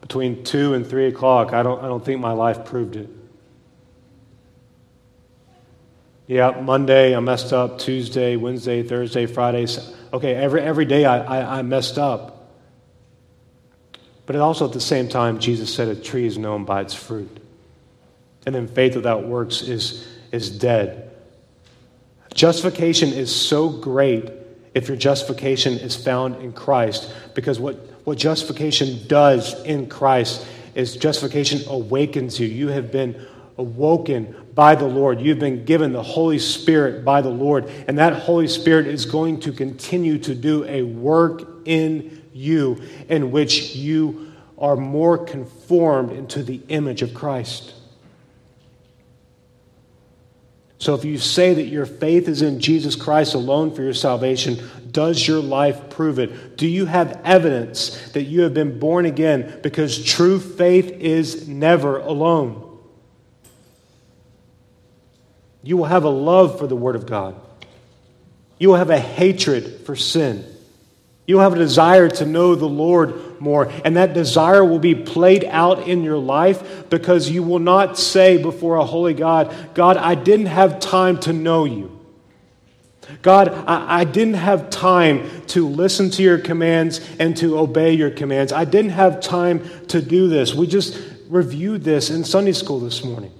between 0.00 0.44
2 0.44 0.74
and 0.74 0.86
3 0.86 1.06
o'clock, 1.08 1.52
I 1.52 1.64
don't, 1.64 1.82
I 1.82 1.88
don't 1.88 2.04
think 2.04 2.20
my 2.20 2.30
life 2.30 2.64
proved 2.64 2.94
it. 2.94 3.10
Yeah, 6.28 6.60
Monday 6.60 7.16
I 7.16 7.20
messed 7.20 7.52
up, 7.52 7.80
Tuesday, 7.80 8.36
Wednesday, 8.36 8.84
Thursday, 8.84 9.26
Friday. 9.26 9.66
Okay, 10.12 10.36
every, 10.36 10.62
every 10.62 10.84
day 10.84 11.04
I, 11.04 11.18
I, 11.18 11.58
I 11.58 11.62
messed 11.62 11.98
up. 11.98 12.54
But 14.24 14.36
also 14.36 14.66
at 14.66 14.72
the 14.72 14.80
same 14.80 15.08
time, 15.08 15.40
Jesus 15.40 15.74
said 15.74 15.88
a 15.88 15.96
tree 15.96 16.24
is 16.24 16.38
known 16.38 16.64
by 16.64 16.80
its 16.80 16.94
fruit. 16.94 17.40
And 18.46 18.54
then 18.54 18.68
faith 18.68 18.94
without 18.94 19.26
works 19.26 19.62
is, 19.62 20.06
is 20.30 20.48
dead. 20.48 21.10
Justification 22.34 23.08
is 23.08 23.34
so 23.34 23.68
great 23.68 24.30
if 24.74 24.86
your 24.86 24.96
justification 24.96 25.74
is 25.74 25.96
found 25.96 26.36
in 26.36 26.52
Christ, 26.52 27.12
because 27.34 27.58
what, 27.58 27.91
what 28.04 28.18
justification 28.18 29.06
does 29.06 29.62
in 29.62 29.88
Christ 29.88 30.46
is 30.74 30.96
justification 30.96 31.60
awakens 31.68 32.40
you. 32.40 32.46
You 32.46 32.68
have 32.68 32.90
been 32.90 33.26
awoken 33.58 34.34
by 34.54 34.74
the 34.74 34.86
Lord. 34.86 35.20
You've 35.20 35.38
been 35.38 35.64
given 35.64 35.92
the 35.92 36.02
Holy 36.02 36.38
Spirit 36.38 37.04
by 37.04 37.20
the 37.20 37.28
Lord, 37.28 37.70
and 37.86 37.98
that 37.98 38.14
Holy 38.14 38.48
Spirit 38.48 38.86
is 38.86 39.04
going 39.04 39.40
to 39.40 39.52
continue 39.52 40.18
to 40.18 40.34
do 40.34 40.64
a 40.64 40.82
work 40.82 41.42
in 41.64 42.22
you 42.32 42.80
in 43.08 43.30
which 43.30 43.76
you 43.76 44.32
are 44.58 44.76
more 44.76 45.18
conformed 45.18 46.12
into 46.12 46.42
the 46.42 46.60
image 46.68 47.02
of 47.02 47.12
Christ. 47.12 47.74
So, 50.82 50.96
if 50.96 51.04
you 51.04 51.16
say 51.16 51.54
that 51.54 51.66
your 51.66 51.86
faith 51.86 52.26
is 52.26 52.42
in 52.42 52.58
Jesus 52.58 52.96
Christ 52.96 53.34
alone 53.34 53.72
for 53.72 53.84
your 53.84 53.94
salvation, 53.94 54.58
does 54.90 55.28
your 55.28 55.38
life 55.38 55.90
prove 55.90 56.18
it? 56.18 56.56
Do 56.56 56.66
you 56.66 56.86
have 56.86 57.20
evidence 57.24 58.10
that 58.14 58.24
you 58.24 58.40
have 58.40 58.52
been 58.52 58.80
born 58.80 59.06
again? 59.06 59.60
Because 59.62 60.04
true 60.04 60.40
faith 60.40 60.90
is 60.90 61.46
never 61.46 61.98
alone. 61.98 62.80
You 65.62 65.76
will 65.76 65.84
have 65.84 66.02
a 66.02 66.10
love 66.10 66.58
for 66.58 66.66
the 66.66 66.74
Word 66.74 66.96
of 66.96 67.06
God. 67.06 67.40
You 68.58 68.70
will 68.70 68.76
have 68.76 68.90
a 68.90 68.98
hatred 68.98 69.86
for 69.86 69.94
sin. 69.94 70.44
You 71.26 71.36
will 71.36 71.42
have 71.42 71.54
a 71.54 71.58
desire 71.58 72.08
to 72.08 72.26
know 72.26 72.54
the 72.54 72.68
Lord 72.68 73.40
more. 73.40 73.70
And 73.84 73.96
that 73.96 74.12
desire 74.12 74.64
will 74.64 74.80
be 74.80 74.94
played 74.94 75.44
out 75.44 75.86
in 75.86 76.02
your 76.02 76.18
life 76.18 76.88
because 76.90 77.30
you 77.30 77.42
will 77.42 77.60
not 77.60 77.98
say 77.98 78.42
before 78.42 78.76
a 78.76 78.84
holy 78.84 79.14
God, 79.14 79.54
God, 79.74 79.96
I 79.96 80.14
didn't 80.14 80.46
have 80.46 80.80
time 80.80 81.18
to 81.20 81.32
know 81.32 81.64
you. 81.64 81.98
God, 83.20 83.48
I, 83.48 84.00
I, 84.00 84.04
didn't 84.04 84.34
have 84.34 84.70
time 84.70 85.28
to 85.48 85.68
listen 85.68 86.08
to 86.10 86.22
your 86.22 86.38
commands 86.38 87.00
and 87.18 87.36
to 87.38 87.58
obey 87.58 87.92
your 87.92 88.10
commands. 88.10 88.52
I 88.52 88.64
didn't 88.64 88.92
have 88.92 89.20
time 89.20 89.68
to 89.88 90.00
do 90.00 90.28
this. 90.28 90.54
We 90.54 90.66
just 90.66 90.98
reviewed 91.28 91.82
this 91.82 92.10
in 92.10 92.24
Sunday 92.24 92.52
school 92.52 92.78
this 92.80 93.04
morning. 93.04 93.32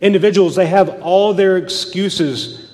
Individuals, 0.00 0.54
they 0.54 0.66
have 0.66 1.00
all 1.02 1.32
their 1.32 1.56
excuses, 1.56 2.71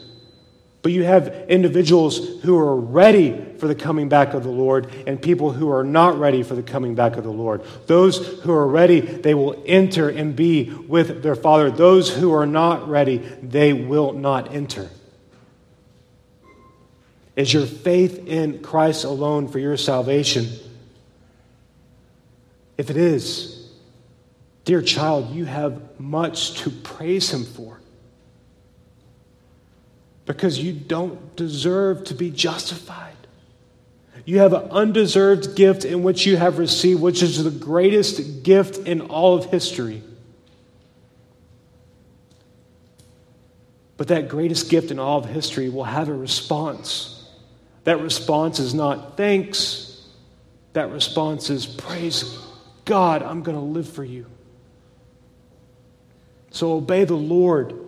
but 0.88 0.94
you 0.94 1.04
have 1.04 1.28
individuals 1.50 2.40
who 2.40 2.56
are 2.56 2.74
ready 2.74 3.38
for 3.58 3.68
the 3.68 3.74
coming 3.74 4.08
back 4.08 4.32
of 4.32 4.42
the 4.42 4.48
Lord 4.48 4.90
and 5.06 5.20
people 5.20 5.52
who 5.52 5.70
are 5.70 5.84
not 5.84 6.18
ready 6.18 6.42
for 6.42 6.54
the 6.54 6.62
coming 6.62 6.94
back 6.94 7.18
of 7.18 7.24
the 7.24 7.30
Lord. 7.30 7.62
Those 7.86 8.40
who 8.40 8.54
are 8.54 8.66
ready, 8.66 9.00
they 9.00 9.34
will 9.34 9.62
enter 9.66 10.08
and 10.08 10.34
be 10.34 10.70
with 10.70 11.22
their 11.22 11.36
Father. 11.36 11.70
Those 11.70 12.08
who 12.08 12.32
are 12.32 12.46
not 12.46 12.88
ready, 12.88 13.18
they 13.18 13.74
will 13.74 14.14
not 14.14 14.54
enter. 14.54 14.88
Is 17.36 17.52
your 17.52 17.66
faith 17.66 18.26
in 18.26 18.62
Christ 18.62 19.04
alone 19.04 19.46
for 19.46 19.58
your 19.58 19.76
salvation? 19.76 20.48
If 22.78 22.88
it 22.88 22.96
is, 22.96 23.58
Dear 24.64 24.80
child, 24.80 25.34
you 25.34 25.44
have 25.44 26.00
much 26.00 26.54
to 26.60 26.70
praise 26.70 27.30
Him 27.30 27.44
for 27.44 27.67
because 30.28 30.58
you 30.58 30.74
don't 30.74 31.36
deserve 31.36 32.04
to 32.04 32.14
be 32.14 32.30
justified. 32.30 33.16
You 34.26 34.40
have 34.40 34.52
an 34.52 34.70
undeserved 34.70 35.56
gift 35.56 35.86
in 35.86 36.02
which 36.02 36.26
you 36.26 36.36
have 36.36 36.58
received, 36.58 37.00
which 37.00 37.22
is 37.22 37.42
the 37.42 37.50
greatest 37.50 38.42
gift 38.42 38.86
in 38.86 39.00
all 39.00 39.38
of 39.38 39.46
history. 39.46 40.02
But 43.96 44.08
that 44.08 44.28
greatest 44.28 44.68
gift 44.68 44.90
in 44.90 44.98
all 44.98 45.18
of 45.18 45.24
history 45.24 45.70
will 45.70 45.84
have 45.84 46.10
a 46.10 46.14
response. 46.14 47.26
That 47.84 48.02
response 48.02 48.58
is 48.58 48.74
not 48.74 49.16
thanks, 49.16 50.06
that 50.74 50.92
response 50.92 51.48
is 51.48 51.64
praise 51.64 52.38
God, 52.84 53.22
I'm 53.22 53.42
going 53.42 53.56
to 53.56 53.64
live 53.64 53.88
for 53.88 54.04
you. 54.04 54.26
So 56.50 56.72
obey 56.72 57.04
the 57.04 57.14
Lord. 57.14 57.87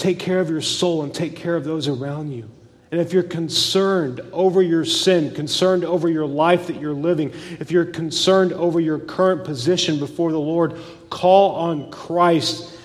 Take 0.00 0.18
care 0.18 0.40
of 0.40 0.48
your 0.48 0.62
soul 0.62 1.02
and 1.02 1.12
take 1.12 1.36
care 1.36 1.54
of 1.54 1.64
those 1.64 1.86
around 1.86 2.32
you. 2.32 2.48
And 2.90 3.02
if 3.02 3.12
you're 3.12 3.22
concerned 3.22 4.22
over 4.32 4.62
your 4.62 4.86
sin, 4.86 5.34
concerned 5.34 5.84
over 5.84 6.08
your 6.08 6.24
life 6.24 6.68
that 6.68 6.80
you're 6.80 6.94
living, 6.94 7.34
if 7.60 7.70
you're 7.70 7.84
concerned 7.84 8.54
over 8.54 8.80
your 8.80 8.98
current 8.98 9.44
position 9.44 9.98
before 9.98 10.32
the 10.32 10.40
Lord, 10.40 10.80
call 11.10 11.54
on 11.54 11.90
Christ 11.90 12.78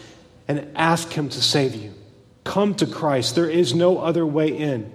and 0.49 0.69
ask 0.75 1.09
Him 1.09 1.29
to 1.29 1.41
save 1.41 1.73
you. 1.73 1.93
Come 2.43 2.75
to 2.75 2.85
Christ. 2.85 3.33
There 3.33 3.49
is 3.49 3.73
no 3.73 3.99
other 3.99 4.25
way 4.25 4.49
in. 4.49 4.91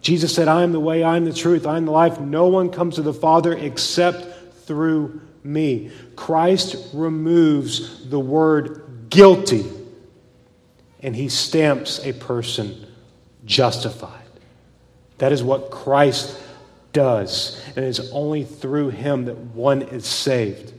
Jesus 0.00 0.34
said, 0.34 0.48
I 0.48 0.62
am 0.62 0.72
the 0.72 0.80
way, 0.80 1.02
I 1.02 1.18
am 1.18 1.26
the 1.26 1.32
truth, 1.34 1.66
I 1.66 1.76
am 1.76 1.84
the 1.84 1.92
life. 1.92 2.18
No 2.20 2.46
one 2.46 2.70
comes 2.70 2.94
to 2.94 3.02
the 3.02 3.12
Father 3.12 3.52
except 3.52 4.64
through 4.64 5.20
me. 5.44 5.90
Christ 6.16 6.88
removes 6.94 8.08
the 8.08 8.18
word 8.18 9.08
guilty 9.10 9.75
and 11.06 11.14
he 11.14 11.28
stamps 11.28 12.04
a 12.04 12.12
person 12.12 12.84
justified. 13.44 14.24
That 15.18 15.30
is 15.30 15.40
what 15.40 15.70
Christ 15.70 16.42
does, 16.92 17.62
and 17.68 17.84
it 17.84 17.88
is 17.88 18.10
only 18.10 18.42
through 18.42 18.88
him 18.88 19.26
that 19.26 19.36
one 19.36 19.82
is 19.82 20.04
saved. 20.04 20.72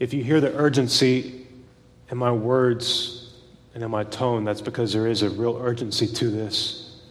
If 0.00 0.12
you 0.12 0.24
hear 0.24 0.40
the 0.40 0.52
urgency 0.56 1.46
in 2.10 2.18
my 2.18 2.32
words 2.32 3.32
and 3.72 3.84
in 3.84 3.90
my 3.90 4.02
tone, 4.02 4.42
that's 4.42 4.60
because 4.60 4.92
there 4.92 5.06
is 5.06 5.22
a 5.22 5.30
real 5.30 5.56
urgency 5.62 6.08
to 6.08 6.28
this. 6.28 7.02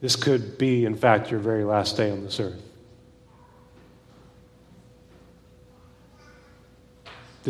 This 0.00 0.16
could 0.16 0.56
be, 0.56 0.86
in 0.86 0.96
fact, 0.96 1.30
your 1.30 1.40
very 1.40 1.62
last 1.62 1.98
day 1.98 2.10
on 2.10 2.24
this 2.24 2.40
earth. 2.40 2.69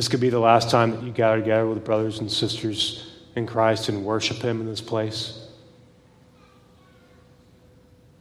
This 0.00 0.08
could 0.08 0.20
be 0.20 0.30
the 0.30 0.40
last 0.40 0.70
time 0.70 0.92
that 0.92 1.02
you 1.02 1.12
gather 1.12 1.40
together 1.40 1.66
with 1.66 1.84
brothers 1.84 2.20
and 2.20 2.32
sisters 2.32 3.06
in 3.36 3.46
Christ 3.46 3.90
and 3.90 4.02
worship 4.02 4.38
Him 4.38 4.62
in 4.62 4.66
this 4.66 4.80
place. 4.80 5.46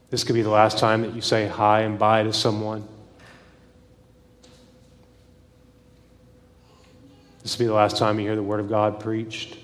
This 0.10 0.26
could 0.26 0.36
be 0.36 0.42
the 0.42 0.50
last 0.50 0.78
time 0.78 1.04
that 1.04 1.16
you 1.16 1.22
say 1.22 1.48
hi 1.48 1.84
and 1.84 1.98
bye 1.98 2.24
to 2.24 2.34
someone. 2.34 2.86
This 7.44 7.56
could 7.56 7.64
be 7.64 7.68
the 7.68 7.74
last 7.74 7.96
time 7.96 8.20
you 8.20 8.26
hear 8.26 8.36
the 8.36 8.44
Word 8.44 8.60
of 8.60 8.68
God 8.68 9.00
preached. 9.00 9.58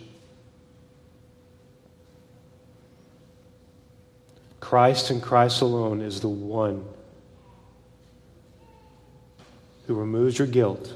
Christ 4.62 5.10
and 5.10 5.22
Christ 5.22 5.60
alone 5.62 6.00
is 6.00 6.22
the 6.22 6.30
one 6.30 6.86
who 9.88 9.96
removes 9.96 10.40
your 10.40 10.48
guilt 10.48 10.94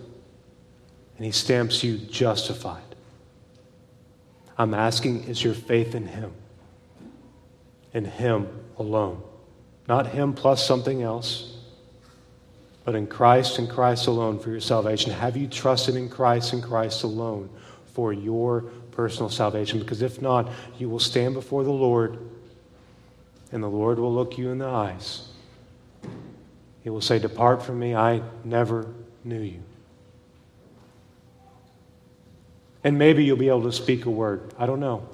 and 1.20 1.26
he 1.26 1.34
stamps 1.34 1.84
you 1.84 1.98
justified. 1.98 2.82
I'm 4.58 4.74
asking, 4.74 5.26
is 5.26 5.44
your 5.44 5.54
faith 5.54 5.94
in 5.94 6.08
him? 6.08 6.32
In 7.94 8.06
him 8.06 8.48
alone. 8.78 9.22
Not 9.86 10.08
him 10.08 10.32
plus 10.32 10.66
something 10.66 11.04
else, 11.04 11.58
but 12.86 12.96
in 12.96 13.06
Christ 13.06 13.60
and 13.60 13.70
Christ 13.70 14.08
alone 14.08 14.40
for 14.40 14.50
your 14.50 14.62
salvation. 14.62 15.12
Have 15.12 15.36
you 15.36 15.48
trusted 15.48 15.98
in 15.98 16.08
Christ 16.08 16.54
and 16.54 16.64
Christ 16.64 17.04
alone 17.04 17.50
for 17.94 18.14
your 18.14 18.62
personal 18.92 19.30
salvation? 19.30 19.78
Because 19.80 20.02
if 20.02 20.22
not, 20.22 20.50
you 20.78 20.88
will 20.88 21.00
stand 21.00 21.34
before 21.34 21.66
the 21.66 21.70
Lord 21.70 22.18
And 23.52 23.62
the 23.62 23.68
Lord 23.68 24.00
will 24.00 24.14
look 24.14 24.38
you 24.38 24.52
in 24.52 24.60
the 24.60 24.68
eyes. 24.68 25.28
He 26.84 26.90
will 26.90 27.02
say, 27.02 27.20
Depart 27.20 27.62
from 27.62 27.80
me, 27.80 27.94
I 27.94 28.22
never 28.46 28.94
knew 29.26 29.42
you. 29.42 29.64
And 32.90 32.98
maybe 32.98 33.24
you'll 33.24 33.38
be 33.38 33.50
able 33.50 33.62
to 33.62 33.72
speak 33.72 34.06
a 34.06 34.10
word. 34.10 34.52
I 34.58 34.66
don't 34.66 34.80
know. 34.80 35.08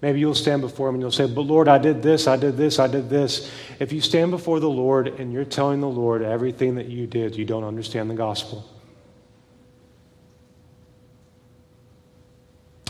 Maybe 0.00 0.18
you'll 0.18 0.34
stand 0.34 0.60
before 0.60 0.88
him 0.88 0.96
and 0.96 1.02
you'll 1.02 1.12
say, 1.12 1.32
But 1.32 1.42
Lord, 1.42 1.68
I 1.68 1.78
did 1.78 2.02
this, 2.02 2.26
I 2.26 2.36
did 2.36 2.56
this, 2.56 2.80
I 2.80 2.88
did 2.88 3.08
this. 3.08 3.48
If 3.78 3.92
you 3.92 4.00
stand 4.00 4.32
before 4.32 4.58
the 4.58 4.68
Lord 4.68 5.06
and 5.06 5.32
you're 5.32 5.44
telling 5.44 5.80
the 5.80 5.88
Lord 5.88 6.22
everything 6.22 6.74
that 6.74 6.88
you 6.88 7.06
did, 7.06 7.36
you 7.36 7.44
don't 7.44 7.62
understand 7.62 8.10
the 8.10 8.16
gospel. 8.16 8.68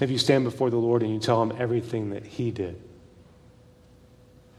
If 0.00 0.10
you 0.10 0.16
stand 0.16 0.44
before 0.44 0.70
the 0.70 0.78
Lord 0.78 1.02
and 1.02 1.12
you 1.12 1.20
tell 1.20 1.42
him 1.42 1.52
everything 1.58 2.08
that 2.12 2.24
he 2.24 2.50
did, 2.50 2.80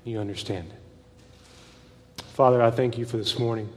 you 0.04 0.20
understand 0.20 0.72
it. 0.72 2.24
Father, 2.36 2.62
I 2.62 2.70
thank 2.70 3.00
you 3.00 3.06
for 3.06 3.18
this 3.18 3.40
morning. 3.40 3.74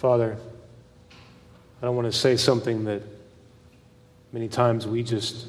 Father, 0.00 0.38
I 1.12 1.84
don't 1.84 1.94
want 1.94 2.10
to 2.10 2.18
say 2.18 2.38
something 2.38 2.84
that 2.84 3.02
many 4.32 4.48
times 4.48 4.86
we 4.86 5.02
just 5.02 5.46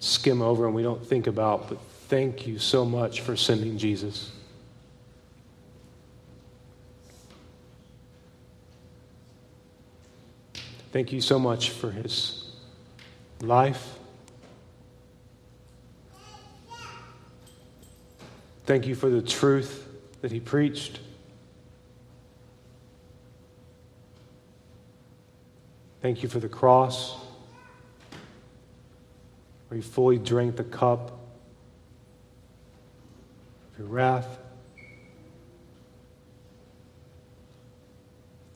skim 0.00 0.42
over 0.42 0.66
and 0.66 0.74
we 0.74 0.82
don't 0.82 1.06
think 1.06 1.28
about, 1.28 1.68
but 1.68 1.78
thank 2.08 2.44
you 2.44 2.58
so 2.58 2.84
much 2.84 3.20
for 3.20 3.36
sending 3.36 3.78
Jesus. 3.78 4.32
Thank 10.90 11.12
you 11.12 11.20
so 11.20 11.38
much 11.38 11.70
for 11.70 11.92
his 11.92 12.50
life. 13.40 14.00
Thank 18.66 18.88
you 18.88 18.96
for 18.96 19.08
the 19.08 19.22
truth 19.22 19.86
that 20.22 20.32
he 20.32 20.40
preached. 20.40 20.98
Thank 26.02 26.24
you 26.24 26.28
for 26.28 26.40
the 26.40 26.48
cross, 26.48 27.16
where 29.68 29.76
you 29.76 29.82
fully 29.84 30.18
drank 30.18 30.56
the 30.56 30.64
cup 30.64 31.12
of 33.72 33.78
your 33.78 33.86
wrath. 33.86 34.26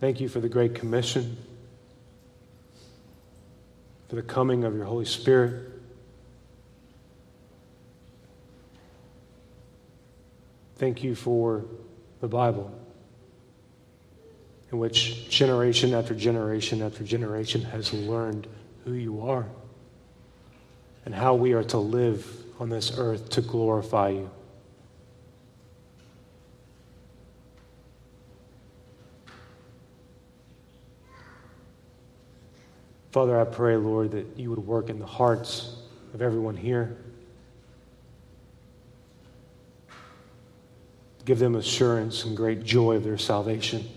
Thank 0.01 0.21
you 0.21 0.29
for 0.29 0.41
the 0.41 0.49
Great 0.49 0.75
Commission, 0.75 1.37
for 4.09 4.17
the 4.17 4.23
coming 4.23 4.65
of 4.65 4.75
your 4.75 4.85
Holy 4.85 5.05
Spirit. 5.05 5.71
Thank 10.75 11.05
you 11.05 11.15
for 11.15 11.65
the 12.21 12.27
Bible 12.27 12.86
in 14.73 14.79
which 14.79 15.29
generation 15.29 15.95
after 15.95 16.14
generation 16.14 16.83
after 16.83 17.05
generation 17.05 17.62
has 17.62 17.93
learned 17.93 18.47
who 18.85 18.93
you 18.93 19.21
are 19.23 19.47
and 21.05 21.14
how 21.14 21.35
we 21.35 21.53
are 21.53 21.64
to 21.64 21.79
live 21.79 22.27
on 22.59 22.69
this 22.69 22.99
earth 22.99 23.29
to 23.31 23.41
glorify 23.41 24.11
you. 24.11 24.31
Father, 33.12 33.41
I 33.41 33.45
pray, 33.45 33.77
Lord, 33.77 34.11
that 34.11 34.27
you 34.37 34.51
would 34.51 34.59
work 34.59 34.91
in 34.91 34.99
the 34.99 35.07
hearts 35.07 35.75
of 36.12 36.21
everyone 36.21 36.55
here. 36.55 36.99
Give 41.25 41.39
them 41.39 41.55
assurance 41.55 42.25
and 42.25 42.37
great 42.37 42.62
joy 42.62 42.97
of 42.97 43.05
their 43.05 43.17
salvation. 43.17 43.89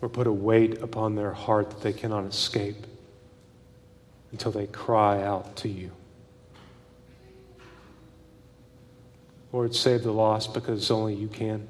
Or 0.00 0.08
put 0.08 0.26
a 0.26 0.32
weight 0.32 0.82
upon 0.82 1.14
their 1.14 1.32
heart 1.32 1.70
that 1.70 1.80
they 1.80 1.92
cannot 1.92 2.24
escape 2.26 2.86
until 4.32 4.52
they 4.52 4.66
cry 4.66 5.22
out 5.22 5.56
to 5.56 5.68
you. 5.68 5.90
Lord, 9.52 9.74
save 9.74 10.02
the 10.02 10.12
lost 10.12 10.52
because 10.52 10.90
only 10.90 11.14
you 11.14 11.28
can. 11.28 11.68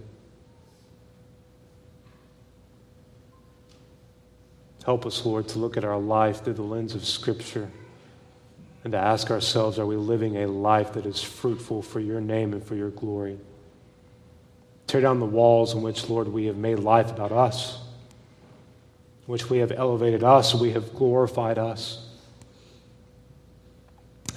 Help 4.85 5.05
us, 5.05 5.25
Lord, 5.27 5.49
to 5.49 5.59
look 5.59 5.77
at 5.77 5.85
our 5.85 5.99
life 5.99 6.43
through 6.43 6.55
the 6.55 6.63
lens 6.63 6.95
of 6.95 7.05
Scripture 7.05 7.71
and 8.85 8.93
to 8.93 8.99
ask 8.99 9.31
ourselves 9.31 9.79
are 9.79 9.87
we 9.87 9.97
living 9.97 10.39
a 10.39 10.47
life 10.47 10.95
that 10.95 11.07
is 11.07 11.23
fruitful 11.23 11.83
for 11.83 12.01
your 12.01 12.21
name 12.21 12.53
and 12.53 12.65
for 12.65 12.75
your 12.75 12.91
glory? 12.91 13.39
Tear 14.87 15.03
down 15.03 15.21
the 15.21 15.27
walls 15.27 15.75
in 15.75 15.83
which, 15.83 16.09
Lord, 16.09 16.29
we 16.29 16.47
have 16.47 16.57
made 16.57 16.79
life 16.79 17.11
about 17.11 17.33
us 17.33 17.84
which 19.27 19.49
we 19.49 19.59
have 19.59 19.73
elevated 19.73 20.23
us, 20.23 20.55
we 20.55 20.73
have 20.73 20.95
glorified 20.95 21.59
us. 21.59 22.07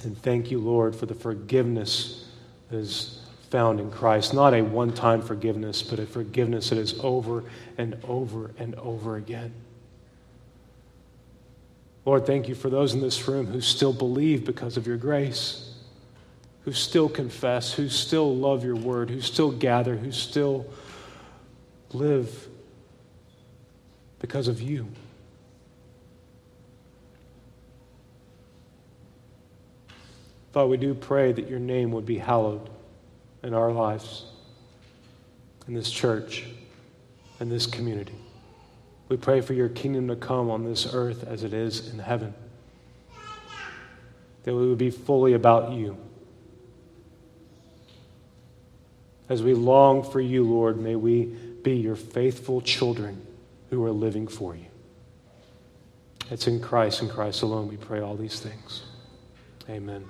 And 0.04 0.16
thank 0.22 0.50
you, 0.50 0.58
Lord, 0.58 0.94
for 0.94 1.06
the 1.06 1.14
forgiveness 1.14 2.28
that 2.70 2.78
is 2.78 3.20
found 3.50 3.80
in 3.80 3.90
Christ. 3.90 4.32
Not 4.32 4.54
a 4.54 4.62
one 4.62 4.92
time 4.92 5.22
forgiveness, 5.22 5.82
but 5.82 5.98
a 5.98 6.06
forgiveness 6.06 6.70
that 6.70 6.78
is 6.78 6.98
over 7.00 7.44
and 7.76 7.96
over 8.04 8.52
and 8.58 8.74
over 8.76 9.16
again. 9.16 9.52
Lord, 12.04 12.26
thank 12.26 12.48
you 12.48 12.54
for 12.54 12.70
those 12.70 12.94
in 12.94 13.00
this 13.00 13.28
room 13.28 13.46
who 13.46 13.60
still 13.60 13.92
believe 13.92 14.46
because 14.46 14.78
of 14.78 14.86
your 14.86 14.96
grace, 14.96 15.74
who 16.64 16.72
still 16.72 17.08
confess, 17.08 17.72
who 17.72 17.88
still 17.88 18.34
love 18.34 18.64
your 18.64 18.76
word, 18.76 19.10
who 19.10 19.20
still 19.20 19.50
gather, 19.50 19.96
who 19.96 20.10
still 20.10 20.66
live 21.92 22.47
because 24.20 24.48
of 24.48 24.60
you. 24.60 24.86
Father, 30.52 30.68
we 30.68 30.76
do 30.76 30.94
pray 30.94 31.32
that 31.32 31.48
your 31.48 31.58
name 31.58 31.92
would 31.92 32.06
be 32.06 32.18
hallowed 32.18 32.68
in 33.42 33.54
our 33.54 33.70
lives, 33.70 34.24
in 35.66 35.74
this 35.74 35.90
church, 35.90 36.46
in 37.38 37.48
this 37.48 37.66
community. 37.66 38.14
We 39.08 39.16
pray 39.16 39.40
for 39.40 39.54
your 39.54 39.68
kingdom 39.68 40.08
to 40.08 40.16
come 40.16 40.50
on 40.50 40.64
this 40.64 40.92
earth 40.92 41.24
as 41.24 41.44
it 41.44 41.52
is 41.52 41.88
in 41.92 41.98
heaven. 41.98 42.34
That 44.42 44.54
we 44.54 44.68
would 44.68 44.78
be 44.78 44.90
fully 44.90 45.34
about 45.34 45.72
you. 45.72 45.96
As 49.28 49.42
we 49.42 49.54
long 49.54 50.02
for 50.02 50.20
you, 50.20 50.42
Lord, 50.42 50.80
may 50.80 50.96
we 50.96 51.26
be 51.62 51.76
your 51.76 51.96
faithful 51.96 52.62
children 52.62 53.27
who 53.70 53.84
are 53.84 53.90
living 53.90 54.26
for 54.26 54.54
you. 54.54 54.66
It's 56.30 56.46
in 56.46 56.60
Christ 56.60 57.00
and 57.02 57.10
Christ 57.10 57.42
alone 57.42 57.68
we 57.68 57.76
pray 57.76 58.00
all 58.00 58.16
these 58.16 58.40
things. 58.40 58.82
Amen. 59.68 60.04